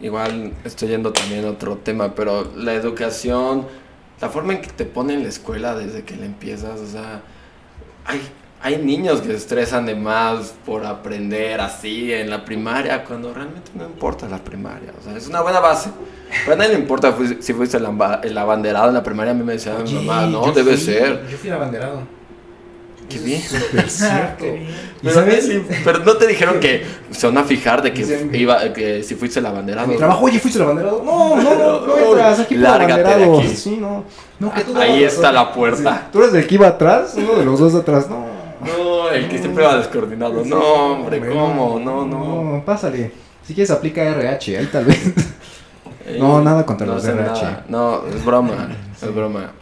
igual 0.00 0.52
estoy 0.64 0.88
yendo 0.88 1.12
también 1.12 1.44
a 1.44 1.50
otro 1.50 1.76
tema, 1.78 2.14
pero 2.14 2.50
la 2.56 2.74
educación, 2.74 3.66
la 4.20 4.28
forma 4.28 4.54
en 4.54 4.62
que 4.62 4.70
te 4.70 4.84
ponen 4.84 5.18
en 5.18 5.22
la 5.24 5.28
escuela 5.28 5.76
desde 5.76 6.04
que 6.04 6.16
la 6.16 6.26
empiezas, 6.26 6.80
o 6.80 6.86
sea, 6.86 7.22
hay, 8.04 8.20
hay 8.60 8.76
niños 8.78 9.20
que 9.20 9.28
se 9.28 9.36
estresan 9.36 9.86
de 9.86 9.94
más 9.94 10.54
por 10.66 10.84
aprender 10.84 11.60
así 11.60 12.12
en 12.12 12.28
la 12.30 12.44
primaria, 12.44 13.04
cuando 13.04 13.32
realmente 13.32 13.70
no 13.74 13.84
importa 13.84 14.28
la 14.28 14.38
primaria, 14.38 14.92
o 14.98 15.02
sea, 15.04 15.16
es 15.16 15.28
una 15.28 15.40
buena 15.42 15.60
base. 15.60 15.90
Pero 16.44 16.54
a 16.54 16.56
nadie 16.56 16.72
le 16.74 16.80
importa 16.80 17.14
si 17.40 17.52
fuiste 17.54 17.76
el, 17.78 18.36
abanderado 18.38 18.88
en 18.88 18.94
la 18.94 19.02
primaria, 19.02 19.30
a 19.30 19.34
mí 19.34 19.44
me 19.44 19.52
decía 19.54 19.74
mi 19.74 19.82
Oye, 19.82 19.94
mamá, 20.06 20.26
no, 20.26 20.52
debe 20.52 20.72
fui- 20.76 20.84
ser. 20.84 21.26
Yo 21.30 21.38
fui 21.38 21.48
el 21.50 21.54
abanderado. 21.56 22.02
Qué 23.08 23.18
bien. 23.20 23.40
Ah, 23.78 23.82
cierto. 23.88 24.44
qué 24.44 24.50
bien. 24.52 24.64
¿Y 24.64 25.04
Pero, 25.04 25.14
sabes? 25.14 25.50
pero 25.82 26.00
no 26.00 26.14
te 26.18 26.26
dijeron 26.26 26.60
que 26.60 26.84
se 27.10 27.26
van 27.26 27.38
a 27.38 27.44
fijar 27.44 27.80
de 27.80 27.94
que 27.94 28.28
iba 28.34 28.70
que 28.74 29.02
si 29.02 29.14
fuiste 29.14 29.38
el 29.40 29.46
abanderado. 29.46 29.86
mi 29.88 29.96
trabajo, 29.96 30.26
oye, 30.26 30.38
¿fuiste 30.38 30.58
el 30.58 30.64
abanderado? 30.64 31.02
No, 31.02 31.36
no, 31.36 31.54
no, 31.54 31.86
no 31.86 31.96
entras, 32.10 32.40
aquí 32.40 32.56
Lárgate 32.56 33.02
de 33.02 33.24
aquí. 33.38 33.48
Sí, 33.56 33.78
no. 33.80 34.04
no 34.38 34.52
que 34.52 34.60
tú 34.64 34.76
Ahí 34.76 35.04
está 35.04 35.32
la 35.32 35.50
puerta. 35.54 35.94
Sí. 36.04 36.08
Tú 36.12 36.22
eres 36.22 36.34
el 36.34 36.46
que 36.46 36.54
iba 36.56 36.66
atrás, 36.66 37.14
uno 37.16 37.34
de 37.38 37.44
los 37.46 37.58
dos 37.58 37.74
atrás, 37.76 38.10
no. 38.10 38.26
No, 38.64 39.08
el 39.10 39.28
que 39.28 39.38
siempre 39.38 39.64
va 39.64 39.76
descoordinado. 39.76 40.44
No, 40.44 40.58
hombre, 40.92 41.20
¿cómo? 41.28 41.78
No, 41.78 42.06
no. 42.06 42.42
No, 42.56 42.64
pásale. 42.64 43.12
Si 43.46 43.54
quieres 43.54 43.70
aplica 43.70 44.02
RH, 44.02 44.58
ahí 44.58 44.66
tal 44.66 44.84
vez. 44.84 45.12
Eh, 46.06 46.16
No, 46.18 46.40
nada 46.42 46.64
contra 46.64 46.86
los 46.86 47.04
hacen 47.04 47.18
RH. 47.18 47.42
nada. 47.42 47.64
No, 47.68 48.06
es 48.08 48.24
broma. 48.24 48.68
Es 49.00 49.14
broma. 49.14 49.52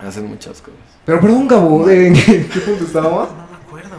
Hacen 0.00 0.26
muchas 0.26 0.60
cosas. 0.60 0.78
Pero 1.04 1.20
perdón, 1.20 1.48
Gabo, 1.48 1.88
¿en 1.90 2.14
qué, 2.14 2.46
qué 2.52 2.60
punto 2.60 2.84
estábamos? 2.84 3.28
No 3.30 3.46
me 3.50 3.56
acuerdo. 3.66 3.96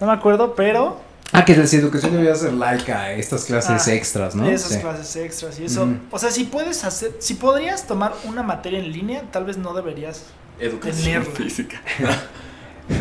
No 0.00 0.06
me 0.06 0.12
acuerdo, 0.12 0.54
pero 0.54 1.00
Ah, 1.32 1.44
que 1.44 1.54
la 1.54 1.64
educación 1.64 2.12
debería 2.12 2.34
ser 2.34 2.54
laica, 2.54 3.12
estas 3.12 3.44
clases 3.44 3.86
Ah, 3.86 3.92
extras, 3.92 4.34
¿no? 4.34 4.48
esas 4.48 4.72
Sí. 4.72 4.78
clases 4.80 5.14
extras 5.16 5.60
y 5.60 5.64
eso. 5.66 5.82
Ujú. 5.84 5.94
O 6.10 6.18
sea, 6.18 6.30
si 6.30 6.44
puedes 6.44 6.84
hacer, 6.84 7.16
si 7.18 7.34
podrías 7.34 7.86
tomar 7.86 8.14
una 8.24 8.42
materia 8.42 8.78
en 8.78 8.90
línea, 8.90 9.22
tal 9.30 9.44
vez 9.44 9.58
no 9.58 9.74
deberías. 9.74 10.24
Educación 10.58 11.24
física. 11.24 11.80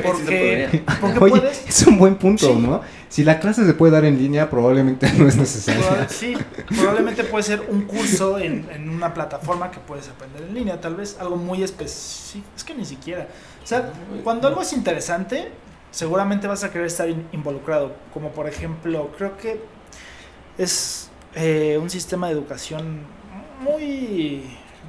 Porque, 0.04 0.84
porque 1.02 1.20
Oye, 1.22 1.40
puedes. 1.42 1.66
es 1.68 1.88
un 1.88 1.98
buen 1.98 2.16
punto, 2.16 2.48
Sí. 2.48 2.56
¿no? 2.60 2.82
Si 3.10 3.24
la 3.24 3.40
clase 3.40 3.66
se 3.66 3.74
puede 3.74 3.94
dar 3.94 4.04
en 4.06 4.18
línea, 4.18 4.50
probablemente 4.50 5.12
no 5.18 5.28
es 5.28 5.38
necesaria. 5.38 5.82
proba- 5.82 6.10
Sí, 6.10 6.36
probablemente 6.76 7.24
puede 7.24 7.44
ser 7.44 7.62
un 7.70 7.84
curso 7.84 8.38
en, 8.38 8.68
en 8.74 8.90
una 8.90 9.14
plataforma 9.14 9.72
que 9.72 9.80
puedes 9.80 10.10
aprender 10.10 10.44
en 10.44 10.54
línea, 10.54 10.82
tal 10.82 10.96
vez 10.96 11.18
algo 11.20 11.38
muy 11.38 11.64
específico. 11.64 12.46
Es 12.56 12.64
que 12.64 12.76
ni 12.76 12.84
siquiera. 12.86 13.28
O 13.64 13.66
sea, 13.68 13.92
cuando 14.24 14.48
algo 14.50 14.62
es 14.62 14.74
interesante, 14.74 15.50
seguramente 15.92 16.48
vas 16.48 16.64
a 16.66 16.72
querer 16.72 16.88
estar 16.88 17.10
in- 17.10 17.26
involucrado. 17.32 17.94
Como 18.14 18.32
por 18.32 18.48
ejemplo, 18.48 19.10
creo 19.18 19.38
que 19.38 19.62
es 20.58 21.10
eh, 21.36 21.78
un 21.82 21.90
sistema 21.90 22.28
de 22.28 22.34
educación 22.34 23.02
muy 23.62 24.44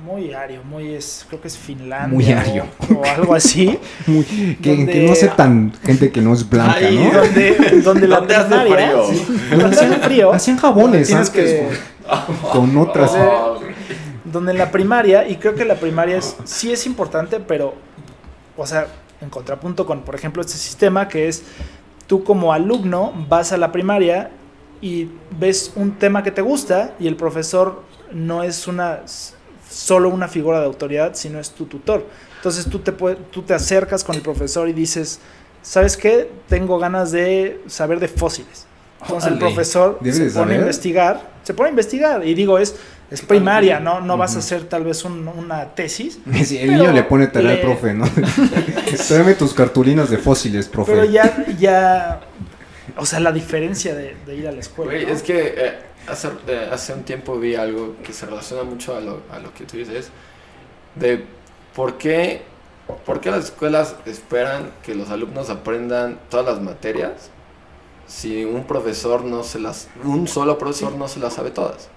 muy 0.05 0.33
ario, 0.33 0.63
muy 0.65 0.95
es, 0.95 1.25
creo 1.29 1.41
que 1.41 1.49
es 1.49 1.57
Finlandia 1.59 2.09
Muy 2.15 2.31
ario. 2.33 2.65
o, 2.91 2.95
o 2.95 3.05
algo 3.05 3.35
así, 3.35 3.79
Muy- 4.07 4.25
que, 4.63 4.77
Donde- 4.77 4.93
que 4.93 5.03
no 5.07 5.13
aceptan 5.13 5.73
gente 5.85 6.11
que 6.11 6.21
no 6.21 6.33
es 6.35 6.49
blanca, 6.49 6.81
¿no? 6.91 7.11
donde, 7.13 7.81
donde 7.83 8.09
la 8.09 8.17
¿Dónde 8.19 8.35
hace 8.37 8.49
primaria, 8.61 8.89
frío? 8.91 9.05
sí, 9.11 9.27
donde 9.51 9.77
hace 9.77 9.89
frío, 9.99 10.33
Hacían 10.33 10.57
jabones 10.59 11.09
tienes 11.09 11.29
antes 11.29 11.45
que- 11.45 11.69
con, 12.53 12.77
otras. 12.79 13.13
Donde 14.25 14.53
en 14.53 14.59
la 14.59 14.71
primaria, 14.71 15.27
y 15.29 15.37
creo 15.37 15.55
que 15.55 15.65
la 15.65 15.75
primaria 15.77 16.17
es, 16.19 16.37
sí 16.45 16.71
es 16.73 16.87
importante, 16.87 17.41
pero, 17.41 17.75
o 18.57 18.67
sea, 18.67 18.87
en 19.21 19.31
contrapunto 19.31 19.85
con, 19.87 20.03
por 20.03 20.15
ejemplo, 20.15 20.43
este 20.43 20.55
sistema 20.57 21.09
que 21.09 21.29
es, 21.29 21.43
tú 22.07 22.25
como 22.25 22.53
alumno 22.53 23.13
vas 23.29 23.53
a 23.53 23.57
la 23.57 23.73
primaria 23.73 24.31
y 24.81 25.09
ves 25.39 25.73
un 25.77 25.93
tema 25.93 26.23
que 26.23 26.31
te 26.31 26.41
gusta 26.43 26.95
y 27.01 27.09
el 27.09 27.17
profesor 27.17 27.83
no 28.13 28.43
es 28.43 28.67
una 28.69 29.01
solo 29.71 30.09
una 30.09 30.29
figura 30.29 30.61
de 30.61 30.67
autoridad, 30.67 31.15
sino 31.15 31.39
es 31.41 31.51
tu 31.51 31.67
tutor. 31.67 32.07
Entonces 32.37 32.67
tú 32.67 32.79
te, 32.79 32.97
pue- 32.97 33.17
tú 33.31 33.43
te 33.43 33.55
acercas 33.55 34.05
con 34.05 34.15
el 34.17 34.23
profesor 34.23 34.69
y 34.69 34.73
dices, 34.73 35.21
¿sabes 35.63 35.97
qué? 35.97 36.31
Tengo 36.49 36.79
ganas 36.79 37.11
de 37.13 37.61
saber 37.67 38.01
de 38.01 38.09
fósiles. 38.09 38.67
Entonces 39.03 39.31
el 39.33 39.39
profesor 39.39 39.99
se 40.03 40.31
pone 40.31 40.55
a 40.55 40.59
investigar, 40.59 41.31
se 41.45 41.55
pone 41.55 41.69
a 41.69 41.71
investigar 41.71 42.27
y 42.27 42.35
digo, 42.35 42.59
es, 42.59 42.75
es 43.11 43.23
primaria, 43.23 43.79
¿no? 43.79 44.01
No 44.01 44.17
vas 44.17 44.35
a 44.35 44.41
hacer 44.41 44.65
tal 44.65 44.85
vez 44.85 45.05
un- 45.05 45.27
una 45.29 45.67
tesis, 45.75 46.19
Sí, 46.45 46.59
el 46.59 46.73
niño 46.75 46.93
le 46.93 47.03
pone 47.05 47.27
tarea 47.29 47.51
al 47.51 47.57
le- 47.59 47.63
profe, 47.63 47.95
¿no? 47.95 48.09
Tráeme 49.09 49.35
tus 49.35 49.55
cartulinas 49.55 50.11
de 50.11 50.19
fósiles, 50.19 50.67
profe. 50.69 50.93
pero 50.93 51.05
ya, 51.05 51.47
ya, 51.59 52.21
o 52.97 53.07
sea, 53.07 53.21
la 53.21 53.31
diferencia 53.33 53.95
de, 53.95 54.17
de 54.27 54.35
ir 54.37 54.49
a 54.49 54.53
la 54.53 54.61
escuela. 54.61 54.93
Es 54.95 55.23
que 55.23 55.55
eh, 55.57 55.75
hace, 56.11 56.29
eh, 56.47 56.69
hace 56.73 56.93
un 56.93 57.03
tiempo 57.05 57.39
vi 57.39 57.55
algo 57.55 57.97
que 58.03 58.13
se 58.13 58.27
relaciona 58.27 58.63
mucho 58.63 58.97
a 58.97 59.01
lo, 59.01 59.21
a 59.33 59.39
lo 59.39 59.53
que 59.55 59.65
tú 59.65 59.77
dices, 59.77 60.11
de 60.95 61.25
por 61.75 61.99
qué, 61.99 62.43
por 63.07 63.21
qué 63.21 63.31
las 63.31 63.45
escuelas 63.47 63.95
esperan 64.07 64.71
que 64.83 64.95
los 64.95 65.11
alumnos 65.11 65.51
aprendan 65.51 66.19
todas 66.31 66.47
las 66.47 66.61
materias 66.61 67.31
si 68.07 68.45
un 68.45 68.65
profesor 68.65 69.23
no 69.25 69.43
se 69.45 69.59
las, 69.59 69.89
un 70.03 70.27
solo 70.27 70.57
profesor 70.59 70.93
no 70.97 71.09
se 71.09 71.21
las 71.21 71.35
sabe 71.35 71.51
todas. 71.51 71.89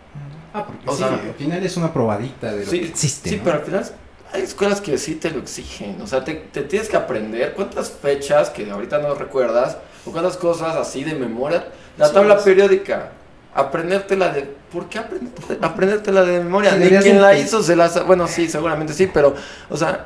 Ah, 0.54 0.66
porque 0.66 0.90
O 0.90 0.92
sí, 0.92 0.98
sea- 1.00 1.08
al 1.14 1.34
final 1.36 1.66
es 1.66 1.78
una 1.78 1.94
probadita 1.94 2.52
de 2.52 2.66
lo 2.66 2.72
que 2.72 2.86
existe. 2.88 3.30
Sí, 3.30 3.38
¿no? 3.38 3.44
pero 3.46 3.58
al 3.60 3.64
final 3.64 3.90
hay 4.34 4.42
escuelas 4.42 4.82
que 4.82 4.98
sí 4.98 5.16
te 5.16 5.32
lo 5.32 5.40
exigen. 5.40 6.02
O 6.02 6.08
sea, 6.08 6.24
te, 6.26 6.34
te 6.36 6.64
tienes 6.64 6.90
que 6.90 6.98
aprender 6.98 7.54
cuántas 7.54 7.90
fechas 7.90 8.50
que 8.50 8.70
ahorita 8.70 8.98
no 9.00 9.16
recuerdas 9.16 9.78
o 10.06 10.12
cuántas 10.12 10.36
cosas 10.36 10.76
así 10.76 11.06
de 11.06 11.16
memoria. 11.16 11.68
La 11.98 12.08
Sí, 12.10 12.14
tabla 12.14 12.36
es- 12.36 12.44
periódica. 12.44 13.12
Aprendértela 13.54 14.30
de. 14.30 14.44
¿Por 14.72 14.88
qué 14.88 15.00
aprendértela, 15.00 15.68
aprendértela 15.68 16.24
de 16.24 16.40
memoria? 16.44 16.74
Deberías 16.74 17.04
quien 17.04 17.22
la 17.22 17.38
hizo 17.38 17.62
se 17.62 17.76
la 17.76 17.90
Bueno, 18.08 18.28
sí, 18.28 18.48
seguramente 18.48 18.94
sí, 18.94 19.10
pero. 19.14 19.36
O 19.70 19.76
sea, 19.76 20.06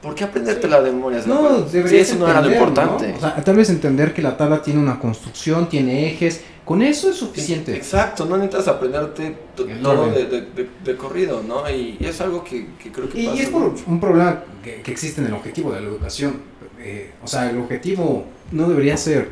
¿por 0.00 0.14
qué 0.14 0.24
aprendértela 0.24 0.80
de 0.80 0.92
memoria? 0.92 1.20
Si 1.20 1.28
No, 1.28 1.66
sí, 1.68 1.78
eso 1.96 2.14
no 2.16 2.28
era 2.28 2.40
lo 2.40 2.52
importante. 2.52 3.08
¿no? 3.08 3.16
O 3.16 3.20
sea, 3.20 3.34
tal 3.42 3.56
vez 3.56 3.70
entender 3.70 4.14
que 4.14 4.22
la 4.22 4.36
tabla 4.36 4.62
tiene 4.62 4.80
una 4.80 4.98
construcción, 5.00 5.68
tiene 5.68 6.06
ejes. 6.12 6.42
Con 6.64 6.82
eso 6.82 7.10
es 7.10 7.16
suficiente. 7.16 7.76
Exacto, 7.76 8.24
no 8.24 8.36
necesitas 8.36 8.66
aprenderte 8.66 9.36
todo 9.82 10.10
de, 10.10 10.24
de- 10.26 10.40
de- 10.40 10.68
de 10.84 10.96
corrido, 10.96 11.40
¿no? 11.46 11.68
Y, 11.70 11.96
es 12.00 12.20
algo 12.20 12.42
que, 12.42 12.68
que 12.82 12.90
creo 12.90 13.08
que 13.08 13.20
Y, 13.20 13.26
pasa 13.26 13.38
y 13.38 13.40
es 13.42 13.48
por 13.50 13.62
mucho. 13.70 13.84
un 13.86 14.00
problema 14.00 14.42
que, 14.64 14.82
que 14.82 14.90
existe 14.90 15.20
en 15.20 15.28
el 15.28 15.34
objetivo 15.34 15.72
de 15.72 15.80
la 15.80 15.86
educación. 15.86 16.40
Eh, 16.80 17.12
o 17.22 17.26
sea, 17.28 17.48
el 17.50 17.58
objetivo 17.58 18.24
no 18.50 18.68
debería 18.68 18.96
ser 18.96 19.28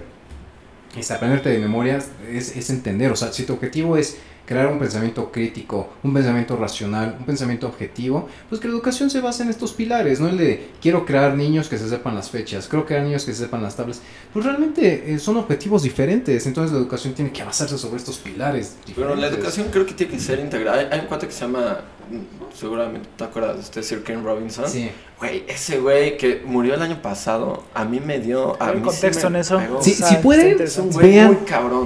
es 0.97 1.11
aprenderte 1.11 1.51
de 1.51 1.59
memoria, 1.59 1.99
es, 2.31 2.57
es 2.57 2.71
entender. 2.71 3.11
O 3.11 3.17
sea, 3.17 3.33
si 3.33 3.45
tu 3.45 3.55
objetivo 3.55 3.97
es 3.97 4.17
crear 4.47 4.67
un 4.67 4.79
pensamiento 4.79 5.33
crítico, 5.33 5.89
un 6.03 6.13
pensamiento 6.13 6.57
racional, 6.57 7.17
un 7.19 7.25
pensamiento 7.25 7.67
objetivo, 7.67 8.29
pues 8.49 8.61
que 8.61 8.69
la 8.69 8.75
educación 8.75 9.09
se 9.11 9.21
basa 9.21 9.43
en 9.43 9.51
estos 9.51 9.73
pilares, 9.73 10.21
no 10.21 10.29
el 10.29 10.37
de 10.37 10.69
quiero 10.83 11.07
crear 11.07 11.35
niños 11.35 11.69
que 11.69 11.79
se 11.79 11.89
sepan 11.89 12.15
las 12.15 12.31
fechas, 12.31 12.69
quiero 12.69 12.85
crear 12.85 13.03
niños 13.03 13.25
que 13.25 13.33
se 13.33 13.45
sepan 13.45 13.63
las 13.63 13.75
tablas, 13.77 14.01
pues 14.33 14.45
realmente 14.45 15.15
eh, 15.15 15.19
son 15.19 15.37
objetivos 15.39 15.83
diferentes, 15.83 16.47
entonces 16.47 16.73
la 16.73 16.79
educación 16.79 17.15
tiene 17.15 17.33
que 17.33 17.43
basarse 17.43 17.79
sobre 17.79 17.97
estos 17.97 18.19
pilares. 18.19 18.77
Pero 18.95 19.15
la 19.15 19.29
educación 19.29 19.69
creo 19.71 19.87
que 19.87 19.95
tiene 19.95 20.13
que 20.13 20.21
ser 20.21 20.39
integrada. 20.41 20.79
Hay, 20.81 20.89
hay 20.91 21.01
un 21.01 21.07
cuate 21.07 21.27
que 21.27 21.33
se 21.33 21.41
llama, 21.41 21.81
mm, 22.11 22.55
seguramente 22.55 23.09
te 23.17 23.25
acuerdas 23.25 23.57
de 23.57 23.63
este 23.63 23.83
Sir 23.83 24.03
Ken 24.03 24.23
Robinson. 24.25 24.69
Sí. 24.69 24.91
Güey, 25.19 25.45
ese 25.49 25.79
güey 25.79 26.19
que 26.19 26.43
murió 26.45 26.75
el 26.75 26.83
año 26.83 27.01
pasado, 27.01 27.63
a 27.73 27.85
mí 27.85 28.01
me 28.01 28.19
dio... 28.19 28.61
A 28.61 28.69
¿Hay 28.69 28.75
mí 28.75 28.81
sí 28.81 28.85
contexto 28.89 29.31
me 29.31 29.39
en 29.39 29.41
eso? 29.41 29.59
pegó. 29.59 29.83
Sí, 29.83 29.93
O 29.93 29.95
sea, 29.95 30.09
si 30.09 30.17
pueden, 30.17 30.59
Vean. 31.01 31.39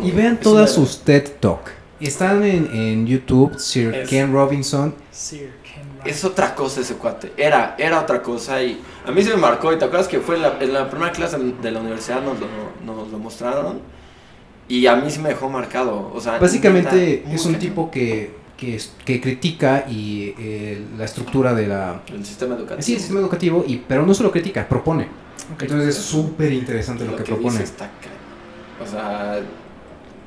Y 0.03 0.11
vean 0.11 0.35
Es 0.35 0.41
todas 0.41 0.73
sus 0.73 1.03
TED 1.03 1.29
Talk. 1.39 1.78
Están 2.01 2.45
en, 2.45 2.69
en 2.73 3.07
YouTube, 3.07 3.59
Sir 3.59 3.95
Es- 3.95 4.09
Ken 4.09 4.33
Robinson. 4.33 4.95
Sir 5.11 5.51
Ken 5.65 5.83
Robinson. 5.83 6.07
Es 6.09 6.25
otra 6.25 6.55
cosa 6.55 6.81
ese 6.81 6.95
cuate. 6.95 7.33
Era, 7.37 7.75
era 7.79 8.01
otra 8.01 8.23
cosa 8.23 8.63
y 8.63 8.81
a 9.07 9.11
mí 9.11 9.23
se 9.23 9.31
me 9.31 9.37
marcó. 9.37 9.73
Y 9.73 9.79
te 9.79 9.85
acuerdas 9.85 10.07
que 10.09 10.21
fue 10.21 10.37
en 10.37 10.43
la, 10.43 10.57
en 10.61 10.73
la 10.73 10.89
primera 10.89 11.11
clase 11.13 11.37
de 11.39 11.71
la 11.71 11.81
universidad 11.81 12.23
nos 12.23 12.39
lo, 12.39 12.47
nos 12.85 13.11
lo 13.11 13.19
mostraron 13.19 13.81
y 14.69 14.87
a 14.87 14.95
mí 14.97 15.11
sí 15.11 15.19
me 15.19 15.31
dejó 15.31 15.49
marcado. 15.49 16.11
O 16.15 16.21
sea, 16.21 16.39
Básicamente 16.39 17.25
es 17.31 17.45
un 17.47 17.55
cañón. 17.55 17.61
tipo 17.61 17.91
que, 17.91 18.33
que, 18.57 18.81
que 19.05 19.21
critica 19.21 19.85
y 19.89 20.35
eh, 20.39 20.85
la 20.97 21.05
estructura 21.05 21.53
de 21.55 21.67
la... 21.67 22.03
El 22.13 22.25
sistema 22.25 22.55
educativo. 22.55 22.83
Sí, 22.83 22.93
el 22.95 22.99
sistema 23.01 23.21
educativo, 23.21 23.65
y, 23.67 23.79
pero 23.89 24.07
no 24.07 24.15
solo 24.15 24.31
critica, 24.31 24.69
propone. 24.69 25.09
Ok. 25.55 25.63
Entonces 25.63 25.97
es 25.97 26.03
súper 26.05 26.53
interesante 26.53 27.05
lo, 27.05 27.17
que, 27.17 27.25
propone. 27.25 27.53
dice 27.53 27.65
está 27.65 27.91
O 28.83 28.87
sea, 28.87 29.41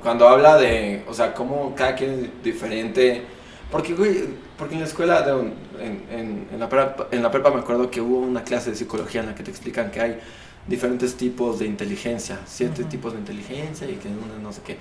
cuando 0.02 0.28
habla 0.28 0.58
de, 0.58 1.04
o 1.08 1.14
sea, 1.14 1.34
cómo 1.34 1.74
cada 1.76 1.96
quien 1.96 2.12
es 2.12 2.44
diferente. 2.44 3.24
Porque, 3.72 3.94
güey, 3.94 4.26
porque 4.58 4.74
en 4.76 4.82
la 4.82 4.88
escuela, 4.88 5.22
de 5.22 5.34
un- 5.34 5.54
en, 5.80 6.04
en, 6.12 6.48
en 6.54 6.60
la 6.60 6.68
prepa, 6.68 7.08
en 7.12 7.24
la 7.24 7.32
prepa 7.32 7.52
me 7.52 7.60
acuerdo 7.62 7.90
que 7.90 8.02
hubo 8.02 8.20
una 8.20 8.44
clase 8.44 8.72
de 8.72 8.76
psicología 8.76 9.22
en 9.22 9.28
la 9.28 9.36
que 9.36 9.44
te 9.44 9.52
explican 9.52 9.92
que 9.92 10.02
hay 10.02 10.20
diferentes 10.68 11.16
tipos 11.16 11.60
de 11.60 11.66
inteligencia, 11.66 12.40
siete 12.46 12.82
Ujú. 12.82 12.90
tipos 12.90 13.14
de 13.14 13.20
inteligencia 13.20 13.88
y 13.90 13.94
que 13.96 14.08
una 14.10 14.38
no 14.42 14.52
sé 14.54 14.62
qué. 14.66 14.78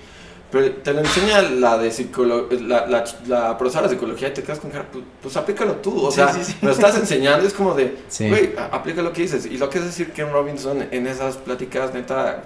Pero 0.51 0.69
te 0.83 0.91
lo 0.93 0.99
enseña 0.99 1.41
la 1.43 1.77
de 1.77 1.89
psicolo 1.91 2.49
la, 2.51 2.85
la, 2.85 3.05
la 3.27 3.57
profesora 3.57 3.87
de 3.87 3.93
psicología 3.95 4.27
y 4.27 4.33
te 4.33 4.43
quedas 4.43 4.59
con 4.59 4.69
cara, 4.69 4.85
pues, 4.91 5.03
pues 5.21 5.37
aplícalo 5.37 5.75
tú, 5.77 6.05
o 6.05 6.11
Sí, 6.11 6.17
sea, 6.17 6.33
sí, 6.33 6.43
sí. 6.43 6.55
lo 6.61 6.71
estás 6.71 6.97
enseñando, 6.97 7.47
es 7.47 7.53
como 7.53 7.73
de, 7.73 7.95
güey, 8.19 8.51
aplica 8.71 9.01
lo 9.01 9.13
que 9.13 9.21
dices. 9.21 9.45
Y 9.45 9.57
lo 9.57 9.69
que 9.69 9.79
es 9.79 9.85
decir 9.85 10.11
Ken 10.11 10.29
Robinson 10.31 10.85
en 10.91 11.07
esas 11.07 11.37
pláticas, 11.37 11.93
neta, 11.93 12.43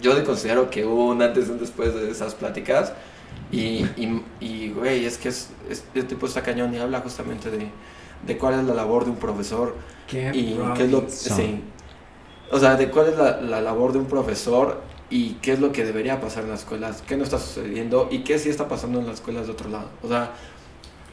yo 0.00 0.24
considero 0.24 0.70
que 0.70 0.84
hubo 0.84 1.06
un 1.06 1.22
antes 1.22 1.48
y 1.48 1.50
un 1.50 1.58
después 1.58 1.94
de 1.94 2.10
esas 2.10 2.34
pláticas. 2.34 2.92
Y, 3.52 3.84
y, 3.96 4.24
y, 4.40 4.70
güey, 4.70 5.04
es 5.04 5.18
que 5.18 5.28
es, 5.28 5.50
es, 5.68 5.84
el 5.94 6.06
tipo 6.06 6.26
está 6.26 6.42
cañón 6.42 6.74
y 6.74 6.78
habla 6.78 7.00
justamente 7.00 7.50
de, 7.50 7.68
de 8.26 8.38
cuál 8.38 8.60
es 8.60 8.64
la 8.64 8.74
labor 8.74 9.04
de 9.04 9.10
un 9.10 9.16
profesor 9.16 9.74
Ken 10.06 10.34
y 10.34 10.56
qué 10.76 10.84
es 10.84 10.90
lo 10.90 11.04
sí. 11.08 11.62
O 12.52 12.58
sea, 12.58 12.76
de 12.76 12.90
cuál 12.90 13.08
es 13.08 13.16
la, 13.16 13.40
la 13.40 13.60
labor 13.60 13.92
de 13.92 13.98
un 13.98 14.06
profesor 14.06 14.80
y 15.08 15.34
qué 15.34 15.52
es 15.52 15.60
lo 15.60 15.72
que 15.72 15.84
debería 15.84 16.20
pasar 16.20 16.44
en 16.44 16.50
las 16.50 16.60
escuelas, 16.60 17.02
qué 17.06 17.16
no 17.16 17.24
está 17.24 17.38
sucediendo 17.38 18.08
y 18.10 18.20
qué 18.20 18.38
sí 18.38 18.48
está 18.48 18.68
pasando 18.68 19.00
en 19.00 19.06
las 19.06 19.16
escuelas 19.16 19.46
de 19.46 19.52
otro 19.52 19.68
lado. 19.68 19.88
O 20.02 20.08
sea, 20.08 20.32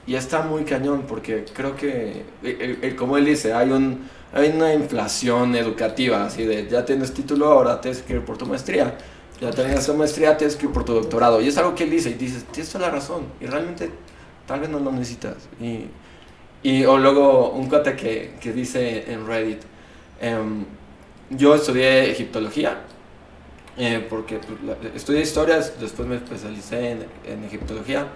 y 0.05 0.15
está 0.15 0.41
muy 0.41 0.63
cañón 0.63 1.03
porque 1.07 1.45
creo 1.53 1.75
que, 1.75 2.23
eh, 2.43 2.79
eh, 2.81 2.95
como 2.95 3.17
él 3.17 3.25
dice, 3.25 3.53
hay, 3.53 3.71
un, 3.71 4.07
hay 4.34 4.49
una 4.49 4.73
inflación 4.73 5.55
educativa, 5.55 6.25
así 6.25 6.45
de 6.45 6.67
ya 6.67 6.86
tienes 6.86 7.13
título, 7.13 7.47
ahora 7.47 7.80
tienes 7.80 8.01
que 8.01 8.13
ir 8.13 8.25
por 8.25 8.38
tu 8.38 8.45
maestría. 8.45 8.97
Ya 9.39 9.51
tienes 9.51 9.86
tu 9.86 9.93
maestría, 9.93 10.36
tienes 10.36 10.55
que 10.55 10.65
ir 10.65 10.71
por 10.71 10.84
tu 10.84 10.93
doctorado. 10.93 11.39
Y 11.41 11.47
es 11.47 11.57
algo 11.57 11.75
que 11.75 11.84
él 11.84 11.91
dice 11.91 12.09
y 12.09 12.13
dices, 12.13 12.43
tienes 12.45 12.71
toda 12.71 12.88
la 12.88 12.91
razón. 12.91 13.25
Y 13.39 13.45
realmente 13.45 13.91
tal 14.47 14.59
vez 14.61 14.69
no 14.69 14.80
lo 14.80 14.91
necesitas. 14.91 15.47
Y, 15.61 15.86
y 16.63 16.86
o 16.86 16.97
luego 16.97 17.51
un 17.51 17.69
cuate 17.69 17.95
que, 17.95 18.34
que 18.41 18.51
dice 18.51 19.11
en 19.11 19.28
Reddit, 19.28 19.61
em, 20.19 20.65
yo 21.30 21.53
estudié 21.53 22.09
egiptología, 22.11 22.82
eh, 23.78 24.05
porque 24.09 24.39
pues, 24.39 24.95
estudié 24.95 25.21
historias, 25.21 25.80
después 25.80 26.07
me 26.07 26.15
especialicé 26.15 26.91
en, 26.91 27.05
en 27.25 27.43
egiptología. 27.43 28.07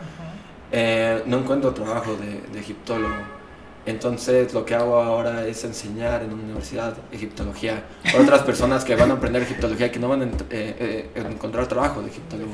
Eh, 0.71 1.21
no 1.27 1.39
encuentro 1.39 1.73
trabajo 1.73 2.15
de, 2.15 2.41
de 2.51 2.59
egiptólogo. 2.59 3.40
Entonces 3.85 4.53
lo 4.53 4.63
que 4.63 4.75
hago 4.75 4.97
ahora 5.01 5.45
es 5.47 5.63
enseñar 5.63 6.21
en 6.21 6.33
una 6.33 6.43
universidad 6.43 6.93
egiptología 7.11 7.83
a 8.15 8.21
otras 8.21 8.43
personas 8.43 8.85
que 8.85 8.95
van 8.95 9.09
a 9.09 9.15
aprender 9.15 9.41
egiptología 9.41 9.87
y 9.87 9.89
que 9.89 9.99
no 9.99 10.07
van 10.07 10.21
a 10.21 10.25
ent- 10.25 10.41
eh, 10.51 11.09
eh, 11.15 11.23
encontrar 11.29 11.65
trabajo 11.67 12.01
de 12.01 12.09
egiptólogo. 12.09 12.51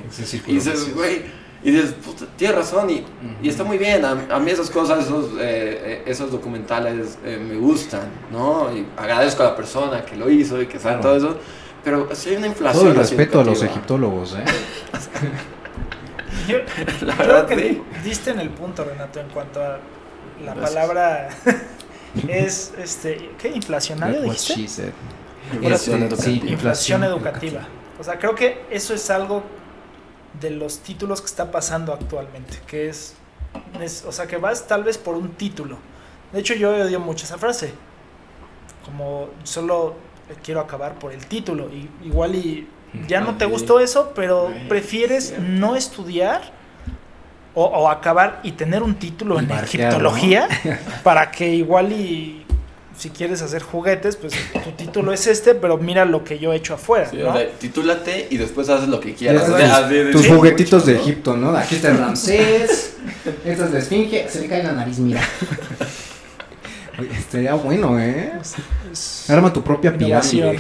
Y 0.48 0.54
dices, 0.54 0.96
güey, 0.96 1.24
y 1.64 1.72
dices, 1.72 1.92
puta, 1.94 2.26
tienes 2.38 2.56
razón, 2.56 2.90
y, 2.90 3.04
y 3.42 3.50
está 3.50 3.66
muy 3.66 3.78
bien. 3.78 4.06
A, 4.06 4.12
a 4.30 4.40
mí 4.40 4.52
esas 4.52 4.70
cosas, 4.70 5.04
esos, 5.06 5.32
eh, 5.34 5.38
eh, 5.42 6.04
esos 6.06 6.32
documentales 6.32 7.18
eh, 7.26 7.38
me 7.46 7.58
gustan, 7.58 8.08
¿no? 8.32 8.70
Y 8.74 8.86
agradezco 8.96 9.44
a 9.44 9.48
la 9.48 9.56
persona 9.56 10.06
que 10.06 10.16
lo 10.16 10.30
hizo 10.30 10.62
y 10.62 10.68
que 10.68 10.80
sabe 10.80 11.02
Claro. 11.02 11.18
todo 11.18 11.30
eso. 11.32 11.40
Pero 11.84 12.10
si 12.16 12.30
hay 12.30 12.36
una 12.38 12.48
inflación. 12.48 12.84
Todo 12.84 12.92
el 12.94 12.98
respeto 12.98 13.42
a 13.42 13.44
los 13.44 13.62
egiptólogos, 13.64 14.36
¿eh? 14.36 14.46
Yo 16.48 16.58
La 17.06 17.16
creo 17.16 17.28
verdad, 17.28 17.48
que 17.48 17.56
sí. 17.60 17.82
diste 18.04 18.32
en 18.32 18.40
el 18.40 18.50
punto, 18.50 18.84
Renato, 18.86 19.20
en 19.20 19.28
cuanto 19.30 19.62
a 19.62 19.80
la 20.44 20.54
Gracias. 20.54 20.70
palabra 20.70 21.30
es 22.28 22.74
este 22.78 23.32
¿qué? 23.38 23.50
inflacionario 23.50 24.22
dijiste? 24.22 24.94
Inflación 25.54 26.00
sí, 26.00 26.06
educativa. 26.08 26.52
Inflación 26.52 27.04
educativa. 27.04 27.68
O 28.00 28.04
sea, 28.04 28.20
creo 28.20 28.36
que 28.36 28.66
eso 28.70 28.94
es 28.94 29.10
algo 29.10 29.44
de 30.40 30.52
los 30.52 30.80
títulos 30.80 31.22
que 31.22 31.28
está 31.28 31.50
pasando 31.52 31.94
actualmente, 31.94 32.60
que 32.68 32.90
es, 32.90 33.16
es- 33.82 34.04
o 34.06 34.12
sea, 34.12 34.28
que 34.28 34.38
vas 34.38 34.68
tal 34.68 34.84
vez 34.84 34.98
por 34.98 35.16
un 35.16 35.30
título. 35.32 35.78
De 36.34 36.40
hecho, 36.42 36.54
yo 36.54 36.72
odio 36.72 37.00
mucho 37.00 37.26
esa 37.26 37.38
frase. 37.38 37.74
Como 38.86 39.30
solo 39.44 39.96
quiero 40.44 40.60
acabar 40.60 40.96
por 41.00 41.14
el 41.14 41.26
título 41.26 41.70
y 41.70 41.90
igual 42.06 42.36
y 42.36 42.68
ya 43.08 43.22
no 43.22 43.38
te 43.38 43.46
gustó 43.46 43.80
eso, 43.80 44.12
pero 44.16 44.52
prefieres 44.70 45.34
no 45.40 45.76
estudiar 45.76 46.52
o, 47.60 47.64
o 47.66 47.90
acabar 47.90 48.40
y 48.44 48.52
tener 48.52 48.84
un 48.84 48.94
título 48.96 49.36
Y 49.42 49.46
en 49.46 49.50
egiptología 49.52 50.48
para 51.04 51.32
que 51.32 51.50
igual 51.56 51.92
y 51.92 52.44
si 52.96 53.10
quieres 53.10 53.42
hacer 53.42 53.64
juguetes, 53.64 54.16
pues 54.16 54.34
tu 54.64 54.72
título 54.72 55.12
es 55.12 55.26
este, 55.26 55.56
pero 55.56 55.78
mira 55.78 56.06
lo 56.06 56.24
que 56.24 56.38
yo 56.38 56.54
he 56.54 56.56
hecho 56.56 56.76
afuera, 56.76 57.10
Sí, 57.10 57.18
¿no? 57.18 57.30
o 57.30 57.34
sea, 57.34 57.50
titúlate 57.60 58.28
y 58.30 58.38
después 58.38 58.70
haces 58.70 58.88
lo 58.90 59.00
que 59.00 59.14
quieras. 59.16 59.48
de- 59.90 60.12
tus 60.12 60.22
sí, 60.24 60.30
juguetitos 60.30 60.86
de. 60.86 60.96
Egipto, 60.98 61.36
¿no? 61.36 61.56
Aquí 61.58 61.76
está 61.76 61.90
el 61.90 61.98
Ramsés, 61.98 62.96
esta 63.46 63.66
es 63.66 63.72
la 63.72 63.80
esfinge, 63.80 64.28
se 64.30 64.42
le 64.42 64.48
cae 64.48 64.64
la 64.64 64.74
nariz, 64.74 65.00
mira. 65.00 65.22
Oye, 67.00 67.10
estaría 67.16 67.54
bueno, 67.56 68.00
¿eh? 68.00 68.34
Arma 69.30 69.52
tu 69.54 69.64
propia 69.64 69.96
pirámide. 69.96 70.60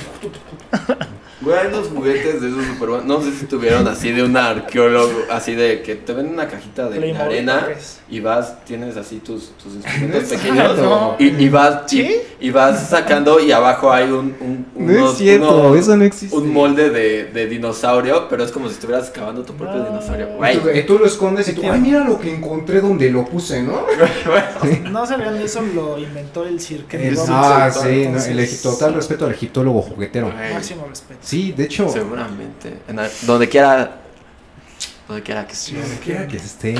Güey, 1.39 1.55
hay 1.55 1.67
unos 1.67 1.89
juguetes 1.89 2.41
de 2.41 2.47
esos 2.49 2.65
super 2.65 2.89
buenos. 2.89 3.05
No 3.05 3.21
sé 3.21 3.31
si 3.31 3.45
tuvieron 3.45 3.87
así 3.87 4.11
de 4.11 4.23
un 4.23 4.35
arqueólogo, 4.35 5.13
así 5.29 5.53
de 5.53 5.83
que 5.83 5.93
te 5.95 6.11
venden 6.13 6.33
una 6.33 6.47
cajita 6.47 6.89
de, 6.89 6.97
Playmobil, 6.97 7.21
arena 7.21 7.67
y 8.09 8.19
vas, 8.21 8.63
tienes 8.65 8.97
así 8.97 9.17
tus, 9.17 9.51
tus 9.61 9.75
instrumentos 9.75 10.23
No 10.23 10.29
pequeños 10.29 10.75
cierto. 10.75 11.15
y, 11.19 11.25
y 11.43 11.49
vas 11.49 11.93
y- 11.93 11.97
¿Sí? 11.97 12.15
y, 12.39 12.49
vas 12.49 12.89
sacando 12.89 13.39
y 13.39 13.51
abajo 13.51 13.91
hay 13.91 14.09
un, 14.09 14.35
un, 14.39 14.65
No 14.75 14.93
unos- 14.93 15.11
es 15.11 15.17
cierto, 15.19 15.67
uno- 15.67 15.75
eso 15.75 15.95
no 15.95 16.05
existe. 16.05 16.35
un 16.35 16.51
molde 16.51 16.89
de, 16.89 17.25
de 17.25 17.45
dinosaurio, 17.47 18.27
pero 18.29 18.43
es 18.43 18.51
como 18.51 18.67
si 18.67 18.73
estuvieras 18.73 19.07
excavando 19.09 19.43
tu 19.43 19.53
propio 19.53 19.77
No. 19.79 19.85
dinosaurio. 19.85 20.29
Y 20.33 20.37
Güey, 20.37 20.59
tú, 20.59 20.69
y 20.73 20.83
tú 20.87 20.97
lo 20.97 21.05
escondes 21.05 21.47
y 21.49 21.53
tú, 21.53 21.61
ay, 21.71 21.79
mira 21.79 21.99
lo 22.03 22.19
que 22.19 22.33
encontré 22.33 22.81
donde 22.81 23.11
lo 23.11 23.25
puse, 23.25 23.61
¿no? 23.61 23.81
No 24.91 25.05
sabían 25.05 25.35
eso, 25.37 25.61
lo 25.61 25.99
inventó 25.99 26.43
el 26.45 26.59
cirque. 26.59 27.09
El- 27.09 27.17
ah, 27.29 27.69
sí, 27.71 27.79
no, 27.83 27.89
entonces- 27.89 28.53
el 28.55 28.61
total 28.63 28.95
respeto 28.95 29.25
al 29.25 29.33
egiptólogo 29.33 29.83
juguetero. 29.83 30.31
Máximo 30.53 30.87
respeto. 30.89 31.19
Sí, 31.27 31.51
de 31.51 31.65
hecho, 31.65 31.89
seguramente. 31.89 32.79
En 32.87 32.95
la- 32.95 33.09
donde 33.23 33.49
quiera. 33.49 33.99
Donde 35.09 35.21
quiera 35.21 35.45
que 35.45 35.51
esté. 35.51 35.73
donde 35.81 35.97
quiera 35.97 36.25
que 36.25 36.37
esté. 36.37 36.75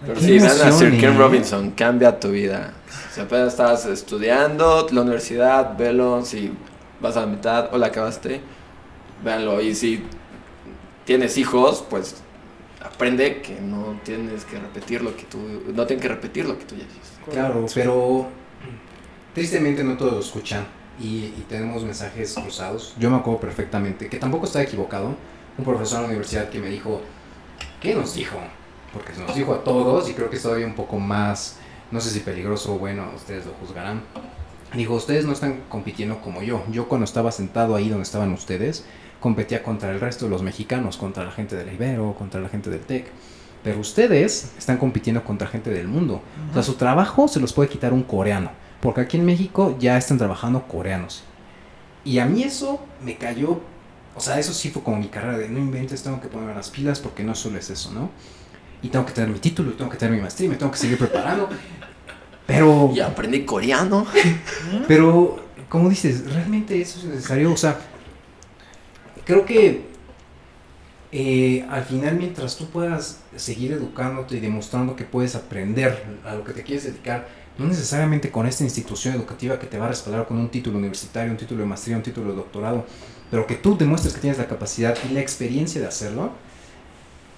Pero 0.00 0.14
Qué 0.14 0.20
sí, 0.20 0.38
vean 0.40 0.60
a 0.60 0.72
Sir 0.72 0.98
Ken 0.98 1.14
¿eh? 1.14 1.16
Robinson, 1.16 1.70
cambia 1.70 2.18
tu 2.18 2.30
vida. 2.32 2.72
Si 3.14 3.20
apenas 3.20 3.48
estás 3.48 3.86
estudiando 3.86 4.88
la 4.90 5.02
universidad, 5.02 5.76
velo. 5.78 6.24
Si 6.24 6.50
vas 7.00 7.16
a 7.16 7.20
la 7.20 7.26
mitad 7.28 7.72
o 7.72 7.78
la 7.78 7.86
acabaste, 7.86 8.40
véanlo. 9.22 9.60
Y 9.60 9.72
si 9.76 10.02
tienes 11.04 11.38
hijos, 11.38 11.84
pues 11.88 12.16
aprende 12.82 13.40
que 13.40 13.60
no 13.60 14.00
tienes 14.02 14.44
que 14.46 14.58
repetir 14.58 15.02
lo 15.02 15.16
que 15.16 15.22
tú. 15.24 15.38
No 15.72 15.86
tienen 15.86 16.02
que 16.02 16.08
repetir 16.08 16.44
lo 16.46 16.58
que 16.58 16.64
tú 16.64 16.74
ya 16.74 16.82
hiciste. 16.82 17.30
Claro, 17.30 17.66
pero 17.72 18.26
tristemente 19.32 19.84
no 19.84 19.96
todos 19.96 20.12
lo 20.14 20.18
escuchan 20.20 20.79
y, 21.00 21.34
y 21.36 21.46
tenemos 21.48 21.82
mensajes 21.82 22.34
cruzados. 22.34 22.94
Yo 22.98 23.10
me 23.10 23.16
acuerdo 23.16 23.40
perfectamente 23.40 24.08
que 24.08 24.18
tampoco 24.18 24.46
estaba 24.46 24.64
equivocado. 24.64 25.14
Un 25.58 25.64
profesor 25.64 25.98
en 25.98 26.02
la 26.02 26.08
universidad 26.08 26.48
que 26.48 26.58
me 26.58 26.68
dijo, 26.68 27.00
¿qué 27.80 27.94
nos 27.94 28.14
dijo? 28.14 28.38
Porque 28.92 29.12
nos 29.18 29.34
dijo 29.34 29.54
a 29.54 29.64
todos 29.64 30.08
y 30.08 30.14
creo 30.14 30.30
que 30.30 30.36
es 30.36 30.42
todavía 30.42 30.66
un 30.66 30.74
poco 30.74 30.98
más, 30.98 31.56
no 31.90 32.00
sé 32.00 32.10
si 32.10 32.20
peligroso 32.20 32.74
o 32.74 32.78
bueno, 32.78 33.10
ustedes 33.14 33.46
lo 33.46 33.52
juzgarán. 33.54 34.02
Dijo, 34.74 34.94
ustedes 34.94 35.24
no 35.24 35.32
están 35.32 35.62
compitiendo 35.68 36.20
como 36.20 36.42
yo. 36.42 36.62
Yo 36.70 36.86
cuando 36.88 37.04
estaba 37.04 37.32
sentado 37.32 37.74
ahí 37.74 37.88
donde 37.88 38.04
estaban 38.04 38.32
ustedes, 38.32 38.84
competía 39.18 39.62
contra 39.62 39.90
el 39.90 40.00
resto 40.00 40.26
de 40.26 40.30
los 40.30 40.42
mexicanos, 40.42 40.96
contra 40.96 41.24
la 41.24 41.32
gente 41.32 41.56
del 41.56 41.72
Ibero, 41.72 42.14
contra 42.16 42.40
la 42.40 42.48
gente 42.48 42.70
del 42.70 42.80
TEC. 42.80 43.06
Pero 43.62 43.80
ustedes 43.80 44.52
están 44.56 44.78
compitiendo 44.78 45.22
contra 45.24 45.48
gente 45.48 45.70
del 45.70 45.88
mundo. 45.88 46.22
O 46.50 46.54
sea, 46.54 46.62
su 46.62 46.74
trabajo 46.74 47.28
se 47.28 47.40
los 47.40 47.52
puede 47.52 47.68
quitar 47.68 47.92
un 47.92 48.02
coreano. 48.02 48.50
Porque 48.80 49.02
aquí 49.02 49.16
en 49.16 49.26
México 49.26 49.76
ya 49.78 49.96
están 49.96 50.18
trabajando 50.18 50.66
coreanos. 50.66 51.22
Y 52.04 52.18
a 52.18 52.26
mí 52.26 52.42
eso 52.42 52.80
me 53.04 53.16
cayó. 53.16 53.60
O 54.16 54.20
sea, 54.20 54.38
eso 54.38 54.52
sí 54.52 54.70
fue 54.70 54.82
como 54.82 54.96
mi 54.96 55.08
carrera 55.08 55.38
de 55.38 55.48
no 55.48 55.58
inventes, 55.58 56.02
tengo 56.02 56.20
que 56.20 56.28
ponerme 56.28 56.54
las 56.54 56.70
pilas 56.70 56.98
porque 56.98 57.22
no 57.22 57.34
solo 57.34 57.58
es 57.58 57.70
eso, 57.70 57.92
¿no? 57.92 58.10
Y 58.82 58.88
tengo 58.88 59.04
que 59.04 59.12
tener 59.12 59.30
mi 59.30 59.38
título, 59.38 59.70
y 59.70 59.74
tengo 59.74 59.90
que 59.90 59.98
tener 59.98 60.14
mi 60.14 60.20
maestría, 60.20 60.46
y 60.46 60.50
me 60.50 60.56
tengo 60.56 60.72
que 60.72 60.78
seguir 60.78 60.98
preparando. 60.98 61.48
Pero. 62.46 62.90
Y 62.94 63.00
aprendí 63.00 63.44
coreano. 63.44 64.06
Pero, 64.88 65.44
como 65.68 65.88
dices, 65.88 66.24
¿realmente 66.32 66.80
eso 66.80 66.98
es 66.98 67.04
necesario? 67.04 67.52
O 67.52 67.56
sea, 67.56 67.78
creo 69.24 69.44
que 69.44 69.90
eh, 71.12 71.66
al 71.68 71.84
final 71.84 72.16
mientras 72.16 72.56
tú 72.56 72.66
puedas 72.66 73.20
seguir 73.36 73.72
educándote 73.72 74.36
y 74.36 74.40
demostrando 74.40 74.94
que 74.94 75.04
puedes 75.04 75.34
aprender 75.34 76.20
a 76.24 76.34
lo 76.34 76.44
que 76.44 76.52
te 76.52 76.62
quieres 76.62 76.84
dedicar, 76.84 77.28
no 77.58 77.66
necesariamente 77.66 78.30
con 78.30 78.46
esta 78.46 78.64
institución 78.64 79.14
educativa 79.14 79.58
que 79.58 79.66
te 79.66 79.78
va 79.78 79.86
a 79.86 79.88
respaldar 79.88 80.26
con 80.26 80.38
un 80.38 80.48
título 80.48 80.78
universitario, 80.78 81.30
un 81.30 81.36
título 81.36 81.60
de 81.60 81.66
maestría, 81.66 81.96
un 81.96 82.02
título 82.02 82.30
de 82.30 82.36
doctorado, 82.36 82.86
pero 83.30 83.46
que 83.46 83.54
tú 83.54 83.76
demuestres 83.76 84.14
que 84.14 84.20
tienes 84.20 84.38
la 84.38 84.48
capacidad 84.48 84.96
y 85.08 85.12
la 85.12 85.20
experiencia 85.20 85.80
de 85.80 85.86
hacerlo, 85.86 86.32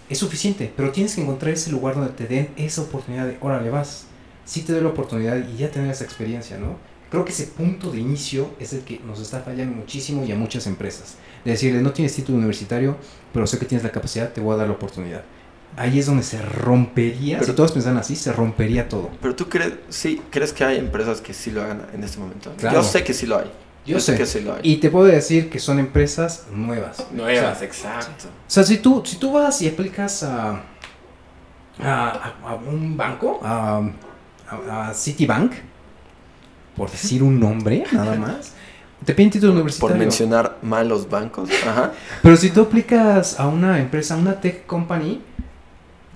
es 0.09 0.19
suficiente. 0.19 0.73
Pero 0.77 0.91
tienes 0.93 1.15
que 1.15 1.23
encontrar 1.23 1.53
ese 1.53 1.71
lugar 1.71 1.95
donde 1.95 2.13
te 2.13 2.27
den 2.27 2.51
esa 2.57 2.83
oportunidad 2.83 3.27
de, 3.27 3.37
órale, 3.41 3.71
vas, 3.71 4.07
sí 4.45 4.63
te 4.63 4.73
doy 4.73 4.83
la 4.83 4.89
oportunidad 4.89 5.37
y 5.49 5.57
ya 5.57 5.71
tener 5.71 5.91
esa 5.91 6.05
experiencia, 6.05 6.59
¿no? 6.59 6.77
Creo 7.11 7.25
que 7.27 7.33
ese 7.33 7.47
punto 7.49 7.91
de 7.91 8.01
inicio 8.01 8.51
es 8.59 8.73
el 8.73 8.81
que 8.81 8.99
nos 9.01 9.21
está 9.21 9.41
fallando 9.41 9.77
muchísimo 9.77 10.25
y 10.25 10.33
a 10.33 10.37
muchas 10.37 10.67
empresas. 10.67 11.17
De 11.45 11.51
decirle, 11.51 11.83
no 11.83 11.93
tienes 11.93 12.15
título 12.15 12.39
universitario, 12.39 12.97
pero 13.35 13.47
sé 13.47 13.59
que 13.59 13.67
tienes 13.67 13.85
la 13.85 13.93
capacidad, 13.93 14.33
te 14.33 14.41
voy 14.41 14.55
a 14.55 14.59
dar 14.59 14.69
la 14.69 14.75
oportunidad. 14.75 15.23
Ahí 15.77 15.99
es 15.99 16.07
donde 16.07 16.23
se 16.23 16.41
rompería, 16.43 17.39
Pero- 17.39 17.51
si 17.53 17.57
todos 17.57 17.73
pensaran 17.73 17.99
así, 17.99 18.15
se 18.17 18.33
rompería 18.33 18.89
todo. 18.89 19.11
Pero 19.23 19.35
tú 19.35 19.49
crees, 19.49 19.73
sí, 19.89 20.21
crees 20.31 20.53
que 20.53 20.65
hay 20.65 20.77
empresas 20.79 21.21
que 21.23 21.33
sí 21.33 21.51
lo 21.51 21.63
hagan 21.63 21.87
en 21.95 22.05
este 22.05 22.19
momento. 22.19 22.53
Claro. 22.59 22.77
Yo 22.77 22.85
sé 22.85 23.03
que 23.03 23.15
sí 23.15 23.27
lo 23.27 23.39
hay. 23.39 23.51
Yo 23.87 23.99
sé. 23.99 24.17
que 24.17 24.27
sí 24.27 24.41
lo 24.43 24.55
hay. 24.55 24.61
Y 24.63 24.77
te 24.77 24.91
puedo 24.91 25.07
decir 25.07 25.51
que 25.51 25.59
son 25.59 25.79
empresas 25.81 26.45
nuevas. 26.53 27.05
Nuevas, 27.11 27.57
O 27.57 27.59
sea, 27.59 27.67
exacto. 27.67 28.29
O 28.29 28.51
sea, 28.51 28.63
si 28.65 28.79
tú, 28.79 29.03
si 29.05 29.17
tú 29.17 29.33
vas 29.33 29.61
y 29.63 29.69
aplicas 29.69 30.23
a, 30.23 30.61
a, 31.83 32.33
a 32.45 32.55
un 32.55 32.97
banco, 32.97 33.41
a, 33.43 33.81
a- 34.49 34.89
a 34.91 34.95
Citibank, 34.95 35.53
por 36.77 36.91
decir 36.91 37.23
un 37.23 37.41
nombre 37.41 37.85
nada 37.93 38.15
más, 38.17 38.53
te 39.05 39.15
piden 39.15 39.31
título 39.31 39.53
universitario. 39.53 39.95
Por 39.95 39.99
mencionar 39.99 40.59
mal 40.63 40.89
los 40.89 41.09
bancos. 41.09 41.49
Ajá. 41.67 41.93
Pero 42.23 42.37
si 42.37 42.51
tú 42.51 42.63
aplicas 42.63 43.41
a 43.41 43.49
una 43.49 43.81
empresa, 43.81 44.15
a 44.15 44.19
una 44.19 44.41
tech 44.41 44.65
company, 44.67 45.21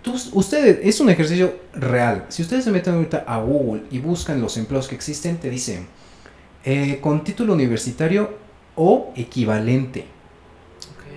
tú, 0.06 0.14
ustedes, 0.34 0.78
es 0.82 1.00
un 1.00 1.10
ejercicio 1.10 1.58
real. 1.74 2.26
Si 2.28 2.40
ustedes 2.42 2.62
se 2.64 2.70
meten 2.70 2.94
ahorita 2.94 3.24
a 3.26 3.38
Google 3.40 3.82
y 3.90 3.98
buscan 3.98 4.40
los 4.40 4.56
empleos 4.56 4.86
que 4.86 4.94
existen, 4.94 5.36
te 5.38 5.50
dicen 5.50 5.88
eh, 6.64 6.98
con 7.00 7.24
título 7.24 7.54
universitario 7.54 8.38
o 8.76 9.12
equivalente. 9.16 10.06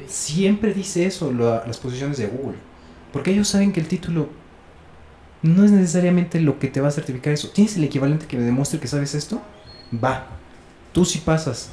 Siempre 0.08 0.74
dice 0.74 1.06
eso 1.06 1.32
la- 1.32 1.64
las 1.68 1.78
posiciones 1.78 2.18
de 2.18 2.26
Google. 2.28 2.58
Porque 3.14 3.32
ellos 3.32 3.48
saben 3.48 3.72
que 3.72 3.80
el 3.80 3.88
título 3.88 4.28
no 5.44 5.64
es 5.64 5.72
necesariamente 5.72 6.40
lo 6.42 6.58
que 6.58 6.68
te 6.68 6.82
va 6.82 6.88
a 6.88 6.92
certificar 6.92 7.32
eso. 7.34 7.50
¿Tienes 7.50 7.78
el 7.78 7.84
equivalente 7.84 8.26
que 8.26 8.38
me 8.38 8.44
demuestre 8.44 8.80
que 8.80 8.88
sabes 8.88 9.14
esto? 9.14 9.40
Va. 10.04 10.28
Tú 10.94 11.06
sí 11.06 11.20
pasas. 11.20 11.70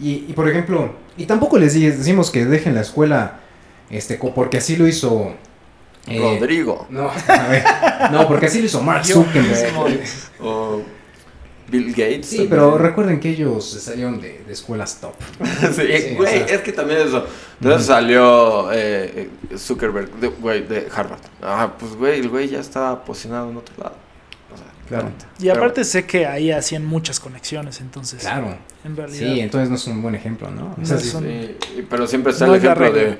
Y, 0.00 0.24
y, 0.28 0.32
por 0.34 0.48
ejemplo, 0.48 0.92
y 1.16 1.26
tampoco 1.26 1.58
les 1.58 1.74
decimos 1.74 2.30
que 2.32 2.44
dejen 2.44 2.74
la 2.74 2.80
escuela 2.80 3.40
este, 3.90 4.16
porque 4.16 4.58
así 4.58 4.76
lo 4.76 4.86
hizo... 4.86 5.34
eh, 6.06 6.18
Rodrigo. 6.20 6.86
No, 6.90 7.10
a 7.28 7.48
ver, 7.48 7.64
no, 8.12 8.26
porque 8.28 8.46
así 8.46 8.60
lo 8.60 8.66
hizo 8.66 8.82
Mark 8.82 9.04
Zuckerberg. 9.04 10.00
mismo. 10.00 10.08
O 10.40 10.82
Bill 11.68 11.90
Gates. 11.92 12.26
Sí, 12.26 12.46
pero 12.48 12.76
recuerden 12.76 13.18
que 13.20 13.30
ellos 13.30 13.64
salieron 13.80 14.20
de, 14.20 14.42
de 14.46 14.52
escuelas 14.52 15.00
top. 15.00 15.14
sí, 15.74 15.82
Sí, 15.98 16.14
güey, 16.14 16.42
o 16.42 16.46
sea. 16.46 16.56
es 16.56 16.60
que 16.60 16.72
también 16.72 17.00
eso. 17.00 17.26
Entonces 17.60 17.86
salió 17.86 18.70
eh, 18.72 19.30
Zuckerberg, 19.56 20.10
de, 20.16 20.28
güey, 20.28 20.66
de 20.66 20.88
Harvard. 20.94 21.20
Ah, 21.42 21.72
pues 21.78 21.94
güey, 21.94 22.20
el 22.20 22.28
güey 22.28 22.48
ya 22.48 22.60
estaba 22.60 23.02
posicionado 23.04 23.50
en 23.50 23.56
otro 23.56 23.74
lado. 23.78 23.94
O 24.52 24.56
sea, 24.56 24.66
Claro. 24.86 25.08
neta. 25.08 25.26
Y 25.40 25.48
aparte 25.48 25.82
sé 25.84 26.04
que 26.04 26.26
ahí 26.26 26.50
hacían 26.50 26.84
muchas 26.84 27.18
conexiones, 27.18 27.80
entonces. 27.80 28.20
Claro. 28.20 28.58
En 28.84 28.94
realidad. 28.94 29.18
Sí, 29.32 29.40
entonces 29.40 29.70
no 29.70 29.76
es 29.76 29.86
un 29.86 30.02
buen 30.02 30.14
ejemplo, 30.14 30.50
¿no? 30.50 30.76
O 30.80 30.84
sea, 30.84 30.98
sí- 30.98 31.56
pero 31.88 32.06
siempre 32.06 32.32
está 32.32 32.46
No 32.46 32.54
el 32.54 32.58
ejemplo 32.62 32.92
de. 32.92 33.18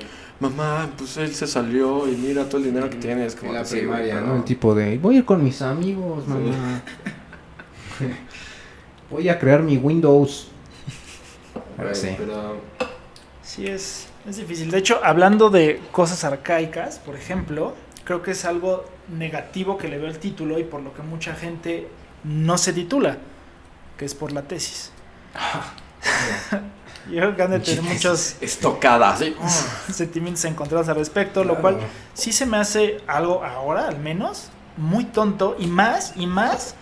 Mamá, 0.50 0.90
pues 0.96 1.16
él 1.16 1.34
se 1.34 1.46
salió 1.46 2.08
y 2.08 2.16
mira 2.16 2.44
todo 2.48 2.58
el 2.58 2.64
dinero 2.64 2.88
que 2.90 2.96
tiene. 2.96 3.26
Es 3.26 3.34
como 3.34 3.52
en 3.52 3.58
la 3.58 3.64
primaria, 3.64 4.14
pero- 4.14 4.26
¿no? 4.26 4.36
El 4.36 4.44
tipo 4.44 4.74
de, 4.74 4.98
voy 4.98 5.16
a 5.16 5.18
ir 5.18 5.24
con 5.24 5.42
mis 5.42 5.60
amigos, 5.62 6.26
mamá. 6.28 6.82
voy 9.10 9.28
a 9.28 9.38
crear 9.38 9.62
mi 9.62 9.76
Windows. 9.76 10.48
Sí. 11.92 12.14
pero- 12.18 12.56
Sí, 13.42 13.66
es, 13.66 14.06
es 14.26 14.36
difícil. 14.38 14.70
De 14.70 14.78
hecho, 14.78 15.00
hablando 15.04 15.50
de 15.50 15.80
cosas 15.92 16.24
arcaicas, 16.24 16.98
por 16.98 17.14
ejemplo, 17.14 17.74
creo 18.04 18.22
que 18.22 18.30
es 18.32 18.44
algo 18.44 18.84
negativo 19.16 19.76
que 19.78 19.88
le 19.88 19.98
veo 19.98 20.08
el 20.08 20.18
título 20.18 20.58
y 20.58 20.64
por 20.64 20.80
lo 20.82 20.94
que 20.94 21.02
mucha 21.02 21.34
gente 21.34 21.86
no 22.24 22.56
se 22.58 22.72
titula, 22.72 23.18
que 23.98 24.04
es 24.06 24.14
por 24.14 24.32
la 24.32 24.42
tesis. 24.42 24.90
Yo 27.10 27.18
creo 27.20 27.36
que 27.36 27.42
han 27.42 27.50
de 27.50 27.60
tener 27.60 27.82
muchos 27.82 28.36
Estocada, 28.40 29.16
sí. 29.16 29.34
sentimientos 29.92 30.44
encontrados 30.44 30.88
al 30.88 30.96
respecto, 30.96 31.44
lo 31.44 31.56
cual 31.60 31.78
sí 32.14 32.32
se 32.32 32.46
me 32.46 32.56
hace 32.56 32.98
algo 33.06 33.44
ahora, 33.44 33.88
al 33.88 33.98
menos, 33.98 34.50
muy 34.76 35.04
tonto 35.04 35.56
y 35.58 35.66
más 35.66 36.14
y 36.16 36.26
más 36.26 36.74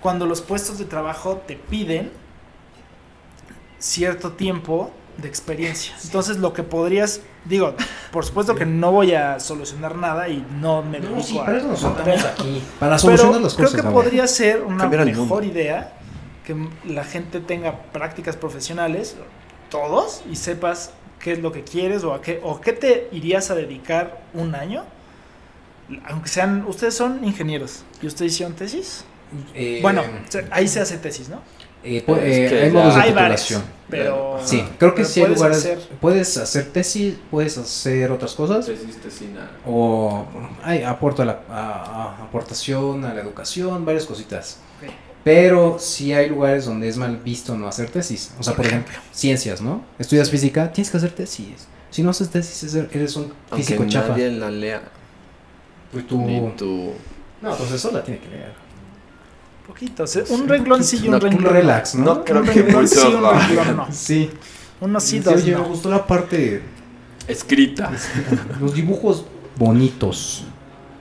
cuando 0.00 0.26
los 0.26 0.40
puestos 0.42 0.78
de 0.78 0.84
trabajo 0.84 1.42
te 1.46 1.56
piden 1.56 2.12
cierto 3.78 4.32
tiempo 4.32 4.90
de 5.16 5.26
experiencia. 5.28 5.94
Entonces, 6.04 6.38
lo 6.38 6.52
que 6.52 6.62
podrías, 6.62 7.20
digo, 7.44 7.74
por 8.12 8.24
supuesto 8.24 8.54
que 8.54 8.64
no 8.66 8.92
voy 8.92 9.14
a 9.14 9.40
solucionar 9.40 9.96
nada 9.96 10.28
y 10.28 10.46
no 10.60 10.82
me 10.82 11.00
No, 11.00 11.20
sí, 11.22 11.38
a 11.38 11.44
para 11.44 11.58
eso 11.58 11.68
nos 11.68 11.84
aquí. 12.24 12.62
Para 12.78 12.98
solucionar 12.98 13.32
pero 13.34 13.44
las 13.44 13.54
creo 13.54 13.66
cosas. 13.68 13.80
que 13.80 13.86
ahora. 13.88 14.02
podría 14.02 14.26
ser 14.28 14.62
una 14.62 14.84
mejor 14.88 15.42
mundo. 15.42 15.42
idea 15.42 15.97
que 16.48 16.56
la 16.90 17.04
gente 17.04 17.40
tenga 17.40 17.82
prácticas 17.92 18.36
profesionales, 18.36 19.16
todos, 19.70 20.22
y 20.30 20.36
sepas 20.36 20.92
qué 21.20 21.32
es 21.32 21.40
lo 21.40 21.52
que 21.52 21.62
quieres 21.62 22.04
o 22.04 22.14
a 22.14 22.22
qué, 22.22 22.40
o 22.42 22.58
qué 22.60 22.72
te 22.72 23.08
irías 23.12 23.50
a 23.50 23.54
dedicar 23.54 24.22
un 24.32 24.54
año. 24.54 24.84
Aunque 26.06 26.28
sean, 26.30 26.64
ustedes 26.66 26.94
son 26.94 27.22
ingenieros 27.22 27.82
y 28.00 28.06
ustedes 28.06 28.32
hicieron 28.32 28.54
tesis. 28.56 29.04
Eh, 29.54 29.80
bueno, 29.82 30.02
ahí 30.50 30.68
se 30.68 30.80
hace 30.80 30.96
tesis, 30.96 31.28
¿no? 31.28 31.40
eh, 31.84 32.02
pu- 32.06 32.16
Es 32.18 32.50
eh, 32.52 32.62
hay 32.64 32.70
modos 32.72 32.94
de 32.94 33.00
hay 33.02 33.10
titulación. 33.10 33.62
pero 33.90 34.40
Sí, 34.42 34.64
creo 34.78 34.90
que 34.94 35.02
pero 35.02 35.08
sí 35.08 35.20
hay 35.20 35.26
puedes 35.26 35.38
lugares. 35.38 35.58
hacer- 35.58 35.78
Puedes 36.00 36.36
hacer 36.38 36.72
tesis, 36.72 37.14
puedes 37.30 37.58
hacer 37.58 38.10
otras 38.10 38.34
cosas. 38.34 38.64
Tesis, 38.66 38.96
tesina. 39.00 39.50
O 39.66 40.24
hay 40.64 40.82
aporto 40.82 41.20
a 41.22 41.24
la, 41.26 41.40
a- 41.50 42.16
a- 42.18 42.22
aportación 42.24 43.04
a 43.04 43.12
la 43.14 43.20
educación, 43.20 43.84
varias 43.84 44.06
cositas. 44.06 44.58
Ok. 44.82 44.90
Pero 45.30 45.76
sí 45.78 46.14
hay 46.14 46.30
lugares 46.30 46.64
donde 46.64 46.88
es 46.88 46.96
mal 46.96 47.18
visto 47.18 47.54
no 47.54 47.68
hacer 47.68 47.90
tesis. 47.90 48.32
O 48.38 48.42
sea, 48.42 48.54
por, 48.54 48.64
Por 48.64 48.72
ejemplo, 48.72 48.94
ciencias, 49.12 49.60
¿no? 49.60 49.82
Estudias 49.98 50.30
física, 50.30 50.72
tienes 50.72 50.90
que 50.90 50.96
hacer 50.96 51.10
tesis. 51.10 51.68
Si 51.90 52.02
no 52.02 52.08
haces 52.08 52.30
tesis, 52.30 52.62
es- 52.62 52.74
eres 52.74 53.14
un 53.16 53.30
Aunque 53.50 53.56
físico 53.66 53.84
chafa. 53.86 54.08
nadie 54.08 54.30
la 54.30 54.50
lea. 54.50 54.80
Pues 55.92 56.06
tú... 56.06 56.18
Ni 56.22 56.40
tú. 56.56 56.92
No, 57.42 57.54
profesor 57.54 57.92
la 57.92 58.02
tiene 58.02 58.20
que 58.20 58.28
leer. 58.30 58.52
Poquito, 59.66 60.04
o 60.04 60.06
sea, 60.06 60.22
un 60.30 60.48
renglón 60.48 60.82
sí 60.82 60.96
y 61.02 61.08
un 61.08 61.10
No, 61.10 61.16
Un 61.18 61.22
renglón. 61.22 61.52
relax, 61.52 61.94
¿no? 61.94 62.04
No 62.06 62.24
creo 62.24 62.40
Un 62.40 62.46
que 62.48 62.52
renglón 62.62 62.88
sí, 62.88 62.98
un 63.06 63.22
renglón 63.22 63.76
no. 63.76 63.86
Sí. 63.92 64.30
Uno 64.80 64.98
sí, 64.98 65.08
Sí, 65.08 65.18
dos 65.20 65.34
oye, 65.34 65.52
no. 65.52 65.58
me 65.60 65.68
gustó 65.68 65.90
la 65.90 66.06
parte... 66.06 66.62
Escrita. 67.26 67.92
Los 68.62 68.72
dibujos 68.72 69.26
bonitos. 69.58 70.44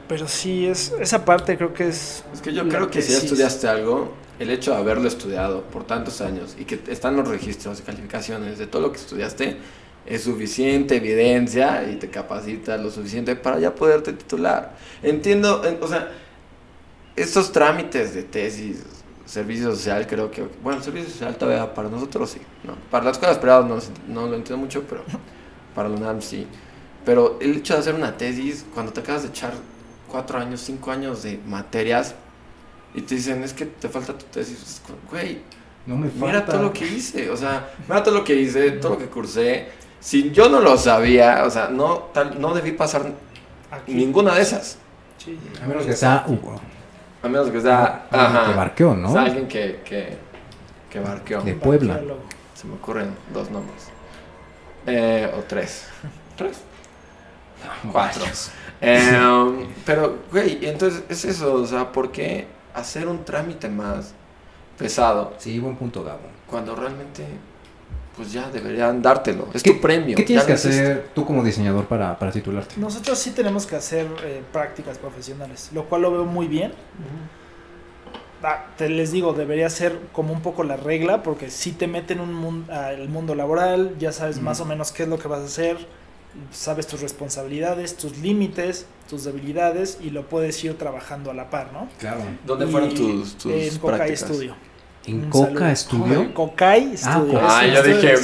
Pero 0.07 0.27
sí, 0.27 0.65
es, 0.65 0.93
esa 0.99 1.25
parte 1.25 1.57
creo 1.57 1.73
que 1.73 1.89
es... 1.89 2.23
Es 2.33 2.41
que 2.41 2.53
yo 2.53 2.67
creo 2.69 2.89
que 2.89 3.01
si 3.01 3.11
ya 3.11 3.17
estudiaste 3.17 3.67
algo, 3.67 4.13
el 4.39 4.49
hecho 4.51 4.71
de 4.71 4.77
haberlo 4.77 5.07
estudiado 5.07 5.63
por 5.63 5.83
tantos 5.85 6.21
años 6.21 6.55
y 6.57 6.63
que 6.65 6.79
están 6.89 7.15
los 7.17 7.27
registros 7.27 7.79
y 7.79 7.83
calificaciones 7.83 8.57
de 8.57 8.67
todo 8.67 8.83
lo 8.83 8.91
que 8.91 8.99
estudiaste, 8.99 9.57
es 10.05 10.23
suficiente 10.23 10.95
evidencia 10.95 11.89
y 11.91 11.97
te 11.97 12.09
capacita 12.09 12.77
lo 12.77 12.89
suficiente 12.89 13.35
para 13.35 13.59
ya 13.59 13.75
poderte 13.75 14.13
titular. 14.13 14.77
Entiendo, 15.03 15.65
en- 15.65 15.77
o 15.83 15.87
sea, 15.87 16.09
estos 17.17 17.51
trámites 17.51 18.13
de 18.13 18.23
tesis, 18.23 18.83
servicio 19.25 19.71
social, 19.71 20.07
creo 20.07 20.31
que, 20.31 20.47
bueno, 20.63 20.81
servicio 20.81 21.09
social 21.09 21.35
todavía 21.35 21.73
para 21.73 21.89
nosotros 21.89 22.29
sí, 22.29 22.39
¿no? 22.63 22.75
Para 22.89 23.03
las 23.05 23.13
escuelas 23.17 23.39
privadas 23.39 23.65
no, 23.65 23.77
no 24.13 24.27
lo 24.27 24.35
entiendo 24.35 24.63
mucho, 24.63 24.83
pero 24.87 25.01
para 25.75 25.89
la 25.89 25.97
UNAM 25.97 26.21
sí. 26.21 26.47
Pero 27.03 27.37
el 27.41 27.57
hecho 27.57 27.73
de 27.73 27.79
hacer 27.81 27.95
una 27.95 28.15
tesis, 28.17 28.65
cuando 28.73 28.93
te 28.93 29.01
acabas 29.01 29.23
de 29.23 29.29
echar 29.29 29.53
cuatro 30.09 30.39
años, 30.39 30.61
cinco 30.61 30.91
años 30.91 31.23
de 31.23 31.39
materias 31.45 32.15
y 32.93 33.01
te 33.01 33.15
dicen, 33.15 33.43
es 33.43 33.53
que 33.53 33.65
te 33.65 33.89
falta 33.89 34.17
tu 34.17 34.25
tesis, 34.25 34.61
es 34.61 34.81
como, 34.85 34.97
güey, 35.11 35.41
No 35.85 35.95
me 35.97 36.07
mira 36.15 36.39
falta. 36.39 36.53
todo 36.53 36.63
lo 36.63 36.73
que 36.73 36.85
hice, 36.87 37.29
o 37.29 37.37
sea, 37.37 37.69
mira 37.87 38.01
todo 38.03 38.15
lo 38.15 38.23
que 38.23 38.35
hice, 38.35 38.71
todo 38.71 38.93
lo 38.93 38.97
que 38.97 39.05
cursé 39.07 39.69
si 39.99 40.31
yo 40.31 40.47
no 40.49 40.59
lo 40.59 40.77
sabía, 40.77 41.43
o 41.45 41.49
sea, 41.49 41.69
no, 41.69 42.09
tal, 42.13 42.39
no 42.39 42.53
debí 42.53 42.71
pasar 42.71 43.01
Aquí. 43.71 43.93
ninguna 43.93 44.35
de 44.35 44.41
esas. 44.43 44.77
Sí. 45.17 45.37
A 45.61 45.65
menos 45.67 45.85
que 45.85 45.93
sea 45.93 46.23
Hugo. 46.27 46.55
A 47.23 47.27
menos 47.27 47.49
que 47.49 47.59
sea, 47.59 48.05
Que 48.09 48.15
ajá, 48.17 48.51
barqueó, 48.51 48.95
¿no? 48.95 49.09
o 49.09 49.11
sea, 49.11 49.23
alguien 49.23 49.47
que, 49.47 49.81
que, 49.83 50.15
que 50.89 50.99
barqueó. 50.99 51.41
De 51.41 51.55
Puebla. 51.55 51.99
Se 52.53 52.67
me 52.67 52.75
ocurren 52.75 53.09
dos 53.33 53.49
nombres. 53.49 53.87
Eh, 54.85 55.29
o 55.35 55.41
tres. 55.41 55.87
¿Tres? 56.37 56.57
Cuatro. 57.91 58.23
Eh, 58.81 59.67
pero, 59.85 60.19
güey, 60.31 60.59
entonces 60.65 61.03
es 61.09 61.25
eso, 61.25 61.53
o 61.55 61.65
sea, 61.65 61.91
¿por 61.91 62.11
qué 62.11 62.47
hacer 62.73 63.07
un 63.07 63.25
trámite 63.25 63.67
más 63.69 64.13
pesado 64.77 65.33
Sí, 65.39 65.57
buen 65.59 65.75
punto, 65.75 66.03
Gabo. 66.03 66.19
cuando 66.47 66.75
realmente, 66.75 67.25
pues 68.15 68.31
ya 68.31 68.49
deberían 68.51 69.01
dártelo? 69.01 69.47
Es 69.53 69.63
¿Qué- 69.63 69.71
tu 69.73 69.81
premio. 69.81 70.15
¿Qué 70.15 70.23
tienes 70.23 70.45
que 70.45 70.53
hacer 70.53 71.09
tú 71.15 71.25
como 71.25 71.43
diseñador 71.43 71.85
para, 71.85 72.17
para 72.19 72.31
titularte? 72.31 72.75
Nosotros 72.77 73.17
sí 73.17 73.31
tenemos 73.31 73.65
que 73.65 73.75
hacer 73.75 74.05
eh, 74.23 74.43
prácticas 74.53 74.97
profesionales, 74.99 75.69
lo 75.73 75.85
cual 75.85 76.03
lo 76.03 76.11
veo 76.11 76.25
muy 76.25 76.47
bien. 76.47 76.71
Ah, 78.43 78.67
te 78.77 78.87
les 78.87 79.11
digo, 79.11 79.33
debería 79.33 79.67
ser 79.71 79.99
como 80.13 80.31
un 80.31 80.41
poco 80.41 80.63
la 80.63 80.77
regla, 80.77 81.23
porque 81.23 81.49
si 81.49 81.71
te 81.71 81.87
meten 81.87 82.19
un 82.19 82.33
mun- 82.33 82.69
al 82.69 83.09
mundo 83.09 83.33
laboral, 83.33 83.95
ya 83.97 84.11
sabes 84.11 84.39
más 84.39 84.59
o 84.61 84.65
menos 84.65 84.91
qué 84.91 85.03
es 85.03 85.09
lo 85.09 85.17
que 85.17 85.27
vas 85.27 85.39
a 85.41 85.45
hacer, 85.45 85.77
sabes 86.51 86.87
tus 86.87 87.01
responsabilidades, 87.01 87.97
tus 87.97 88.17
límites, 88.17 88.85
tus 89.09 89.23
debilidades 89.23 89.97
y 90.01 90.09
lo 90.11 90.27
puedes 90.27 90.63
ir 90.63 90.77
trabajando 90.77 91.31
a 91.31 91.33
la 91.33 91.49
par, 91.49 91.71
¿no? 91.73 91.87
Claro. 91.99 92.21
¿Dónde 92.45 92.65
Y 92.65 92.69
fueron 92.69 92.93
tus, 92.93 93.35
tus 93.37 93.51
en 93.51 93.77
Cocay 93.77 93.97
prácticas? 93.97 94.19
Studio. 94.19 94.55
¿En 95.05 95.23
Un 95.23 95.29
Coca 95.29 95.75
saludo. 95.75 96.05
Studio? 96.07 96.33
Cocay 96.33 96.97
Studio. 96.97 97.39
Ah, 97.41 97.59
Ah, 97.61 97.65
yo 97.67 97.83
dije, 97.83 98.15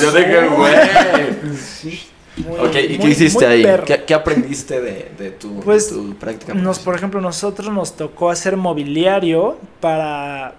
yo 0.00 0.12
dije, 0.12 0.46
güey. 0.48 0.74
muy- 2.38 2.58
Ok, 2.58 2.74
¿y 2.88 2.96
qué 2.98 3.08
hiciste 3.08 3.44
ahí? 3.46 3.66
¿Qué, 3.84 4.04
qué 4.06 4.14
aprendiste 4.14 4.80
de, 4.80 5.10
de 5.18 5.30
tu, 5.32 5.56
de 5.56 5.62
Pues, 5.62 5.88
tu 5.90 6.14
práctica? 6.14 6.54
Nos, 6.54 6.78
por 6.78 6.94
ejemplo, 6.94 7.20
nosotros 7.20 7.70
nos 7.72 7.96
tocó 7.96 8.30
hacer 8.30 8.56
mobiliario 8.56 9.58
para, 9.80 10.54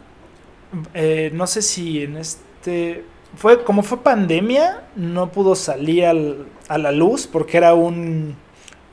eh, 0.94 1.32
no 1.34 1.48
sé 1.48 1.62
si 1.64 2.04
en 2.04 2.18
este, 2.18 3.04
fue 3.36 3.64
como 3.64 3.84
fue 3.84 4.00
pandemia, 4.04 4.82
no 4.96 5.32
pudo 5.32 5.56
salir 5.56 6.06
al- 6.06 6.46
a 6.68 6.78
la 6.78 6.92
luz 6.92 7.28
porque 7.28 7.58
era 7.58 7.74
un, 7.74 8.36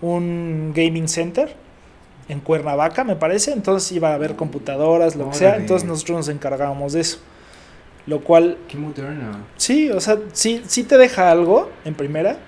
un 0.00 0.72
gaming 0.74 1.08
center 1.08 1.54
en 2.28 2.40
Cuernavaca, 2.40 3.04
me 3.04 3.16
parece, 3.16 3.52
entonces 3.52 3.90
iba 3.92 4.10
a 4.10 4.14
haber 4.14 4.36
computadoras, 4.36 5.16
lo 5.16 5.30
que 5.30 5.36
sea, 5.36 5.56
entonces 5.56 5.88
nosotros 5.88 6.18
nos 6.18 6.28
encargábamos 6.28 6.92
de 6.92 7.00
eso. 7.00 7.18
Lo 8.06 8.20
cual, 8.20 8.56
Qué 8.68 8.76
moderno. 8.78 9.38
sí, 9.56 9.90
o 9.90 10.00
sea, 10.00 10.18
sí, 10.32 10.62
sí 10.66 10.84
te 10.84 10.96
deja 10.98 11.30
algo 11.30 11.70
en 11.84 11.94
primera 11.94 12.38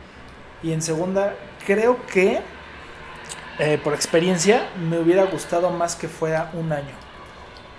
y 0.63 0.73
en 0.73 0.81
segunda, 0.83 1.35
creo 1.67 1.99
que 2.07 2.41
eh, 3.59 3.79
por 3.83 3.93
experiencia, 3.93 4.69
me 4.89 4.99
hubiera 4.99 5.25
gustado 5.25 5.71
más 5.71 5.95
que 5.97 6.09
fuera 6.09 6.51
un 6.55 6.73
año. 6.73 6.95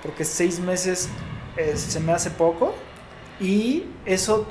Porque 0.04 0.26
seis 0.26 0.60
meses 0.60 1.10
eh, 1.58 1.74
se 1.76 2.00
me 2.00 2.12
hace 2.12 2.30
poco 2.30 2.76
y 3.42 3.84
eso 4.06 4.46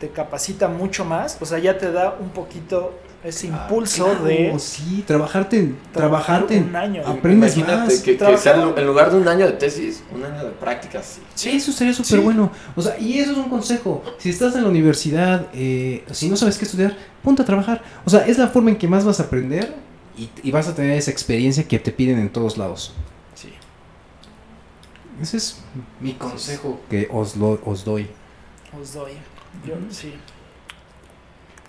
te 0.00 0.08
capacita 0.10 0.68
mucho 0.68 1.04
más. 1.04 1.38
O 1.40 1.46
sea, 1.46 1.58
ya 1.58 1.76
te 1.78 1.90
da 1.92 2.16
un 2.20 2.30
poquito 2.30 2.94
ese 3.22 3.46
impulso 3.46 4.04
Ah, 4.06 4.10
Claro, 4.10 4.24
de 4.26 4.58
Sí, 4.58 5.02
trabajarte, 5.06 5.72
trabajar 5.92 6.46
trabajarte. 6.46 6.58
un 6.58 6.76
año. 6.76 7.02
Aprendes 7.06 7.56
Imagínate 7.56 7.86
más. 7.94 8.00
que, 8.02 8.12
que 8.12 8.18
Trabajar- 8.18 8.38
sea 8.42 8.62
en 8.62 8.78
en 8.78 8.86
lugar 8.86 9.10
de 9.10 9.16
un 9.18 9.26
año 9.28 9.46
de 9.46 9.52
tesis, 9.52 10.02
un 10.14 10.22
año 10.24 10.44
de 10.44 10.50
prácticas. 10.50 11.18
Sí, 11.34 11.50
eso 11.50 11.72
sería 11.72 11.94
súper 11.94 12.20
bueno. 12.20 12.50
O 12.76 12.82
sea, 12.82 12.98
y 12.98 13.18
eso 13.18 13.32
es 13.32 13.38
un 13.38 13.48
consejo. 13.48 14.02
Si 14.18 14.28
estás 14.28 14.54
en 14.56 14.62
la 14.64 14.68
universidad, 14.68 15.46
eh, 15.54 16.04
si 16.10 16.28
no 16.28 16.36
sabes 16.36 16.58
qué 16.58 16.66
estudiar, 16.66 16.94
ponte 17.22 17.40
a 17.40 17.44
trabajar. 17.46 17.82
O 18.04 18.10
sea, 18.10 18.26
es 18.26 18.36
la 18.36 18.48
forma 18.48 18.70
en 18.70 18.76
que 18.76 18.88
más 18.88 19.04
vas 19.06 19.20
a 19.20 19.22
aprender 19.22 19.74
y, 20.18 20.28
y 20.42 20.50
vas 20.50 20.68
a 20.68 20.74
tener 20.74 20.98
esa 20.98 21.10
experiencia 21.10 21.66
que 21.66 21.78
te 21.78 21.92
piden 21.92 22.18
en 22.18 22.28
todos 22.28 22.58
lados. 22.58 22.92
Ese 25.20 25.36
es 25.36 25.62
mi 26.00 26.14
consejo 26.14 26.80
que 26.90 27.08
os, 27.10 27.36
lo, 27.36 27.60
os 27.64 27.84
doy. 27.84 28.08
Os 28.80 28.94
doy. 28.94 29.12
Yo, 29.64 29.74
sí. 29.90 30.14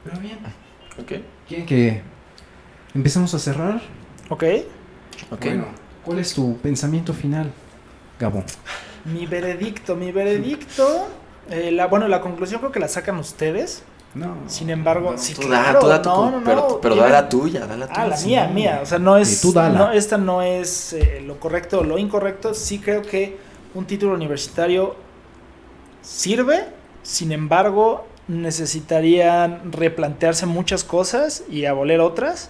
Pero 0.04 0.20
bien. 0.20 0.40
Ok. 1.00 1.14
¿Quieren 1.48 1.66
que 1.66 2.02
empecemos 2.94 3.34
a 3.34 3.40
cerrar? 3.40 3.82
Ok. 4.30 4.44
Ok. 5.32 5.46
Bueno, 5.46 5.66
¿cuál 6.04 6.20
es 6.20 6.34
tu 6.34 6.58
pensamiento 6.58 7.14
final, 7.14 7.52
Gabo? 8.20 8.44
Mi 9.06 9.26
veredicto, 9.28 9.96
mi 9.96 10.12
veredicto. 10.12 11.08
eh, 11.50 11.72
la, 11.72 11.86
bueno, 11.88 12.08
la 12.08 12.22
conclusión 12.22 12.60
creo 12.60 12.72
que 12.72 12.80
la 12.80 12.88
sacan 12.88 13.18
ustedes. 13.20 13.84
No. 14.16 14.36
Sin 14.48 14.70
embargo, 14.70 15.12
No, 15.12 15.18
sí, 15.18 15.34
tú 15.34 15.42
claro, 15.42 15.74
da, 15.74 15.80
tú 15.80 15.88
da 15.88 16.02
tu 16.02 16.10
no, 16.10 16.32
no, 16.32 16.40
no, 16.40 16.44
pero, 16.46 16.80
pero 16.82 16.96
da 16.96 17.10
la 17.10 17.28
tuya, 17.28 17.68
da 17.68 17.76
la 17.76 17.88
tuya. 17.88 18.02
Ah, 18.02 18.08
la 18.08 18.18
sí. 18.18 18.30
mía, 18.30 18.48
mía. 18.48 18.80
O 18.82 18.86
sea, 18.86 18.98
no 18.98 19.18
es. 19.18 19.42
Tú 19.42 19.54
no, 19.54 19.92
esta 19.92 20.18
no 20.18 20.42
es 20.42 20.94
eh, 20.94 21.22
lo 21.26 21.38
correcto 21.40 21.82
o 21.82 21.84
lo 21.84 21.98
incorrecto. 21.98 22.54
Sí 22.54 22.80
creo 22.80 23.02
que 23.02 23.38
un 23.74 23.86
título 23.86 24.14
universitario 24.14 24.96
sirve. 26.02 26.66
Sin 27.04 27.34
embargo, 27.34 28.08
necesitarían 28.28 29.72
replantearse 29.72 30.46
muchas 30.46 30.84
cosas 30.84 31.44
y 31.50 31.66
aboler 31.66 32.00
otras 32.00 32.50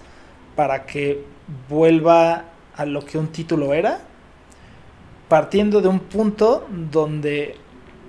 para 0.54 0.86
que 0.86 1.24
vuelva 1.68 2.44
a 2.76 2.86
lo 2.86 3.04
que 3.04 3.18
un 3.18 3.28
título 3.28 3.74
era. 3.74 4.00
Partiendo 5.28 5.80
de 5.80 5.88
un 5.88 5.98
punto 5.98 6.66
donde 6.70 7.56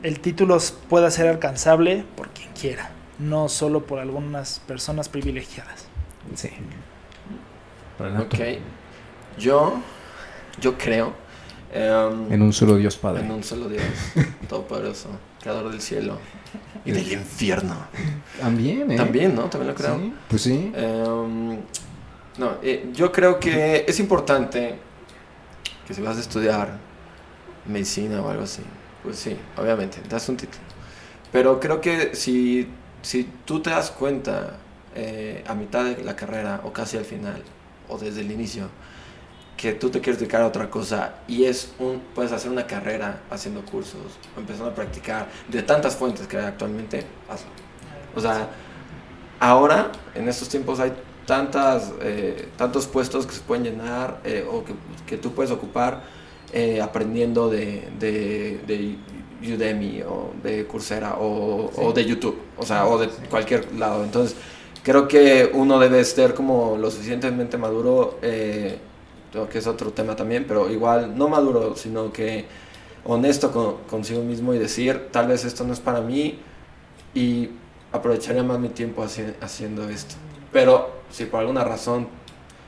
el 0.03 0.19
título 0.19 0.57
pueda 0.87 1.09
ser 1.09 1.27
alcanzable 1.27 2.05
por 2.15 2.29
quien 2.29 2.49
quiera, 2.53 2.91
no 3.19 3.49
solo 3.49 3.85
por 3.85 3.99
algunas 3.99 4.59
personas 4.59 5.09
privilegiadas. 5.09 5.85
Sí. 6.35 6.49
Ok. 7.99 8.35
Yo, 9.39 9.75
yo 10.59 10.77
creo 10.77 11.13
em, 11.71 12.31
En 12.31 12.41
un 12.41 12.53
solo 12.53 12.75
Dios 12.75 12.97
Padre. 12.97 13.23
en 13.23 13.31
un 13.31 13.43
solo 13.43 13.69
Dios, 13.69 13.83
todopoderoso, 14.49 15.09
creador 15.41 15.71
del 15.71 15.81
cielo 15.81 16.17
y 16.85 16.91
del 16.91 17.11
infierno. 17.11 17.75
También, 18.39 18.91
¿eh? 18.91 18.95
También, 18.97 19.35
¿no? 19.35 19.43
También 19.43 19.69
lo 19.69 19.75
creo. 19.75 19.97
Sí, 19.97 20.13
pues 20.29 20.41
sí. 20.41 20.71
Em, 20.75 21.59
no, 22.37 22.51
eh, 22.61 22.89
yo 22.93 23.11
creo 23.11 23.39
que 23.39 23.85
es 23.87 23.99
importante 23.99 24.75
que 25.87 25.93
si 25.93 26.01
vas 26.01 26.17
a 26.17 26.19
estudiar 26.19 26.77
medicina 27.65 28.21
o 28.21 28.29
algo 28.29 28.43
así, 28.43 28.61
pues 29.03 29.17
sí, 29.17 29.35
obviamente, 29.57 29.99
das 30.07 30.29
un 30.29 30.37
título. 30.37 30.63
Pero 31.31 31.59
creo 31.59 31.81
que 31.81 32.15
si, 32.15 32.67
si 33.07 33.23
tú 33.45 33.61
te 33.61 33.69
das 33.69 33.89
cuenta 33.89 34.57
eh, 34.93 35.41
a 35.47 35.53
mitad 35.53 35.85
de 35.85 36.03
la 36.03 36.17
carrera 36.17 36.59
o 36.65 36.73
casi 36.73 36.97
al 36.97 37.05
final 37.05 37.41
o 37.87 37.97
desde 37.97 38.19
el 38.19 38.29
inicio 38.29 38.67
que 39.55 39.71
tú 39.71 39.89
te 39.89 40.01
quieres 40.01 40.19
dedicar 40.19 40.41
a 40.41 40.47
otra 40.47 40.69
cosa 40.69 41.13
y 41.25 41.45
es 41.45 41.73
un 41.79 42.01
puedes 42.13 42.33
hacer 42.33 42.51
una 42.51 42.67
carrera 42.67 43.21
haciendo 43.29 43.63
cursos, 43.63 44.19
empezando 44.35 44.71
a 44.71 44.75
practicar 44.75 45.29
de 45.47 45.63
tantas 45.63 45.95
fuentes 45.95 46.27
que 46.27 46.37
hay 46.37 46.47
actualmente, 46.47 47.05
hazlo. 47.29 47.49
O 48.13 48.19
sea, 48.19 48.49
ahora, 49.39 49.89
en 50.13 50.27
estos 50.27 50.49
tiempos, 50.49 50.81
hay 50.81 50.91
tantas, 51.25 51.93
eh, 52.01 52.49
tantos 52.57 52.87
puestos 52.87 53.25
que 53.25 53.35
se 53.35 53.41
pueden 53.41 53.63
llenar 53.63 54.19
eh, 54.25 54.45
o 54.51 54.65
que, 54.65 54.73
que 55.05 55.17
tú 55.17 55.31
puedes 55.31 55.51
ocupar 55.51 56.03
aprendiendo 56.81 57.49
de 57.49 57.89
Udemy 59.41 60.01
o 60.03 60.31
de 60.43 60.65
Coursera 60.65 61.15
o, 61.19 61.71
o 61.75 61.93
de 61.93 62.05
YouTube, 62.05 62.37
o 62.57 62.65
sea, 62.65 62.87
o 62.87 62.97
de 62.97 63.07
cualquier 63.29 63.73
lado. 63.73 64.03
Entonces, 64.03 64.35
creo 64.83 65.07
que 65.07 65.51
uno 65.53 65.79
debe 65.79 66.03
ser 66.05 66.33
como 66.33 66.77
lo 66.77 66.89
suficientemente 66.89 67.57
maduro, 67.57 68.17
eh, 68.21 68.77
creo 69.31 69.47
que 69.49 69.59
es 69.59 69.67
otro 69.67 69.91
tema 69.91 70.15
también, 70.15 70.45
pero 70.47 70.69
igual, 70.71 71.17
no 71.17 71.27
maduro, 71.27 71.75
sino 71.75 72.11
que 72.11 72.45
honesto 73.05 73.51
con, 73.51 73.77
consigo 73.89 74.21
mismo 74.21 74.53
y 74.53 74.57
decir, 74.59 75.09
tal 75.11 75.27
vez 75.27 75.45
esto 75.45 75.63
no 75.63 75.73
es 75.73 75.79
para 75.79 76.01
mí 76.01 76.39
y 77.13 77.49
aprovecharía 77.91 78.43
más 78.43 78.59
mi 78.59 78.69
tiempo 78.69 79.03
haci- 79.03 79.33
haciendo 79.41 79.87
esto. 79.89 80.15
Pero 80.51 80.89
si 81.11 81.25
por 81.25 81.41
alguna 81.41 81.63
razón 81.63 82.07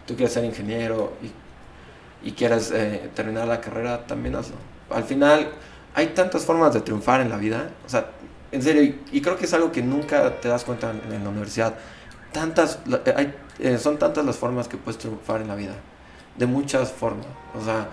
tú 0.05 0.15
quieres 0.15 0.34
ser 0.34 0.45
ingeniero 0.45 1.13
y, 1.24 2.30
y 2.30 2.32
quieres 2.34 2.72
eh, 2.72 3.09
terminar 3.15 3.47
la 3.47 3.59
carrera, 3.61 4.05
también 4.05 4.36
hazlo. 4.36 4.55
Al 4.89 5.03
final 5.03 5.49
hay 5.94 6.08
tantas 6.08 6.44
formas 6.44 6.74
de 6.74 6.82
triunfar 6.82 7.22
en 7.22 7.30
la 7.30 7.38
vida, 7.38 7.72
o 7.86 7.90
sea, 7.90 8.12
en 8.52 8.62
serio, 8.62 8.84
y, 8.84 9.00
y 9.12 9.22
creo 9.22 9.38
que 9.38 9.46
es 9.46 9.54
algo 9.54 9.72
que 9.72 9.82
nunca 9.82 10.40
te 10.40 10.48
das 10.48 10.64
cuenta 10.64 10.92
en, 10.92 11.14
en 11.14 11.24
la 11.24 11.30
universidad. 11.30 11.76
Tantas, 12.32 12.80
eh, 13.06 13.14
hay, 13.16 13.36
eh, 13.60 13.78
son 13.78 13.98
tantas 13.98 14.26
las 14.26 14.38
formas 14.38 14.68
que 14.68 14.78
puedes 14.78 14.98
triunfar 14.98 15.42
en 15.42 15.48
la 15.48 15.56
vida, 15.56 15.76
de 16.38 16.46
muchas 16.46 16.92
formas, 16.92 17.28
o 17.60 17.64
sea, 17.64 17.90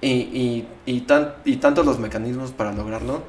y, 0.00 0.10
y, 0.10 0.68
y, 0.86 1.00
tan, 1.02 1.34
y 1.44 1.56
tantos 1.56 1.84
los 1.84 1.98
mecanismos 1.98 2.52
para 2.52 2.72
lograrlo, 2.72 3.22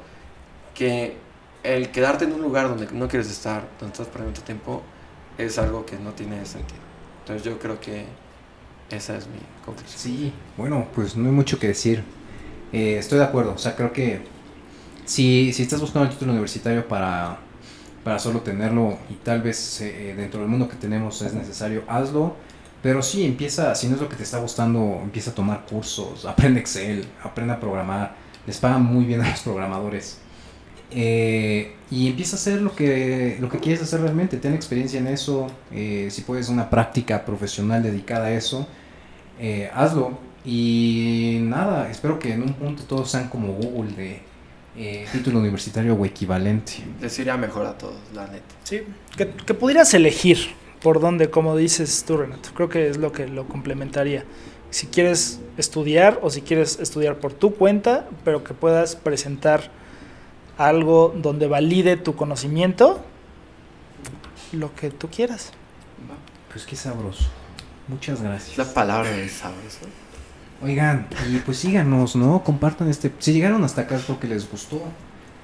que 0.74 1.16
el 1.62 1.90
quedarte 1.90 2.24
en 2.24 2.32
un 2.32 2.40
lugar 2.40 2.68
donde 2.68 2.86
no 2.92 3.08
quieres 3.08 3.30
estar, 3.30 3.68
donde 3.78 3.92
estás 3.92 4.06
perdiendo 4.06 4.40
tiempo, 4.40 4.82
es 5.36 5.58
algo 5.58 5.84
que 5.84 5.98
no 5.98 6.12
tiene 6.12 6.44
sentido. 6.46 6.80
Entonces 7.20 7.44
yo 7.44 7.58
creo 7.58 7.80
que 7.80 8.06
esa 8.90 9.16
es 9.16 9.26
mi 9.26 9.40
conclusión. 9.64 9.98
Sí, 9.98 10.32
bueno, 10.56 10.86
pues 10.94 11.16
no 11.16 11.28
hay 11.28 11.34
mucho 11.34 11.58
que 11.58 11.68
decir. 11.68 12.04
Eh, 12.72 12.98
estoy 12.98 13.18
de 13.18 13.24
acuerdo, 13.24 13.54
o 13.54 13.58
sea, 13.58 13.74
creo 13.76 13.92
que 13.92 14.20
si, 15.04 15.52
si 15.52 15.62
estás 15.62 15.80
buscando 15.80 16.08
el 16.08 16.12
título 16.12 16.32
universitario 16.32 16.86
para 16.86 17.38
para 18.04 18.18
solo 18.18 18.40
tenerlo 18.40 18.98
y 19.10 19.14
tal 19.14 19.42
vez 19.42 19.80
eh, 19.80 20.14
dentro 20.16 20.40
del 20.40 20.48
mundo 20.48 20.68
que 20.68 20.76
tenemos 20.76 21.20
es 21.22 21.34
necesario, 21.34 21.84
hazlo. 21.86 22.34
Pero 22.82 23.02
sí, 23.02 23.24
empieza, 23.26 23.74
si 23.74 23.88
no 23.88 23.96
es 23.96 24.00
lo 24.00 24.08
que 24.08 24.16
te 24.16 24.22
está 24.22 24.38
gustando, 24.38 25.00
empieza 25.02 25.32
a 25.32 25.34
tomar 25.34 25.66
cursos, 25.66 26.24
aprende 26.24 26.60
Excel, 26.60 27.04
aprende 27.22 27.52
a 27.52 27.60
programar, 27.60 28.14
les 28.46 28.56
pagan 28.56 28.82
muy 28.84 29.04
bien 29.04 29.20
a 29.20 29.28
los 29.30 29.40
programadores. 29.40 30.18
Eh, 30.90 31.74
y 31.90 32.08
empieza 32.08 32.36
a 32.36 32.38
hacer 32.38 32.62
lo 32.62 32.74
que, 32.74 33.36
lo 33.38 33.48
que 33.50 33.58
quieres 33.58 33.82
hacer 33.82 34.00
realmente, 34.00 34.38
ten 34.38 34.54
experiencia 34.54 34.98
en 34.98 35.08
eso, 35.08 35.46
eh, 35.72 36.08
si 36.10 36.22
puedes 36.22 36.48
una 36.48 36.70
práctica 36.70 37.24
profesional 37.24 37.82
dedicada 37.82 38.26
a 38.26 38.32
eso, 38.32 38.66
eh, 39.38 39.70
hazlo. 39.74 40.29
Y 40.44 41.38
nada, 41.42 41.90
espero 41.90 42.18
que 42.18 42.32
en 42.32 42.42
un 42.42 42.54
punto 42.54 42.84
todos 42.84 43.10
sean 43.10 43.28
como 43.28 43.52
Google 43.52 43.92
de 43.92 44.22
eh, 44.76 45.06
título 45.12 45.38
universitario 45.38 45.94
o 45.94 46.04
equivalente. 46.04 46.84
Les 47.00 47.18
iría 47.18 47.36
mejor 47.36 47.66
a 47.66 47.76
todos, 47.76 47.98
la 48.14 48.26
neta. 48.26 48.54
Sí, 48.64 48.82
que, 49.16 49.28
que 49.28 49.54
pudieras 49.54 49.92
elegir 49.94 50.38
por 50.82 51.00
dónde, 51.00 51.30
como 51.30 51.56
dices 51.56 52.04
tú, 52.06 52.16
Renato. 52.16 52.50
Creo 52.54 52.68
que 52.68 52.88
es 52.88 52.96
lo 52.96 53.12
que 53.12 53.28
lo 53.28 53.46
complementaría. 53.46 54.24
Si 54.70 54.86
quieres 54.86 55.40
estudiar 55.56 56.20
o 56.22 56.30
si 56.30 56.42
quieres 56.42 56.78
estudiar 56.78 57.16
por 57.16 57.32
tu 57.32 57.54
cuenta, 57.54 58.06
pero 58.24 58.44
que 58.44 58.54
puedas 58.54 58.96
presentar 58.96 59.70
algo 60.56 61.14
donde 61.16 61.48
valide 61.48 61.96
tu 61.96 62.14
conocimiento, 62.14 63.00
lo 64.52 64.74
que 64.74 64.90
tú 64.90 65.08
quieras. 65.08 65.52
Pues 66.52 66.64
qué 66.66 66.76
sabroso. 66.76 67.28
Muchas 67.88 68.22
gracias. 68.22 68.52
Es 68.52 68.58
la 68.58 68.72
palabra 68.72 69.10
de 69.10 69.28
sabroso. 69.28 69.80
Oigan, 70.62 71.06
y 71.30 71.38
pues 71.38 71.58
síganos, 71.58 72.16
¿no? 72.16 72.42
Compartan 72.44 72.88
este. 72.88 73.10
Si 73.18 73.32
llegaron 73.32 73.64
hasta 73.64 73.82
acá 73.82 73.96
es 73.96 74.02
porque 74.02 74.28
les 74.28 74.50
gustó. 74.50 74.82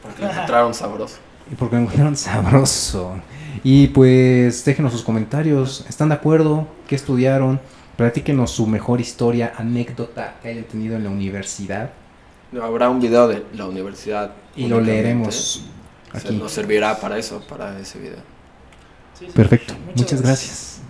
Porque 0.02 0.22
lo 0.22 0.30
encontraron 0.30 0.74
sabroso. 0.74 1.16
Y 1.50 1.54
porque 1.54 1.76
lo 1.76 1.82
encontraron 1.82 2.16
sabroso. 2.16 3.14
Y 3.64 3.88
pues 3.88 4.64
déjenos 4.64 4.92
sus 4.92 5.02
comentarios. 5.02 5.86
¿Están 5.88 6.10
de 6.10 6.16
acuerdo? 6.16 6.68
¿Qué 6.86 6.94
estudiaron? 6.94 7.60
Platíquenos 7.96 8.50
su 8.50 8.66
mejor 8.66 9.00
historia, 9.00 9.54
anécdota 9.56 10.34
que 10.42 10.48
hayan 10.50 10.64
tenido 10.64 10.96
en 10.96 11.04
la 11.04 11.10
universidad. 11.10 11.90
Habrá 12.62 12.90
un 12.90 13.00
video 13.00 13.26
de 13.26 13.44
la 13.54 13.66
universidad. 13.66 14.32
Y 14.54 14.68
lo 14.68 14.80
leeremos 14.80 15.64
O 16.14 16.18
sea, 16.18 16.30
aquí. 16.30 16.36
nos 16.36 16.52
servirá 16.52 17.00
para 17.00 17.16
eso, 17.16 17.40
para 17.48 17.78
ese 17.78 17.98
video. 17.98 18.18
Perfecto. 19.34 19.74
Muchas 19.74 19.96
Muchas 19.96 20.22
gracias. 20.22 20.80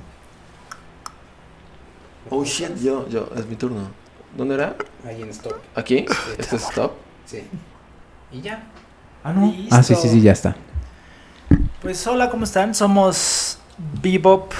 Oh 2.28 2.44
shit, 2.44 2.76
yo, 2.82 3.08
yo, 3.08 3.30
es 3.36 3.46
mi 3.46 3.54
turno. 3.54 4.05
¿Dónde 4.36 4.54
era? 4.54 4.76
Ahí 5.06 5.22
en 5.22 5.30
stop. 5.30 5.54
¿Aquí? 5.74 6.04
¿Este 6.38 6.56
es 6.56 6.62
stop? 6.64 6.92
Sí. 7.24 7.44
Y 8.32 8.40
ya. 8.42 8.62
Ah, 9.24 9.32
no. 9.32 9.46
Listo. 9.50 9.74
Ah, 9.74 9.82
sí, 9.82 9.94
sí, 9.94 10.08
sí, 10.08 10.20
ya 10.20 10.32
está. 10.32 10.54
Pues 11.80 12.06
hola, 12.06 12.28
¿cómo 12.30 12.44
están? 12.44 12.74
Somos 12.74 13.58
Bebop 14.02 14.52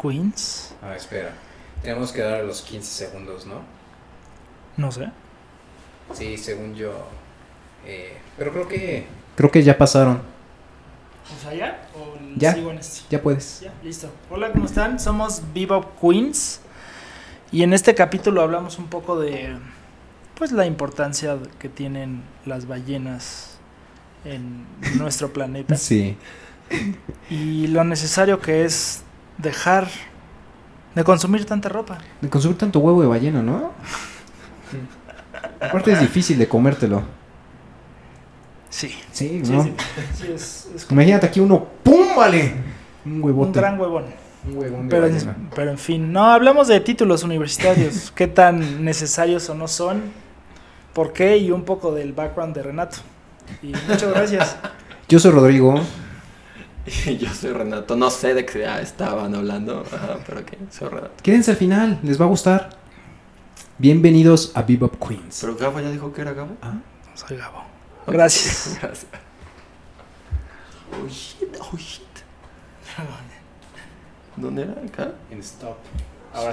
Queens. 0.00 0.74
Ah, 0.82 0.94
espera. 0.94 1.32
Tenemos 1.82 2.12
que 2.12 2.22
dar 2.22 2.44
los 2.44 2.62
15 2.62 3.06
segundos, 3.06 3.46
¿no? 3.46 3.60
No 4.76 4.90
sé. 4.92 5.10
Sí, 6.12 6.36
según 6.36 6.74
yo. 6.74 6.92
eh, 7.86 8.18
pero 8.38 8.52
creo 8.52 8.68
que. 8.68 9.06
Creo 9.36 9.50
que 9.50 9.62
ya 9.62 9.76
pasaron. 9.76 10.22
¿O 11.36 11.42
sea, 11.42 11.54
ya? 11.54 11.88
¿O 11.96 12.18
Ya. 12.36 12.52
sigo 12.54 12.70
en 12.70 12.78
este? 12.78 13.00
Ya 13.10 13.22
puedes. 13.22 13.60
Ya, 13.60 13.72
listo. 13.82 14.08
Hola, 14.30 14.52
¿cómo 14.52 14.66
están? 14.66 15.00
Somos 15.00 15.42
Bebop 15.54 15.98
Queens. 16.00 16.60
Y 17.54 17.62
en 17.62 17.72
este 17.72 17.94
capítulo 17.94 18.42
hablamos 18.42 18.80
un 18.80 18.86
poco 18.88 19.16
de 19.20 19.54
pues 20.34 20.50
la 20.50 20.66
importancia 20.66 21.38
que 21.60 21.68
tienen 21.68 22.24
las 22.44 22.66
ballenas 22.66 23.58
en 24.24 24.66
nuestro 24.98 25.32
planeta 25.32 25.76
Sí. 25.76 26.16
y 27.30 27.68
lo 27.68 27.84
necesario 27.84 28.40
que 28.40 28.64
es 28.64 29.04
dejar 29.38 29.86
de 30.96 31.04
consumir 31.04 31.44
tanta 31.46 31.68
ropa. 31.68 31.98
De 32.20 32.28
consumir 32.28 32.58
tanto 32.58 32.80
huevo 32.80 33.02
de 33.02 33.06
ballena, 33.06 33.40
¿no? 33.40 33.70
Aparte 35.60 35.92
es 35.92 36.00
difícil 36.00 36.36
de 36.36 36.48
comértelo. 36.48 37.04
Sí. 38.68 38.92
Sí, 39.12 39.42
¿no? 39.48 39.62
sí, 39.62 39.74
sí, 40.16 40.26
es, 40.34 40.68
es 40.74 40.90
Imagínate 40.90 41.26
aquí 41.26 41.38
uno, 41.38 41.64
¡pum! 41.84 42.16
Vale. 42.16 42.52
Un 43.04 43.22
huevote. 43.22 43.46
un 43.46 43.52
gran 43.52 43.78
huevón. 43.78 44.23
Un 44.46 44.56
huevón 44.58 44.88
de 44.88 44.96
Pero, 44.96 45.02
ballena. 45.08 45.36
pero 45.54 45.70
en 45.70 45.78
fin, 45.78 46.12
no 46.12 46.24
hablamos 46.26 46.68
de 46.68 46.78
títulos 46.80 47.22
universitarios, 47.22 48.10
qué 48.14 48.26
tan 48.26 48.84
necesarios 48.84 49.48
o 49.48 49.54
no 49.54 49.68
son, 49.68 50.02
por 50.92 51.12
qué 51.12 51.38
y 51.38 51.50
un 51.50 51.64
poco 51.64 51.94
del 51.94 52.12
background 52.12 52.54
de 52.54 52.62
Renato. 52.62 52.98
Y 53.62 53.68
muchas 53.88 54.10
gracias. 54.12 54.56
Yo 55.08 55.18
soy 55.18 55.32
Rodrigo. 55.32 55.74
Yo 57.18 57.32
soy 57.32 57.52
Renato. 57.52 57.96
No 57.96 58.10
sé 58.10 58.34
de 58.34 58.44
qué 58.44 58.60
ya 58.60 58.80
estaban 58.80 59.34
hablando, 59.34 59.84
ajá, 59.92 60.18
pero 60.26 60.40
ok, 60.40 60.52
soy 60.70 60.88
Renato. 60.88 61.12
Quédense 61.22 61.50
al 61.52 61.56
final, 61.56 61.98
les 62.02 62.20
va 62.20 62.26
a 62.26 62.28
gustar. 62.28 62.70
Bienvenidos 63.78 64.52
a 64.54 64.62
Bebop 64.62 64.94
Queens. 65.04 65.38
Pero 65.40 65.56
Gabo 65.56 65.80
ya 65.80 65.90
dijo 65.90 66.12
que 66.12 66.20
era 66.20 66.32
Gabo. 66.32 66.56
Ah, 66.62 66.74
Soy 67.14 67.36
Gabo. 67.36 67.64
Gracias. 68.06 68.78
Gracias. 68.80 69.06
Oh 70.92 71.08
shit, 71.08 71.56
oh 71.60 71.76
shit. 71.76 72.02
¿Dónde 74.36 74.62
era? 74.62 74.72
¿Acá? 74.72 75.12
en 75.30 75.38
stop. 75.40 75.76